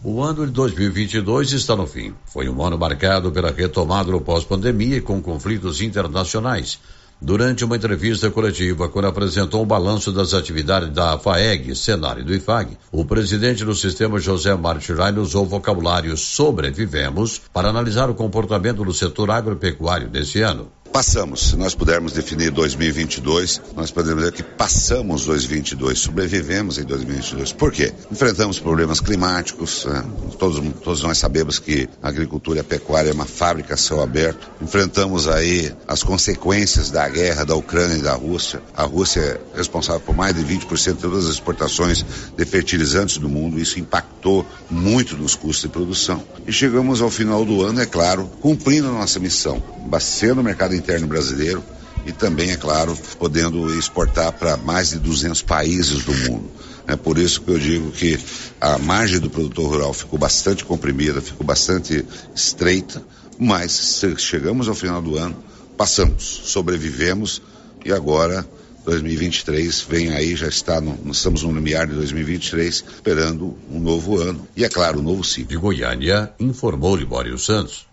O 0.05 0.23
ano 0.23 0.45
de 0.45 0.53
2022 0.53 1.53
está 1.53 1.75
no 1.75 1.87
fim. 1.87 2.13
Foi 2.27 2.47
um 2.47 2.63
ano 2.63 2.77
marcado 2.77 3.33
pela 3.33 3.51
retomada 3.51 4.13
do 4.13 4.21
pós-pandemia 4.21 4.99
e 4.99 5.01
com 5.01 5.23
conflitos 5.23 5.81
internacionais. 5.81 6.79
Durante 7.25 7.65
uma 7.65 7.77
entrevista 7.77 8.33
coletiva, 8.33 8.89
quando 8.89 9.07
apresentou 9.07 9.63
o 9.63 9.67
balanço 9.67 10.11
das 10.11 10.35
atividades 10.35 10.89
da 10.89 11.17
FAEG, 11.17 11.73
Senar 11.77 12.19
e 12.19 12.25
do 12.25 12.35
IFAG, 12.35 12.77
o 12.91 13.05
presidente 13.05 13.65
do 13.65 13.77
sistema, 13.77 14.19
José 14.19 14.53
Martirai, 14.57 15.17
usou 15.17 15.45
o 15.45 15.49
vocabulário 15.49 16.17
sobrevivemos 16.17 17.41
para 17.53 17.69
analisar 17.69 18.11
o 18.11 18.15
comportamento 18.15 18.85
do 18.85 18.93
setor 18.93 19.31
agropecuário 19.31 20.09
desse 20.09 20.43
ano. 20.43 20.67
Passamos, 20.93 21.49
se 21.49 21.57
nós 21.57 21.75
pudermos 21.75 22.13
definir 22.13 22.51
2022, 22.51 23.63
nós 23.75 23.91
podemos 23.91 24.19
dizer 24.19 24.33
que 24.33 24.43
passamos 24.43 25.25
2022, 25.25 25.99
sobrevivemos 25.99 26.77
em 26.77 26.85
2022. 26.85 27.53
Por 27.53 27.73
quê? 27.73 27.95
Enfrentamos 28.11 28.61
problemas 28.61 29.01
climáticos, 29.01 29.87
né? 29.87 30.05
todos, 30.39 30.63
todos 30.85 31.03
nós 31.03 31.17
sabemos 31.17 31.59
que 31.59 31.89
a 32.03 32.09
agricultura 32.09 32.59
e 32.59 32.61
a 32.61 32.65
pecuária 32.65 33.09
é 33.09 33.13
uma 33.15 33.25
fábrica 33.25 33.73
a 33.73 33.77
céu 33.79 34.03
aberto. 34.03 34.51
Enfrentamos 34.61 35.29
aí 35.29 35.75
as 35.89 36.03
consequências 36.03 36.91
da 36.91 37.09
guerra 37.09 37.45
da 37.45 37.55
Ucrânia 37.55 37.97
e 37.97 38.03
da 38.03 38.13
Rússia. 38.13 38.61
A 38.77 38.83
Rússia 38.83 39.41
é 39.55 39.57
responsável 39.57 40.03
por 40.03 40.15
mais 40.15 40.35
de 40.35 40.45
20% 40.45 40.97
de 40.97 41.01
todas 41.01 41.25
as 41.25 41.33
exportações 41.33 42.05
de 42.37 42.45
fertilizantes 42.45 43.17
do 43.17 43.31
mundo. 43.31 43.59
Isso 43.59 43.81
impactou 43.81 44.45
muito 44.69 45.17
nos 45.17 45.35
custos 45.35 45.63
de 45.63 45.69
produção. 45.69 46.23
E 46.47 46.53
chegamos 46.53 47.01
ao 47.01 47.09
final 47.09 47.47
do 47.47 47.63
ano, 47.63 47.81
é 47.81 47.87
claro, 47.87 48.31
cumprindo 48.43 48.89
a 48.89 48.93
nossa 48.93 49.19
missão, 49.19 49.63
abastecendo 49.87 50.43
o 50.43 50.45
mercado 50.45 50.82
interno 50.83 51.07
brasileiro, 51.07 51.63
e 52.05 52.13
também, 52.13 52.51
é 52.51 52.57
claro, 52.57 52.97
podendo 53.19 53.73
exportar 53.79 54.33
para 54.33 54.57
mais 54.57 54.91
de 54.91 54.99
200 54.99 55.41
países 55.43 56.05
do 56.05 56.13
mundo. 56.13 56.51
É 56.87 56.97
por 56.97 57.17
isso 57.17 57.41
que 57.41 57.51
eu 57.51 57.59
digo 57.59 57.93
que 57.93 58.19
a 58.61 58.77
margem 58.77 59.21
do 59.21 59.31
produtor 59.31 59.71
rural 59.71 59.95
ficou 59.95 60.19
bastante 60.19 60.65
comprimida, 60.65 61.21
ficou 61.21 61.47
bastante 61.47 62.05
estreita, 62.35 63.03
mas 63.39 64.03
chegamos 64.19 64.69
ao 64.69 64.75
final 64.75 65.01
do 65.01 65.17
ano, 65.17 65.37
passamos, 65.77 66.25
sobrevivemos 66.45 67.41
e 67.85 67.93
agora 67.93 68.45
2023 68.85 69.81
vem 69.83 70.13
aí, 70.13 70.35
já 70.35 70.49
está, 70.49 70.81
no, 70.81 70.99
nós 71.05 71.19
estamos 71.19 71.45
no 71.45 71.53
limiar 71.53 71.87
de 71.87 71.95
2023, 71.95 72.85
esperando 72.97 73.57
um 73.71 73.79
novo 73.79 74.19
ano 74.19 74.47
e, 74.57 74.65
é 74.65 74.69
claro, 74.69 74.99
um 74.99 75.03
novo 75.03 75.23
ciclo. 75.23 75.51
De 75.51 75.57
Goiânia, 75.57 76.33
informou 76.41 76.97
Libório 76.97 77.39
Santos. 77.39 77.87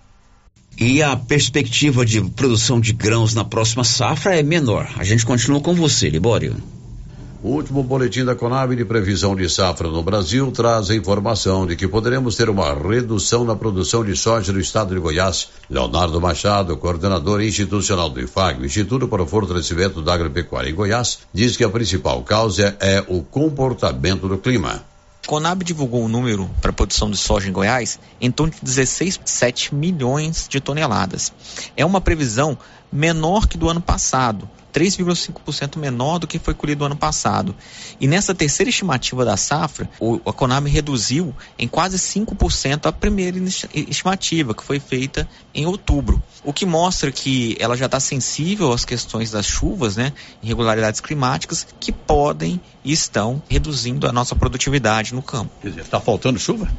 E 0.80 1.04
a 1.04 1.18
perspectiva 1.18 2.06
de 2.06 2.22
produção 2.22 2.80
de 2.80 2.94
grãos 2.94 3.34
na 3.34 3.44
próxima 3.44 3.84
safra 3.84 4.40
é 4.40 4.42
menor. 4.42 4.90
A 4.98 5.04
gente 5.04 5.26
continua 5.26 5.60
com 5.60 5.74
você, 5.74 6.10
Libório. 6.10 6.56
O 7.44 7.50
último 7.50 7.84
boletim 7.84 8.24
da 8.24 8.34
Conab 8.34 8.74
de 8.74 8.86
previsão 8.86 9.36
de 9.36 9.50
safra 9.50 9.90
no 9.90 10.02
Brasil 10.02 10.50
traz 10.52 10.90
a 10.90 10.96
informação 10.96 11.68
de 11.68 11.76
que 11.76 11.86
poderemos 11.86 12.38
ter 12.38 12.50
uma 12.50 12.74
redução 12.74 13.44
na 13.44 13.58
produção 13.58 14.06
de 14.06 14.16
soja 14.16 14.54
no 14.54 14.60
estado 14.60 14.94
de 14.94 15.02
Goiás. 15.02 15.50
Leonardo 15.70 16.22
Machado, 16.22 16.78
coordenador 16.78 17.42
institucional 17.42 18.10
do 18.10 18.22
IFAG, 18.22 18.66
Instituto 18.66 19.06
para 19.08 19.24
o 19.24 19.28
Fortalecimento 19.28 20.02
da 20.02 20.14
Agropecuária 20.14 20.70
em 20.70 20.76
Goiás, 20.76 21.20
diz 21.34 21.58
que 21.58 21.64
a 21.66 21.70
principal 21.70 22.24
causa 22.24 22.78
é 22.80 23.04
o 23.06 23.22
comportamento 23.22 24.30
do 24.30 24.38
clima. 24.38 24.89
Conab 25.30 25.64
divulgou 25.64 26.02
o 26.02 26.06
um 26.06 26.08
número 26.08 26.50
para 26.60 26.72
a 26.72 26.74
produção 26.74 27.08
de 27.08 27.16
soja 27.16 27.48
em 27.48 27.52
Goiás 27.52 28.00
em 28.20 28.32
torno 28.32 28.52
de 28.52 28.60
16,7 28.62 29.72
milhões 29.72 30.48
de 30.50 30.60
toneladas. 30.60 31.32
É 31.78 31.86
uma 31.86 32.02
previsão 32.02 32.58
menor 32.92 33.48
que 33.48 33.56
do 33.56 33.70
ano 33.70 33.80
passado, 33.80 34.50
3,5% 34.74 35.78
menor 35.78 36.20
do 36.20 36.28
que 36.28 36.40
foi 36.40 36.54
colhido 36.54 36.86
ano 36.86 36.96
passado. 36.96 37.56
E 38.00 38.08
nessa 38.08 38.34
terceira 38.34 38.70
estimativa 38.70 39.26
da 39.26 39.38
safra, 39.38 39.90
o, 40.00 40.20
a 40.26 40.34
Conab 40.34 40.70
reduziu 40.70 41.36
em 41.58 41.68
quase 41.68 41.98
5% 41.98 42.86
a 42.86 42.92
primeira 42.92 43.38
estimativa, 43.74 44.54
que 44.54 44.64
foi 44.64 44.80
feita 44.80 45.28
em 45.54 45.66
outubro. 45.66 46.22
O 46.44 46.54
que 46.54 46.66
mostra 46.66 47.12
que 47.12 47.58
ela 47.60 47.76
já 47.76 47.86
está 47.86 48.00
sensível 48.00 48.72
às 48.72 48.86
questões 48.86 49.32
das 49.32 49.46
chuvas, 49.46 49.96
né, 49.96 50.14
irregularidades 50.42 51.02
climáticas, 51.02 51.68
que 51.80 51.92
podem 51.92 52.60
e 52.84 52.92
estão 52.92 53.42
reduzindo 53.50 54.08
a 54.08 54.12
nossa 54.12 54.36
produtividade 54.36 55.14
no 55.14 55.22
campo. 55.22 55.52
Quer 55.62 55.70
dizer, 55.70 55.82
está 55.82 56.00
faltando 56.00 56.40
chuva? 56.40 56.70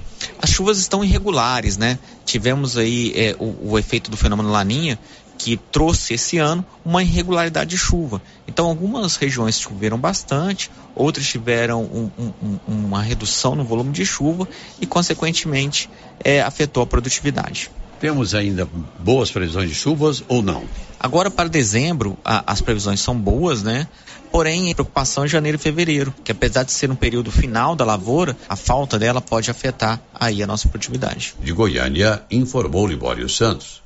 As 0.40 0.50
chuvas 0.50 0.78
estão 0.78 1.04
irregulares, 1.04 1.76
né? 1.76 1.98
Tivemos 2.24 2.76
aí 2.76 3.12
é, 3.14 3.36
o, 3.38 3.72
o 3.72 3.78
efeito 3.78 4.10
do 4.10 4.16
fenômeno 4.16 4.50
Laninha, 4.50 4.98
que 5.42 5.56
trouxe 5.56 6.12
esse 6.12 6.36
ano 6.36 6.62
uma 6.84 7.02
irregularidade 7.02 7.70
de 7.70 7.78
chuva. 7.78 8.20
Então, 8.46 8.66
algumas 8.66 9.16
regiões 9.16 9.58
choveram 9.58 9.98
bastante, 9.98 10.70
outras 10.94 11.26
tiveram 11.26 11.82
um, 11.82 12.10
um, 12.18 12.58
uma 12.68 13.02
redução 13.02 13.54
no 13.54 13.64
volume 13.64 13.90
de 13.90 14.04
chuva 14.04 14.46
e, 14.78 14.84
consequentemente, 14.86 15.88
é, 16.22 16.42
afetou 16.42 16.82
a 16.82 16.86
produtividade. 16.86 17.70
Temos 17.98 18.34
ainda 18.34 18.68
boas 18.98 19.30
previsões 19.30 19.70
de 19.70 19.74
chuvas 19.74 20.22
ou 20.28 20.42
não? 20.42 20.64
Agora, 20.98 21.30
para 21.30 21.48
dezembro, 21.48 22.18
a, 22.22 22.52
as 22.52 22.60
previsões 22.60 23.00
são 23.00 23.18
boas, 23.18 23.62
né? 23.62 23.88
Porém, 24.30 24.70
a 24.70 24.74
preocupação 24.74 25.24
é 25.24 25.28
janeiro 25.28 25.56
e 25.56 25.60
fevereiro, 25.60 26.14
que 26.22 26.32
apesar 26.32 26.64
de 26.64 26.72
ser 26.72 26.90
um 26.90 26.94
período 26.94 27.32
final 27.32 27.74
da 27.74 27.84
lavoura, 27.84 28.36
a 28.46 28.56
falta 28.56 28.98
dela 28.98 29.22
pode 29.22 29.50
afetar 29.50 30.00
aí 30.14 30.42
a 30.42 30.46
nossa 30.46 30.68
produtividade. 30.68 31.34
De 31.40 31.52
Goiânia, 31.52 32.22
informou 32.30 32.86
Libório 32.86 33.28
Santos. 33.28 33.82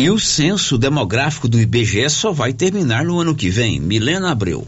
E 0.00 0.10
o 0.10 0.18
censo 0.20 0.78
demográfico 0.78 1.48
do 1.48 1.60
IBGE 1.60 2.08
só 2.08 2.30
vai 2.30 2.52
terminar 2.52 3.04
no 3.04 3.18
ano 3.18 3.34
que 3.34 3.50
vem. 3.50 3.80
Milena 3.80 4.30
Abreu. 4.30 4.64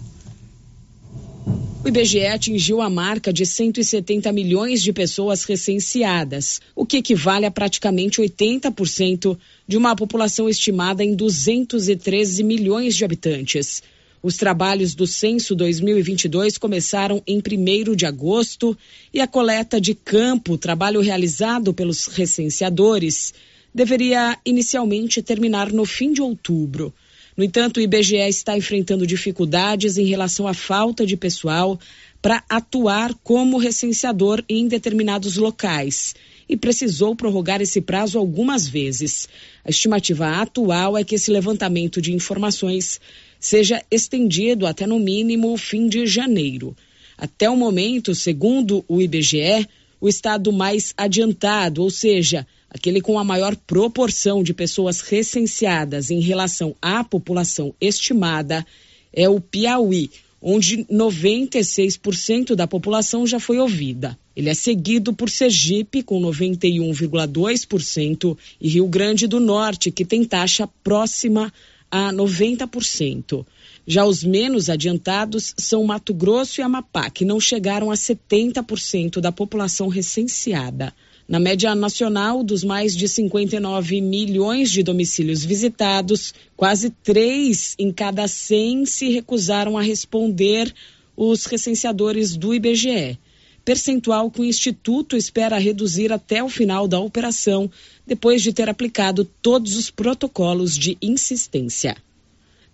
O 1.85 1.89
IBGE 1.89 2.27
atingiu 2.27 2.81
a 2.81 2.90
marca 2.90 3.32
de 3.32 3.47
170 3.47 4.32
milhões 4.32 4.82
de 4.82 4.93
pessoas 4.93 5.44
recenseadas, 5.44 6.61
o 6.74 6.85
que 6.85 6.97
equivale 6.97 7.47
a 7.47 7.51
praticamente 7.51 8.20
80% 8.20 9.39
de 9.69 9.77
uma 9.77 9.94
população 9.94 10.48
estimada 10.48 11.05
em 11.05 11.15
213 11.15 12.43
milhões 12.43 12.97
de 12.97 13.05
habitantes. 13.05 13.85
Os 14.20 14.36
trabalhos 14.36 14.97
do 14.97 15.07
censo 15.07 15.55
2022 15.55 16.59
começaram 16.59 17.23
em 17.24 17.39
1 17.39 17.94
de 17.94 18.05
agosto 18.05 18.77
e 19.15 19.20
a 19.20 19.28
coleta 19.28 19.81
de 19.81 19.94
campo, 19.94 20.59
trabalho 20.59 21.01
realizado 21.01 21.73
pelos 21.73 22.07
recenseadores, 22.07 23.32
deveria 23.75 24.39
inicialmente 24.45 25.23
terminar 25.23 25.73
no 25.73 25.85
fim 25.85 26.13
de 26.13 26.21
outubro. 26.21 26.93
No 27.37 27.45
entanto, 27.45 27.79
o 27.79 27.81
IBGE 27.81 28.17
está 28.17 28.57
enfrentando 28.57 29.07
dificuldades 29.07 29.97
em 29.97 30.05
relação 30.05 30.47
à 30.47 30.53
falta 30.53 31.07
de 31.07 31.17
pessoal 31.17 31.79
para 32.21 32.45
atuar 32.49 33.15
como 33.25 33.57
recenseador 33.57 34.45
em 34.49 34.69
determinados 34.69 35.37
locais 35.37 36.15
e 36.49 36.57
precisou 36.57 37.15
prorrogar 37.15 37.63
esse 37.63 37.81
prazo 37.81 38.19
algumas 38.19 38.69
vezes. 38.69 39.29
A 39.65 39.71
estimativa 39.71 40.41
atual 40.41 40.99
é 40.99 41.05
que 41.05 41.15
esse 41.15 41.31
levantamento 41.31 42.03
de 42.03 42.13
informações 42.13 43.01
seja 43.39 43.83
estendido 43.91 44.67
até 44.67 44.87
no 44.87 44.99
mínimo 44.99 45.53
o 45.53 45.57
fim 45.57 45.89
de 45.89 46.07
janeiro. 46.07 46.77
Até 47.17 47.49
o 47.49 47.57
momento, 47.57 48.15
segundo 48.15 48.85
o 48.89 49.01
IBGE, 49.01 49.67
o 50.01 50.09
estado 50.09 50.53
mais 50.53 50.93
adiantado, 50.97 51.83
ou 51.83 51.91
seja, 51.91 52.47
aquele 52.71 53.01
com 53.01 53.19
a 53.19 53.25
maior 53.25 53.57
proporção 53.57 54.43
de 54.43 54.55
pessoas 54.55 55.01
recenseadas 55.01 56.11
em 56.11 56.21
relação 56.21 56.75
à 56.81 57.03
população 57.03 57.75
estimada, 57.81 58.65
é 59.13 59.29
o 59.29 59.41
Piauí, 59.41 60.11
onde 60.41 60.85
96% 60.85 62.55
da 62.55 62.67
população 62.67 63.27
já 63.27 63.41
foi 63.41 63.59
ouvida. 63.59 64.19
Ele 64.35 64.49
é 64.49 64.55
seguido 64.55 65.13
por 65.13 65.29
Sergipe, 65.29 66.03
com 66.03 66.19
91,2%, 66.23 68.39
e 68.61 68.69
Rio 68.69 68.87
Grande 68.87 69.27
do 69.27 69.41
Norte, 69.41 69.91
que 69.91 70.05
tem 70.05 70.25
taxa 70.25 70.69
próxima 70.83 71.53
a 71.91 72.13
90%. 72.13 73.45
Já 73.87 74.05
os 74.05 74.23
menos 74.23 74.71
adiantados 74.71 75.53
são 75.59 75.85
Mato 75.85 76.15
Grosso 76.15 76.61
e 76.61 76.63
Amapá, 76.63 77.11
que 77.11 77.25
não 77.25 77.41
chegaram 77.41 77.91
a 77.91 77.95
70% 77.95 79.21
da 79.21 79.33
população 79.33 79.89
recenseada. 79.89 80.95
Na 81.31 81.39
média 81.39 81.77
nacional, 81.77 82.43
dos 82.43 82.65
mais 82.65 82.97
de 82.97 83.07
59 83.07 84.01
milhões 84.01 84.69
de 84.69 84.82
domicílios 84.82 85.44
visitados, 85.44 86.35
quase 86.57 86.90
três 86.90 87.77
em 87.78 87.93
cada 87.93 88.27
100 88.27 88.85
se 88.86 89.11
recusaram 89.11 89.78
a 89.78 89.81
responder 89.81 90.74
os 91.16 91.44
recenseadores 91.44 92.36
do 92.36 92.52
IBGE. 92.52 93.16
Percentual 93.65 94.28
que 94.28 94.40
o 94.40 94.44
Instituto 94.44 95.16
espera 95.16 95.57
reduzir 95.57 96.12
até 96.12 96.43
o 96.43 96.48
final 96.48 96.89
da 96.89 96.98
operação, 96.98 97.70
depois 98.05 98.43
de 98.43 98.52
ter 98.52 98.69
aplicado 98.69 99.24
todos 99.40 99.77
os 99.77 99.89
protocolos 99.89 100.77
de 100.77 100.98
insistência. 101.01 101.97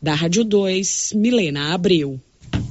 Da 0.01 0.15
Rádio 0.15 0.43
2, 0.43 1.13
Milena 1.15 1.75
Abreu. 1.75 2.19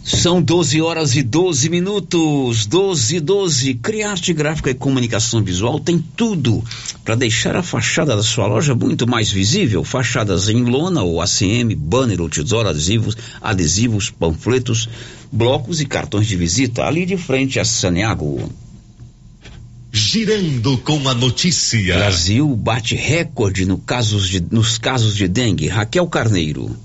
São 0.06 0.40
12 0.40 0.82
horas 0.82 1.16
e 1.16 1.24
12 1.24 1.68
minutos. 1.68 2.68
12 2.68 3.16
e 3.16 3.20
12. 3.20 3.74
Criarte 3.74 4.34
Gráfica 4.34 4.70
e 4.70 4.76
Comunicação 4.76 5.44
Visual 5.44 5.80
tem 5.80 5.98
tudo 5.98 6.64
para 7.04 7.16
deixar 7.16 7.56
a 7.56 7.64
fachada 7.64 8.16
da 8.16 8.22
sua 8.22 8.46
loja 8.46 8.76
muito 8.76 9.08
mais 9.08 9.32
visível. 9.32 9.84
Fachadas 9.84 10.48
em 10.48 10.64
lona 10.64 11.02
ou 11.02 11.20
ACM, 11.22 11.74
banner, 11.76 12.22
outdoor, 12.22 12.68
adesivos, 12.68 13.18
adesivos, 13.42 14.12
panfletos, 14.12 14.88
blocos 15.32 15.82
e 15.82 15.88
cartões 15.88 16.28
de 16.28 16.36
visita. 16.36 16.86
Ali 16.86 17.04
de 17.08 17.18
frente 17.18 17.60
a 17.60 17.66
Saneago. 17.66 18.48
Girando 19.92 20.78
com 20.80 21.10
a 21.10 21.16
notícia. 21.16 21.96
Brasil 21.96 22.56
bate 22.56 22.96
recorde 22.96 23.66
no 23.66 23.80
casos 23.80 24.30
de, 24.30 24.40
nos 24.52 24.78
casos 24.78 25.16
de 25.16 25.28
dengue. 25.28 25.68
Raquel 25.68 26.06
Carneiro. 26.06 26.78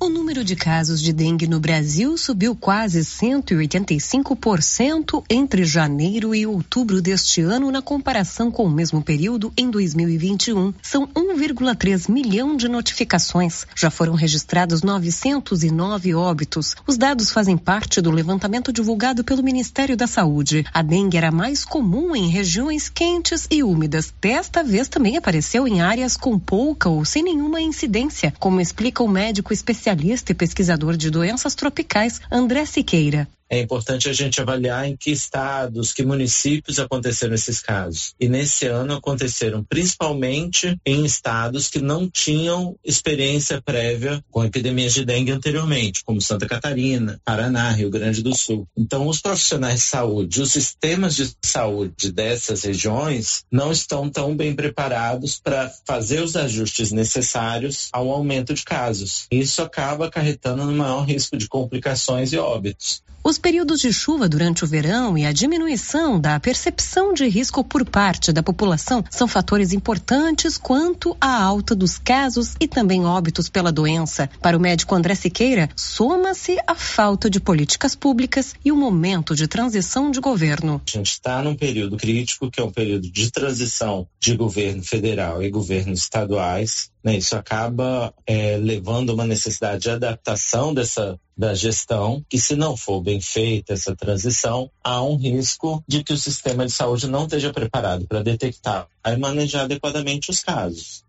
O 0.00 0.08
número 0.08 0.44
de 0.44 0.54
casos 0.54 1.02
de 1.02 1.12
dengue 1.12 1.48
no 1.48 1.58
Brasil 1.58 2.16
subiu 2.16 2.54
quase 2.54 3.00
185% 3.00 5.24
entre 5.28 5.64
janeiro 5.64 6.32
e 6.32 6.46
outubro 6.46 7.02
deste 7.02 7.40
ano, 7.40 7.68
na 7.72 7.82
comparação 7.82 8.48
com 8.48 8.62
o 8.62 8.70
mesmo 8.70 9.02
período 9.02 9.52
em 9.56 9.68
2021. 9.68 10.72
São 10.80 11.04
1,3 11.08 12.08
milhão 12.08 12.56
de 12.56 12.68
notificações. 12.68 13.66
Já 13.74 13.90
foram 13.90 14.14
registrados 14.14 14.82
909 14.82 16.14
óbitos. 16.14 16.76
Os 16.86 16.96
dados 16.96 17.32
fazem 17.32 17.58
parte 17.58 18.00
do 18.00 18.12
levantamento 18.12 18.72
divulgado 18.72 19.24
pelo 19.24 19.42
Ministério 19.42 19.96
da 19.96 20.06
Saúde. 20.06 20.64
A 20.72 20.80
dengue 20.80 21.16
era 21.16 21.32
mais 21.32 21.64
comum 21.64 22.14
em 22.14 22.28
regiões 22.28 22.88
quentes 22.88 23.48
e 23.50 23.64
úmidas. 23.64 24.14
Desta 24.20 24.62
vez 24.62 24.86
também 24.86 25.16
apareceu 25.16 25.66
em 25.66 25.80
áreas 25.80 26.16
com 26.16 26.38
pouca 26.38 26.88
ou 26.88 27.04
sem 27.04 27.24
nenhuma 27.24 27.60
incidência, 27.60 28.32
como 28.38 28.60
explica 28.60 29.02
o 29.02 29.08
médico 29.08 29.52
especialista 29.52 29.87
especialista 29.88 30.32
e 30.32 30.34
pesquisador 30.34 30.96
de 30.96 31.10
doenças 31.10 31.54
tropicais, 31.54 32.20
André 32.30 32.66
Siqueira. 32.66 33.26
É 33.50 33.60
importante 33.60 34.08
a 34.08 34.12
gente 34.12 34.40
avaliar 34.40 34.86
em 34.86 34.96
que 34.96 35.10
estados, 35.10 35.92
que 35.92 36.04
municípios 36.04 36.78
aconteceram 36.78 37.34
esses 37.34 37.60
casos. 37.60 38.14
E 38.20 38.28
nesse 38.28 38.66
ano 38.66 38.94
aconteceram 38.94 39.64
principalmente 39.64 40.78
em 40.84 41.04
estados 41.04 41.68
que 41.68 41.80
não 41.80 42.08
tinham 42.08 42.76
experiência 42.84 43.60
prévia 43.60 44.22
com 44.30 44.44
epidemias 44.44 44.92
de 44.92 45.04
dengue 45.04 45.32
anteriormente, 45.32 46.04
como 46.04 46.20
Santa 46.20 46.46
Catarina, 46.46 47.20
Paraná, 47.24 47.70
Rio 47.70 47.90
Grande 47.90 48.22
do 48.22 48.36
Sul. 48.36 48.66
Então, 48.76 49.06
os 49.06 49.20
profissionais 49.20 49.80
de 49.80 49.86
saúde, 49.86 50.42
os 50.42 50.52
sistemas 50.52 51.16
de 51.16 51.32
saúde 51.44 52.12
dessas 52.12 52.64
regiões 52.64 53.44
não 53.50 53.72
estão 53.72 54.10
tão 54.10 54.36
bem 54.36 54.54
preparados 54.54 55.40
para 55.42 55.72
fazer 55.86 56.22
os 56.22 56.36
ajustes 56.36 56.92
necessários 56.92 57.88
ao 57.92 58.10
aumento 58.10 58.52
de 58.52 58.64
casos. 58.64 59.26
Isso 59.30 59.62
acaba 59.62 60.06
acarretando 60.06 60.64
no 60.64 60.72
maior 60.72 61.04
risco 61.04 61.36
de 61.36 61.48
complicações 61.48 62.32
e 62.32 62.36
óbitos. 62.36 63.02
Os 63.28 63.36
períodos 63.36 63.82
de 63.82 63.92
chuva 63.92 64.26
durante 64.26 64.64
o 64.64 64.66
verão 64.66 65.18
e 65.18 65.26
a 65.26 65.32
diminuição 65.32 66.18
da 66.18 66.40
percepção 66.40 67.12
de 67.12 67.28
risco 67.28 67.62
por 67.62 67.84
parte 67.84 68.32
da 68.32 68.42
população 68.42 69.04
são 69.10 69.28
fatores 69.28 69.74
importantes 69.74 70.56
quanto 70.56 71.14
à 71.20 71.42
alta 71.42 71.74
dos 71.74 71.98
casos 71.98 72.54
e 72.58 72.66
também 72.66 73.04
óbitos 73.04 73.50
pela 73.50 73.70
doença. 73.70 74.30
Para 74.40 74.56
o 74.56 74.60
médico 74.60 74.94
André 74.94 75.14
Siqueira, 75.14 75.68
soma-se 75.76 76.56
a 76.66 76.74
falta 76.74 77.28
de 77.28 77.38
políticas 77.38 77.94
públicas 77.94 78.54
e 78.64 78.72
o 78.72 78.76
momento 78.76 79.36
de 79.36 79.46
transição 79.46 80.10
de 80.10 80.20
governo. 80.20 80.80
A 80.88 80.90
gente 80.90 81.10
está 81.10 81.42
num 81.42 81.54
período 81.54 81.98
crítico, 81.98 82.50
que 82.50 82.62
é 82.62 82.64
um 82.64 82.72
período 82.72 83.12
de 83.12 83.30
transição 83.30 84.08
de 84.18 84.34
governo 84.38 84.82
federal 84.82 85.42
e 85.42 85.50
governos 85.50 86.00
estaduais. 86.00 86.90
Né? 87.08 87.16
Isso 87.16 87.34
acaba 87.36 88.12
é, 88.26 88.58
levando 88.58 89.10
uma 89.10 89.24
necessidade 89.24 89.84
de 89.84 89.90
adaptação 89.90 90.74
dessa 90.74 91.18
da 91.34 91.54
gestão, 91.54 92.22
que 92.28 92.36
se 92.36 92.56
não 92.56 92.76
for 92.76 93.00
bem 93.00 93.20
feita 93.20 93.72
essa 93.72 93.94
transição, 93.94 94.68
há 94.82 95.00
um 95.02 95.16
risco 95.16 95.82
de 95.86 96.02
que 96.02 96.12
o 96.12 96.18
sistema 96.18 96.66
de 96.66 96.72
saúde 96.72 97.06
não 97.06 97.22
esteja 97.24 97.52
preparado 97.52 98.06
para 98.08 98.24
detectar 98.24 98.88
e 99.06 99.16
manejar 99.16 99.62
adequadamente 99.62 100.32
os 100.32 100.42
casos. 100.42 101.04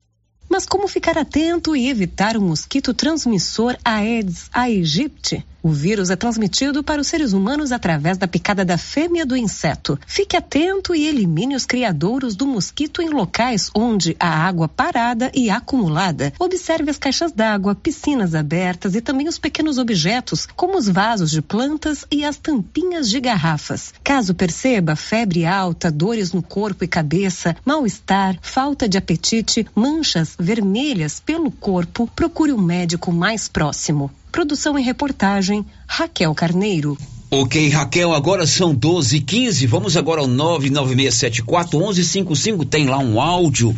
Mas 0.47 0.67
como 0.67 0.87
ficar 0.87 1.17
atento 1.17 1.75
e 1.75 1.89
evitar 1.89 2.37
o 2.37 2.41
mosquito 2.41 2.93
transmissor 2.93 3.75
Aedes 3.83 4.49
aegypti? 4.53 5.43
O 5.61 5.71
vírus 5.71 6.09
é 6.09 6.15
transmitido 6.15 6.81
para 6.81 7.01
os 7.01 7.07
seres 7.07 7.33
humanos 7.33 7.73
através 7.73 8.17
da 8.17 8.27
picada 8.27 8.63
da 8.63 8.77
fêmea 8.77 9.25
do 9.25 9.35
inseto. 9.35 9.99
Fique 10.07 10.37
atento 10.37 10.95
e 10.95 11.05
elimine 11.05 11.53
os 11.53 11.65
criadouros 11.65 12.33
do 12.33 12.47
mosquito 12.47 13.01
em 13.01 13.09
locais 13.09 13.69
onde 13.75 14.15
há 14.17 14.29
água 14.47 14.69
parada 14.69 15.29
e 15.35 15.49
acumulada. 15.49 16.31
Observe 16.39 16.89
as 16.89 16.97
caixas 16.97 17.33
d'água, 17.33 17.75
piscinas 17.75 18.33
abertas 18.33 18.95
e 18.95 19.01
também 19.01 19.27
os 19.27 19.37
pequenos 19.37 19.77
objetos, 19.77 20.47
como 20.55 20.77
os 20.77 20.87
vasos 20.87 21.29
de 21.29 21.41
plantas 21.41 22.05
e 22.09 22.23
as 22.23 22.37
tampinhas 22.37 23.09
de 23.09 23.19
garrafas. 23.19 23.93
Caso 24.01 24.33
perceba 24.33 24.95
febre 24.95 25.45
alta, 25.45 25.91
dores 25.91 26.31
no 26.31 26.41
corpo 26.41 26.85
e 26.85 26.87
cabeça, 26.87 27.55
mal-estar, 27.65 28.37
falta 28.41 28.87
de 28.87 28.97
apetite, 28.97 29.67
manchas 29.75 30.37
vermelhas 30.39 31.19
pelo 31.19 31.51
corpo, 31.51 32.09
procure 32.15 32.53
um 32.53 32.61
médico 32.61 33.11
mais 33.11 33.49
próximo. 33.49 34.09
Produção 34.31 34.77
e 34.77 34.81
reportagem, 34.81 35.65
Raquel 35.87 36.35
Carneiro. 36.35 36.97
Ok, 37.31 37.69
Raquel, 37.69 38.13
agora 38.13 38.45
são 38.47 38.73
12 38.73 39.17
e 39.17 39.21
15 39.21 39.67
Vamos 39.67 39.95
agora 39.95 40.21
ao 40.21 40.27
99674-1155. 40.27 42.67
Tem 42.67 42.87
lá 42.87 42.97
um 42.97 43.21
áudio 43.21 43.75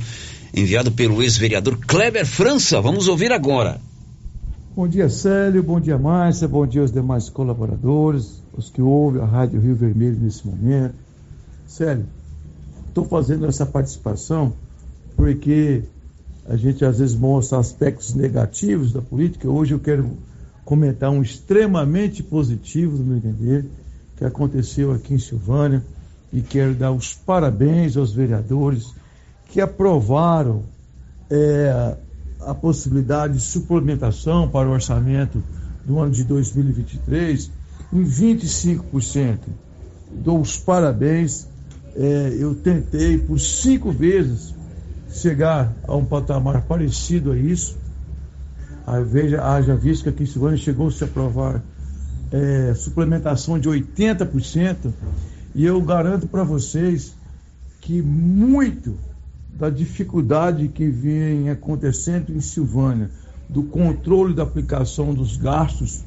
enviado 0.54 0.90
pelo 0.92 1.22
ex-vereador 1.22 1.78
Kleber 1.86 2.26
França. 2.26 2.80
Vamos 2.80 3.10
ouvir 3.10 3.34
agora. 3.34 3.82
Bom 4.74 4.88
dia, 4.88 5.10
Célio. 5.10 5.62
Bom 5.62 5.82
dia, 5.82 5.98
Márcia. 5.98 6.48
Bom 6.48 6.66
dia 6.66 6.80
aos 6.82 6.94
demais 6.94 7.28
colaboradores, 7.30 8.42
os 8.54 8.70
que 8.70 8.82
ouvem 8.82 9.22
a 9.22 9.26
Rádio 9.26 9.60
Rio 9.60 9.76
Vermelho 9.76 10.18
nesse 10.22 10.48
momento. 10.48 10.96
Célio, 11.68 12.06
estou 12.88 13.04
fazendo 13.06 13.46
essa 13.46 13.66
participação 13.66 14.54
porque 15.18 15.84
a 16.48 16.56
gente 16.56 16.86
às 16.86 17.00
vezes 17.00 17.16
mostra 17.16 17.60
aspectos 17.60 18.14
negativos 18.14 18.94
da 18.94 19.02
política. 19.02 19.50
Hoje 19.50 19.74
eu 19.74 19.80
quero 19.80 20.10
comentar 20.72 21.10
um 21.10 21.22
extremamente 21.22 22.24
positivo, 22.24 22.98
no 22.98 23.04
meu 23.04 23.18
entender, 23.18 23.66
que 24.16 24.24
aconteceu 24.24 24.94
aqui 24.94 25.16
em 25.16 25.20
Silvânia 25.20 25.84
e 26.32 26.40
quero 26.40 26.74
dar 26.74 26.94
os 26.94 27.14
parabéns 27.14 27.98
aos 27.98 28.14
vereadores 28.14 28.94
que 29.50 29.60
aprovaram 29.60 30.64
é, 31.30 31.98
a 32.40 32.54
possibilidade 32.54 33.34
de 33.34 33.42
suplementação 33.42 34.48
para 34.48 34.70
o 34.70 34.72
orçamento 34.72 35.44
do 35.86 36.00
ano 36.00 36.14
de 36.14 36.24
2023 36.24 37.52
em 37.92 38.06
25%. 38.06 39.40
Dou 40.24 40.40
os 40.40 40.56
parabéns. 40.56 41.50
É, 41.98 42.38
eu 42.40 42.56
tentei 42.56 43.18
por 43.18 43.38
cinco 43.42 43.92
vezes 43.92 44.56
chegar 45.10 45.76
a 45.86 45.94
um 45.98 46.06
patamar 46.06 46.62
parecido 46.62 47.34
a 47.34 47.38
isso 47.38 47.81
veja, 49.06 49.44
haja 49.44 49.76
visto 49.76 50.12
que 50.12 50.24
em 50.24 50.26
Silvânia 50.26 50.58
chegou-se 50.58 51.04
a 51.04 51.08
aprovar 51.08 51.64
é, 52.32 52.74
suplementação 52.74 53.60
de 53.60 53.70
80%, 53.70 54.92
e 55.54 55.66
eu 55.66 55.82
garanto 55.82 56.28
para 56.28 56.44
vocês 56.44 57.14
que 57.82 58.02
muito 58.02 58.98
da 59.54 59.70
dificuldade 59.70 60.68
que 60.70 60.88
vem 60.88 61.50
acontecendo 61.50 62.32
em 62.34 62.40
Silvânia, 62.40 63.10
do 63.50 63.64
controle 63.64 64.34
da 64.34 64.44
aplicação 64.44 65.14
dos 65.14 65.36
gastos 65.36 66.04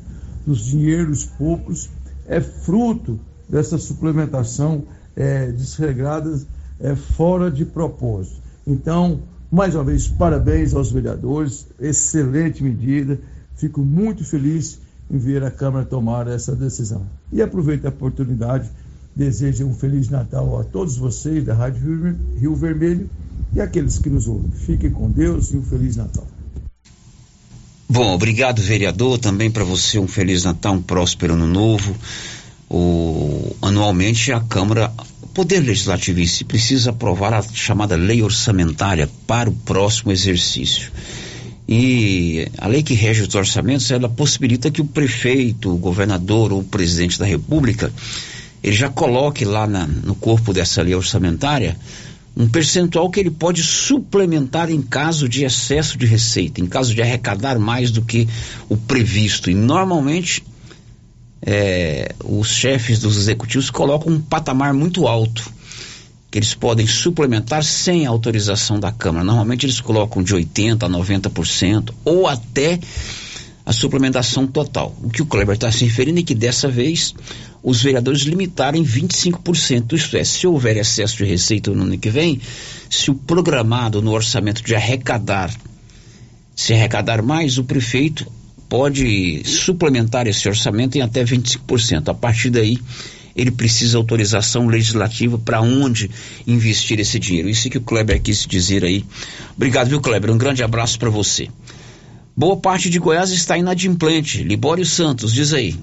dos 0.47 0.65
dinheiros 0.65 1.25
públicos, 1.27 1.91
é 2.27 2.41
fruto 2.41 3.21
dessa 3.49 3.77
suplementação 3.77 4.85
é, 5.15 5.53
desregrada 5.53 6.41
é, 6.81 6.97
fora 6.97 7.51
de 7.51 7.65
propósito. 7.65 8.43
Então, 8.67 9.21
mais 9.55 9.75
uma 9.77 9.85
vez, 9.85 10.09
parabéns 10.09 10.75
aos 10.75 10.91
vereadores, 10.91 11.69
excelente 11.81 12.63
medida. 12.63 13.21
Fico 13.55 13.83
muito 13.83 14.25
feliz 14.25 14.81
em 15.09 15.17
ver 15.17 15.45
a 15.45 15.51
Câmara 15.51 15.85
tomar 15.85 16.27
essa 16.27 16.57
decisão. 16.57 17.07
E 17.33 17.41
aproveito 17.41 17.87
a 17.87 17.89
oportunidade, 17.89 18.69
desejo 19.15 19.65
um 19.65 19.73
Feliz 19.73 20.09
Natal 20.09 20.59
a 20.59 20.65
todos 20.65 20.97
vocês 20.97 21.45
da 21.45 21.55
Rádio 21.55 22.17
Rio 22.37 22.57
Vermelho 22.57 23.09
e 23.55 23.61
aqueles 23.61 23.97
que 23.97 24.11
nos 24.11 24.27
ouvem. 24.27 24.51
Fiquem 24.51 24.91
com 24.91 25.09
Deus 25.09 25.53
e 25.53 25.57
um 25.57 25.63
Feliz 25.63 25.95
Natal. 25.95 26.27
Bom, 27.89 28.13
obrigado, 28.13 28.61
vereador. 28.61 29.19
Também 29.19 29.53
para 29.53 29.63
você 29.63 30.01
um 30.01 30.09
Feliz 30.09 30.43
Natal, 30.43 30.75
um 30.75 30.83
próspero 30.83 31.35
Ano 31.35 31.47
Novo. 31.47 31.95
O, 32.69 33.55
anualmente 33.63 34.33
a 34.33 34.41
Câmara 34.41 34.93
Poder 35.35 35.59
Legislativo 35.59 36.21
em 36.21 36.27
si 36.29 36.45
precisa 36.45 36.91
aprovar 36.91 37.35
a 37.35 37.43
chamada 37.43 37.97
lei 37.97 38.23
orçamentária 38.23 39.11
para 39.27 39.51
o 39.51 39.53
próximo 39.53 40.13
exercício. 40.13 40.93
E 41.69 42.47
a 42.57 42.69
lei 42.69 42.85
que 42.85 42.95
rege 42.95 43.23
os 43.23 43.35
orçamentos, 43.35 43.91
ela 43.91 44.09
possibilita 44.09 44.71
que 44.71 44.81
o 44.81 44.85
prefeito, 44.85 45.75
o 45.75 45.77
governador 45.77 46.53
ou 46.53 46.61
o 46.61 46.65
presidente 46.65 47.19
da 47.19 47.27
república, 47.27 47.93
ele 48.63 48.77
já 48.77 48.89
coloque 48.89 49.45
lá 49.45 49.67
na, 49.67 49.89
no 49.89 50.15
corpo 50.15 50.53
dessa 50.53 50.81
lei 50.83 50.95
orçamentária 50.95 51.77
um 52.37 52.49
percentual 52.49 53.11
que 53.11 53.19
ele 53.19 53.31
pode 53.31 53.61
suplementar 53.63 54.71
em 54.71 54.83
caso 54.83 55.29
de 55.29 55.45
excesso 55.45 55.99
de 55.99 56.07
receita, 56.07 56.61
em 56.61 56.67
caso 56.67 56.95
de 56.95 57.03
arrecadar 57.03 57.59
mais 57.59 57.91
do 57.91 58.03
que 58.03 58.29
o 58.69 58.77
previsto. 58.77 59.51
E 59.51 59.55
normalmente 59.55 60.45
é, 61.47 62.15
os 62.25 62.49
chefes 62.49 62.99
dos 62.99 63.19
executivos 63.19 63.71
colocam 63.71 64.13
um 64.13 64.21
patamar 64.21 64.73
muito 64.73 65.07
alto 65.07 65.53
que 66.31 66.39
eles 66.39 66.53
podem 66.53 66.85
suplementar 66.85 67.63
sem 67.63 68.07
autorização 68.07 68.81
da 68.81 68.91
Câmara. 68.91 69.25
Normalmente 69.25 69.67
eles 69.67 69.81
colocam 69.81 70.21
de 70.21 70.35
80% 70.35 70.83
a 70.83 70.89
90% 70.89 71.95
ou 72.05 72.27
até 72.27 72.81
a 73.65 73.73
suplementação 73.73 74.45
total. 74.45 74.97
O 75.01 75.11
que 75.11 75.23
o 75.23 75.27
Kleber 75.27 75.55
está 75.55 75.71
se 75.71 75.85
referindo 75.85 76.19
é 76.19 76.25
que 76.25 76.35
dessa 76.35 76.69
vez 76.69 77.15
os 77.63 77.83
vereadores 77.83 78.23
limitaram 78.23 78.77
em 78.77 78.85
25%. 78.85 79.93
Isto 79.93 80.17
é, 80.17 80.25
se 80.25 80.45
houver 80.45 80.77
excesso 80.77 81.19
de 81.19 81.25
receita 81.25 81.71
no 81.71 81.85
ano 81.85 81.97
que 81.97 82.11
vem, 82.11 82.41
se 82.91 83.13
o 83.13 83.15
programado 83.15 84.03
no 84.03 84.11
orçamento 84.11 84.61
de 84.61 84.75
arrecadar, 84.75 85.55
se 86.57 86.73
arrecadar 86.73 87.23
mais, 87.23 87.59
o 87.59 87.65
prefeito 87.65 88.27
pode 88.69 89.43
suplementar 89.45 90.27
esse 90.27 90.49
orçamento 90.49 90.97
em 90.97 91.01
até 91.01 91.25
25%. 91.25 92.09
A 92.09 92.15
partir 92.15 92.51
daí, 92.51 92.79
ele 93.37 93.51
precisa 93.51 93.99
autorização 93.99 94.67
legislativa 94.67 95.39
para 95.39 95.61
onde 95.61 96.11
investir 96.47 97.01
esse 97.01 97.19
dinheiro. 97.19 97.49
Isso 97.49 97.69
que 97.69 97.79
o 97.79 97.83
Kleber 97.83 98.21
quis 98.21 98.47
dizer 98.47 98.85
aí. 98.85 99.05
Obrigado, 99.57 99.89
viu, 99.89 100.01
Kleber? 100.01 100.31
Um 100.31 100.39
grande 100.39 100.63
abraço 100.63 100.99
para 100.99 101.11
você. 101.11 101.49
Boa 102.37 102.57
parte 102.57 102.91
de 102.91 102.99
Goiás 102.99 103.31
está 103.31 103.57
inadimplente. 103.57 104.43
Libório 104.43 104.85
Santos, 104.85 105.33
diz 105.33 105.53
aí. 105.53 105.77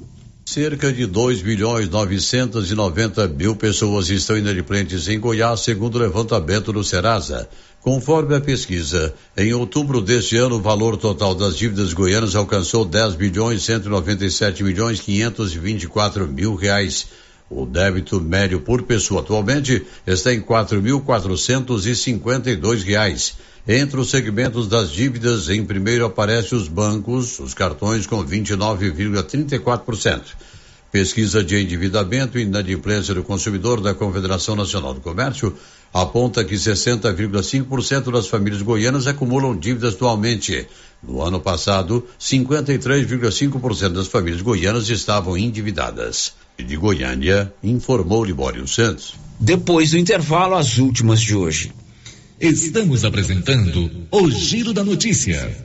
Cerca 0.45 0.91
de 0.91 1.05
2 1.05 1.43
milhões 1.43 1.88
990 1.88 3.27
mil 3.30 3.55
pessoas 3.55 4.09
estão 4.09 4.38
inadimplentes 4.38 5.07
em 5.07 5.18
Goiás, 5.19 5.59
segundo 5.61 5.95
o 5.95 5.99
levantamento 5.99 6.73
do 6.73 6.84
Serasa. 6.84 7.47
Conforme 7.80 8.35
a 8.35 8.41
pesquisa, 8.41 9.13
em 9.38 9.53
outubro 9.53 10.01
deste 10.01 10.35
ano, 10.38 10.55
o 10.55 10.61
valor 10.61 10.97
total 10.97 11.35
das 11.35 11.55
dívidas 11.55 11.93
goianas 11.93 12.35
alcançou 12.35 12.84
10 12.84 13.15
bilhões 13.15 13.63
197 13.63 14.63
milhões 14.63 14.99
524 14.99 16.27
mil 16.27 16.55
reais. 16.55 17.07
O 17.49 17.65
débito 17.65 18.19
médio 18.19 18.59
por 18.61 18.84
pessoa 18.84 19.22
atualmente 19.22 19.85
está 20.05 20.34
em 20.34 20.41
4.452 20.41 22.84
reais. 22.84 23.35
Entre 23.67 23.99
os 23.99 24.09
segmentos 24.09 24.67
das 24.67 24.91
dívidas, 24.91 25.47
em 25.47 25.63
primeiro 25.63 26.03
aparecem 26.05 26.57
os 26.57 26.67
bancos, 26.67 27.39
os 27.39 27.53
cartões 27.53 28.07
com 28.07 28.25
29,34%. 28.25 30.21
Pesquisa 30.91 31.43
de 31.43 31.55
endividamento 31.61 32.39
e 32.39 32.41
inadimplência 32.41 33.13
do 33.13 33.23
consumidor 33.23 33.79
da 33.79 33.93
Confederação 33.93 34.55
Nacional 34.55 34.95
do 34.95 34.99
Comércio 34.99 35.55
aponta 35.93 36.43
que 36.43 36.55
60,5% 36.55 38.11
das 38.11 38.27
famílias 38.27 38.63
goianas 38.63 39.05
acumulam 39.05 39.55
dívidas 39.55 39.93
atualmente. 39.93 40.67
No 41.01 41.21
ano 41.21 41.39
passado, 41.39 42.05
53,5% 42.19 43.89
das 43.89 44.07
famílias 44.07 44.41
goianas 44.41 44.89
estavam 44.89 45.38
endividadas. 45.38 46.33
De 46.57 46.75
Goiânia, 46.75 47.53
informou 47.63 48.25
Libório 48.25 48.67
Santos. 48.67 49.15
Depois 49.39 49.91
do 49.91 49.97
intervalo, 49.97 50.55
as 50.55 50.77
últimas 50.77 51.21
de 51.21 51.35
hoje. 51.35 51.71
Estamos 52.41 53.05
apresentando 53.05 54.07
o 54.09 54.31
Giro 54.31 54.73
da 54.73 54.84
Notícia. 54.84 55.55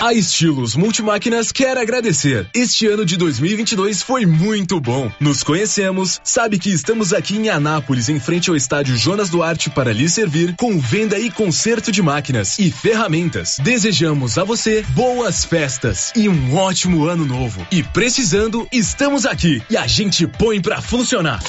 A 0.00 0.14
Estilos 0.14 0.76
Multimáquinas 0.76 1.50
quer 1.50 1.76
agradecer. 1.76 2.48
Este 2.54 2.86
ano 2.86 3.04
de 3.04 3.16
2022 3.16 4.00
foi 4.00 4.24
muito 4.24 4.80
bom. 4.80 5.10
Nos 5.18 5.42
conhecemos, 5.42 6.20
sabe 6.22 6.56
que 6.56 6.70
estamos 6.70 7.12
aqui 7.12 7.36
em 7.36 7.48
Anápolis, 7.48 8.08
em 8.08 8.20
frente 8.20 8.48
ao 8.48 8.54
estádio 8.54 8.96
Jonas 8.96 9.28
Duarte, 9.28 9.70
para 9.70 9.92
lhe 9.92 10.08
servir 10.08 10.54
com 10.54 10.78
venda 10.78 11.18
e 11.18 11.32
conserto 11.32 11.90
de 11.90 12.00
máquinas 12.00 12.56
e 12.60 12.70
ferramentas. 12.70 13.56
Desejamos 13.60 14.38
a 14.38 14.44
você 14.44 14.82
boas 14.90 15.44
festas 15.44 16.12
e 16.14 16.28
um 16.28 16.54
ótimo 16.54 17.06
ano 17.06 17.26
novo. 17.26 17.66
E 17.72 17.82
precisando, 17.82 18.68
estamos 18.70 19.26
aqui 19.26 19.60
e 19.68 19.76
a 19.76 19.88
gente 19.88 20.28
põe 20.28 20.60
para 20.60 20.80
funcionar. 20.80 21.42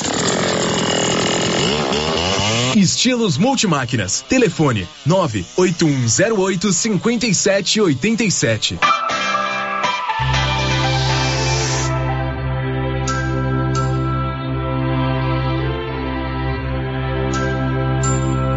Estilos 2.76 3.38
Multimáquinas. 3.38 4.26
Telefone 4.28 4.88
98108 5.06 6.74
5787. 6.74 9.01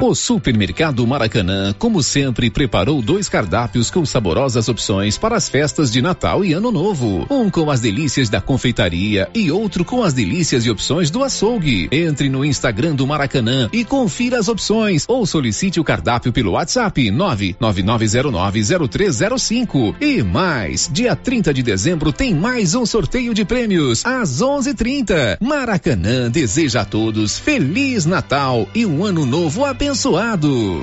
O 0.05 0.15
Supermercado 0.15 1.05
Maracanã, 1.07 1.75
como 1.79 2.03
sempre, 2.03 2.51
preparou 2.51 3.01
dois 3.01 3.27
cardápios 3.27 3.91
com 3.91 4.05
saborosas 4.05 4.69
opções 4.69 5.17
para 5.17 5.35
as 5.35 5.49
festas 5.49 5.91
de 5.91 6.03
Natal 6.03 6.45
e 6.45 6.53
Ano 6.53 6.71
Novo. 6.71 7.27
Um 7.31 7.49
com 7.49 7.71
as 7.71 7.81
delícias 7.81 8.29
da 8.29 8.39
confeitaria 8.39 9.31
e 9.35 9.51
outro 9.51 9.83
com 9.83 10.03
as 10.03 10.13
delícias 10.13 10.67
e 10.67 10.71
opções 10.71 11.11
do 11.11 11.25
açougue. 11.25 11.89
Entre 11.91 12.29
no 12.29 12.45
Instagram 12.45 12.95
do 12.95 13.07
Maracanã 13.07 13.71
e 13.73 13.83
confira 13.83 14.39
as 14.39 14.47
opções 14.47 15.07
ou 15.09 15.25
solicite 15.25 15.81
o 15.81 15.85
cardápio 15.85 16.35
pelo 16.35 16.51
WhatsApp 16.51 17.11
999090305. 17.11 19.95
E 20.03 20.23
mais, 20.23 20.87
dia 20.93 21.17
30 21.17 21.55
de 21.55 21.63
dezembro 21.63 22.13
tem 22.13 22.35
mais 22.35 22.75
um 22.75 22.85
sorteio 22.85 23.33
de 23.33 23.47
prêmios 23.47 24.05
às 24.05 24.43
11:30. 24.43 25.39
Maracanã 25.41 26.31
deseja 26.31 26.83
a 26.83 26.85
todos 26.85 27.39
feliz 27.39 28.05
Natal 28.05 28.69
e 28.75 28.85
um 28.85 29.03
ano 29.03 29.25
novo 29.25 29.65
abençoado 29.65 29.94
abençoado. 29.95 30.83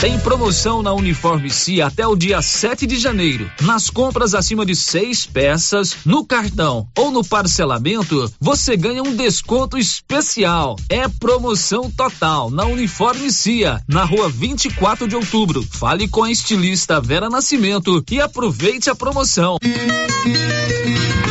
Tem 0.00 0.18
promoção 0.18 0.82
na 0.82 0.92
Uniforme 0.92 1.50
C 1.50 1.80
até 1.80 2.06
o 2.06 2.14
dia 2.14 2.42
7 2.42 2.86
de 2.86 2.98
janeiro. 2.98 3.50
Nas 3.62 3.88
compras 3.88 4.34
acima 4.34 4.66
de 4.66 4.76
seis 4.76 5.24
peças, 5.24 5.96
no 6.04 6.22
cartão 6.22 6.86
ou 6.96 7.10
no 7.10 7.24
parcelamento, 7.24 8.30
você 8.38 8.76
ganha 8.76 9.02
um 9.02 9.16
desconto 9.16 9.78
especial. 9.78 10.76
É 10.90 11.08
promoção 11.08 11.90
total 11.90 12.50
na 12.50 12.66
Uniforme 12.66 13.32
CIA, 13.32 13.80
na 13.88 14.04
rua 14.04 14.28
24 14.28 15.08
de 15.08 15.16
outubro. 15.16 15.62
Fale 15.62 16.06
com 16.06 16.22
a 16.22 16.30
estilista 16.30 17.00
Vera 17.00 17.30
Nascimento 17.30 18.04
e 18.10 18.20
aproveite 18.20 18.90
a 18.90 18.94
promoção. 18.94 19.56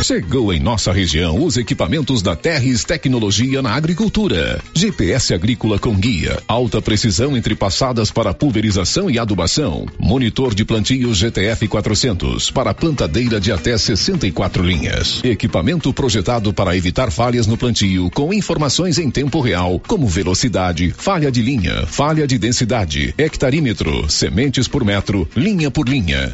Chegou 0.04 0.54
em 0.54 0.60
nossa 0.60 0.92
região 0.92 1.44
os 1.44 1.58
equipamentos 1.58 2.22
da 2.22 2.36
Terres 2.36 2.84
Tecnologia 2.84 3.60
na 3.62 3.74
Agricultura. 3.74 4.62
GPS 4.74 5.34
agrícola 5.34 5.80
com 5.80 5.96
guia, 5.96 6.44
alta 6.48 6.80
precisão 6.80 7.36
entre 7.36 7.56
passadas 7.56 8.12
para 8.12 8.32
pulverização 8.56 9.10
e 9.10 9.20
adubação. 9.20 9.86
Monitor 10.00 10.56
de 10.56 10.64
plantio 10.64 11.14
GTF 11.14 11.68
400 11.68 12.50
para 12.52 12.74
plantadeira 12.74 13.38
de 13.38 13.52
até 13.52 13.78
64 13.78 14.64
linhas. 14.64 15.22
Equipamento 15.26 15.92
projetado 15.94 16.54
para 16.54 16.76
evitar 16.78 17.12
falhas 17.12 17.48
no 17.48 17.58
plantio 17.58 18.10
com 18.12 18.34
informações 18.34 18.98
em 18.98 19.12
tempo 19.12 19.42
real, 19.42 19.82
como 19.86 20.08
velocidade, 20.08 20.94
falha 20.98 21.30
de 21.30 21.42
linha, 21.42 21.86
falha 21.86 22.26
de 22.26 22.38
densidade, 22.38 23.14
hectarímetro, 23.18 24.10
sementes 24.10 24.70
por 24.70 24.86
metro, 24.86 25.28
linha 25.36 25.70
por 25.70 25.90
linha. 25.90 26.34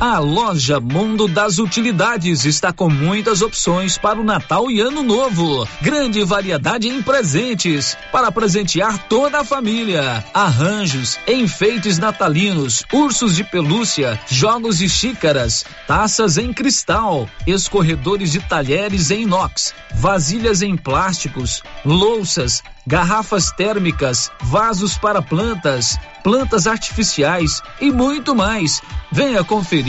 A 0.00 0.18
loja 0.18 0.80
Mundo 0.80 1.28
das 1.28 1.58
Utilidades 1.58 2.44
está 2.44 2.72
com 2.72 2.90
muitas 2.90 3.42
opções 3.42 3.96
para 3.96 4.20
o 4.20 4.24
Natal 4.24 4.70
e 4.70 4.80
Ano 4.80 5.02
Novo. 5.02 5.66
Grande 5.80 6.22
variedade 6.24 6.88
em 6.88 7.00
presentes 7.00 7.96
para 8.12 8.30
presentear 8.30 8.98
toda 9.08 9.40
a 9.40 9.44
família. 9.44 10.24
Arranjos, 10.34 11.18
enfeites 11.26 11.98
natalinos, 11.98 12.84
ursos 12.92 13.36
de 13.36 13.44
pelúcia, 13.44 14.20
jogos 14.28 14.82
e 14.82 14.88
xícaras, 14.88 15.64
taças 15.86 16.36
em 16.36 16.52
cristal, 16.52 17.28
escorredores 17.46 18.32
de 18.32 18.40
talheres 18.40 19.10
em 19.10 19.22
inox, 19.22 19.72
vasilhas 19.94 20.60
em 20.60 20.76
plásticos, 20.76 21.62
louças, 21.84 22.62
garrafas 22.86 23.50
térmicas, 23.52 24.30
vasos 24.42 24.98
para 24.98 25.22
plantas, 25.22 25.98
plantas 26.22 26.66
artificiais 26.66 27.62
e 27.80 27.90
muito 27.90 28.34
mais. 28.34 28.82
Venha 29.10 29.44
conferir 29.44 29.83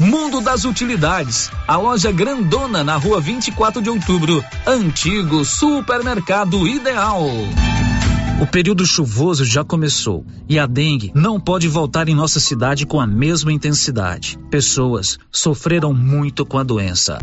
Mundo 0.00 0.40
das 0.40 0.64
Utilidades, 0.64 1.52
a 1.68 1.76
loja 1.76 2.10
grandona 2.10 2.82
na 2.82 2.96
rua 2.96 3.20
24 3.20 3.80
de 3.80 3.88
outubro, 3.88 4.44
antigo 4.66 5.44
supermercado 5.44 6.66
ideal. 6.66 7.22
O 8.40 8.46
período 8.48 8.84
chuvoso 8.84 9.44
já 9.44 9.62
começou 9.62 10.26
e 10.48 10.58
a 10.58 10.66
dengue 10.66 11.12
não 11.14 11.38
pode 11.38 11.68
voltar 11.68 12.08
em 12.08 12.14
nossa 12.14 12.40
cidade 12.40 12.84
com 12.84 13.00
a 13.00 13.06
mesma 13.06 13.52
intensidade. 13.52 14.36
Pessoas 14.50 15.16
sofreram 15.30 15.94
muito 15.94 16.44
com 16.44 16.58
a 16.58 16.64
doença. 16.64 17.20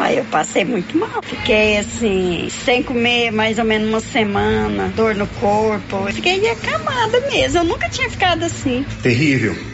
Aí 0.00 0.16
eu 0.16 0.24
passei 0.24 0.64
muito 0.64 0.96
mal. 0.96 1.22
Fiquei 1.22 1.76
assim, 1.76 2.48
sem 2.64 2.82
comer 2.82 3.30
mais 3.30 3.58
ou 3.58 3.66
menos 3.66 3.90
uma 3.90 4.00
semana, 4.00 4.88
dor 4.96 5.14
no 5.14 5.26
corpo. 5.26 6.10
Fiquei 6.10 6.48
acamada 6.48 7.20
mesmo. 7.30 7.58
Eu 7.58 7.64
nunca 7.64 7.90
tinha 7.90 8.08
ficado 8.08 8.44
assim. 8.44 8.82
Terrível. 9.02 9.73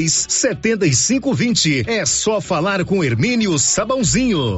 7520. 0.09 1.85
É 1.87 2.05
só 2.05 2.39
falar 2.39 2.83
com 2.85 3.03
Hermínio 3.03 3.57
Sabãozinho. 3.57 4.57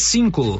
cinco. 0.01 0.59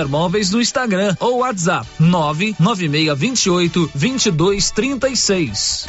César 0.00 0.08
Móveis 0.08 0.50
no 0.50 0.60
Instagram 0.60 1.14
ou 1.20 1.40
WhatsApp 1.40 1.86
99628 1.98 3.90
2236. 3.94 5.86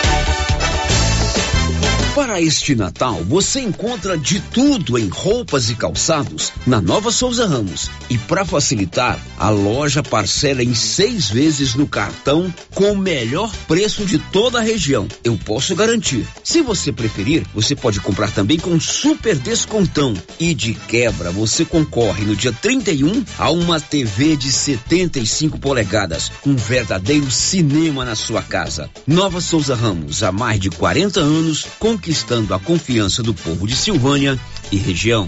Para 2.14 2.42
este 2.42 2.76
Natal, 2.76 3.24
você 3.24 3.62
encontra 3.62 4.18
de 4.18 4.42
tudo 4.42 5.00
em 5.00 5.08
roupas 5.08 5.70
e 5.70 5.76
calçados 5.76 6.52
na 6.68 6.82
Nova 6.82 7.10
Souza 7.10 7.48
Ramos. 7.48 7.90
E 8.10 8.18
para 8.18 8.44
facilitar, 8.44 9.18
a 9.40 9.50
loja 9.50 10.04
parcela 10.04 10.62
em 10.62 10.76
seis 10.76 11.30
vezes 11.30 11.74
no 11.74 11.88
cartão 11.88 12.54
com 12.76 12.92
o 12.92 12.98
melhor 12.98 13.50
preço 13.66 14.06
de 14.06 14.20
toda 14.20 14.60
a 14.60 14.62
região. 14.62 15.08
Eu 15.24 15.38
posso 15.38 15.74
garantir. 15.74 16.28
Se 16.44 16.62
você 16.62 16.92
preferir, 16.92 17.46
você 17.54 17.78
pode 17.78 18.02
comprar 18.02 18.30
também 18.30 18.60
com 18.60 18.78
super 18.78 19.38
descontão. 19.38 20.14
E 20.38 20.54
de 20.54 20.74
quebra, 20.74 21.32
você 21.32 21.64
concorre 21.64 22.26
no 22.26 22.36
dia 22.36 22.52
31 22.52 23.24
a 23.40 23.50
uma 23.52 23.80
TV 23.80 24.36
de 24.36 24.52
75 24.52 25.58
polegadas. 25.58 26.30
Um 26.46 26.58
verdadeiro 26.58 27.32
cinema 27.32 28.04
na 28.04 28.16
sua 28.16 28.44
casa. 28.44 28.90
Nova 29.08 29.40
Souza 29.40 29.76
Ramos, 29.76 30.24
há 30.24 30.32
mais 30.34 30.60
de 30.60 30.70
40 30.70 31.22
anos, 31.22 31.66
com 31.80 32.01
conquistando 32.02 32.56
a 32.56 32.60
confiança 32.60 33.22
do 33.22 33.32
povo 33.32 33.68
de 33.68 33.76
Silvânia 33.76 34.36
e 34.72 34.78
região. 34.78 35.28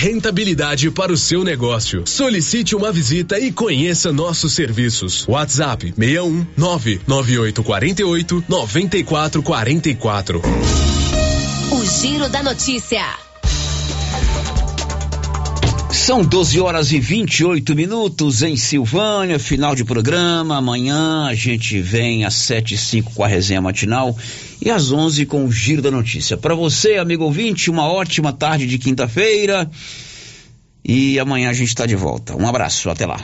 rentabilidade 0.01 0.89
para 0.89 1.13
o 1.13 1.17
seu 1.17 1.43
negócio. 1.43 2.07
Solicite 2.07 2.75
uma 2.75 2.91
visita 2.91 3.37
e 3.37 3.51
conheça 3.51 4.11
nossos 4.11 4.55
serviços. 4.55 5.27
WhatsApp 5.27 5.93
61 5.95 6.47
99848 6.57 8.43
9444. 8.49 10.41
O 11.71 11.85
Giro 11.85 12.27
da 12.29 12.41
Notícia. 12.41 13.30
São 16.01 16.23
12 16.23 16.59
horas 16.59 16.91
e 16.91 16.99
28 16.99 17.75
minutos 17.75 18.41
em 18.41 18.57
Silvânia, 18.57 19.37
final 19.37 19.75
de 19.75 19.85
programa. 19.85 20.57
Amanhã 20.57 21.27
a 21.27 21.35
gente 21.35 21.79
vem 21.79 22.25
às 22.25 22.33
7 22.33 22.73
e 22.73 22.77
5 22.77 23.13
com 23.13 23.23
a 23.23 23.27
resenha 23.27 23.61
matinal 23.61 24.17
e 24.59 24.71
às 24.71 24.91
11 24.91 25.27
com 25.27 25.45
o 25.45 25.51
Giro 25.51 25.79
da 25.79 25.91
Notícia. 25.91 26.35
Para 26.35 26.55
você, 26.55 26.95
amigo 26.95 27.23
ouvinte, 27.23 27.69
uma 27.69 27.87
ótima 27.87 28.33
tarde 28.33 28.65
de 28.65 28.79
quinta-feira. 28.79 29.69
E 30.83 31.19
amanhã 31.19 31.51
a 31.51 31.53
gente 31.53 31.69
está 31.69 31.85
de 31.85 31.95
volta. 31.95 32.35
Um 32.35 32.47
abraço, 32.47 32.89
até 32.89 33.05
lá. 33.05 33.19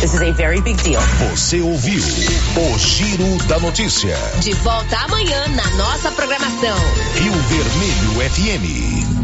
This 0.00 0.14
is 0.14 0.22
a 0.22 0.30
very 0.30 0.60
big 0.60 0.80
deal. 0.84 1.02
Você 1.32 1.60
ouviu 1.60 2.00
o 2.00 2.78
Giro 2.78 3.48
da 3.48 3.58
Notícia. 3.58 4.16
De 4.40 4.52
volta 4.52 4.96
amanhã 4.96 5.48
na 5.48 5.68
nossa 5.70 6.12
programação. 6.12 6.78
Rio 7.16 7.32
Vermelho 7.32 8.30
FM. 8.30 9.23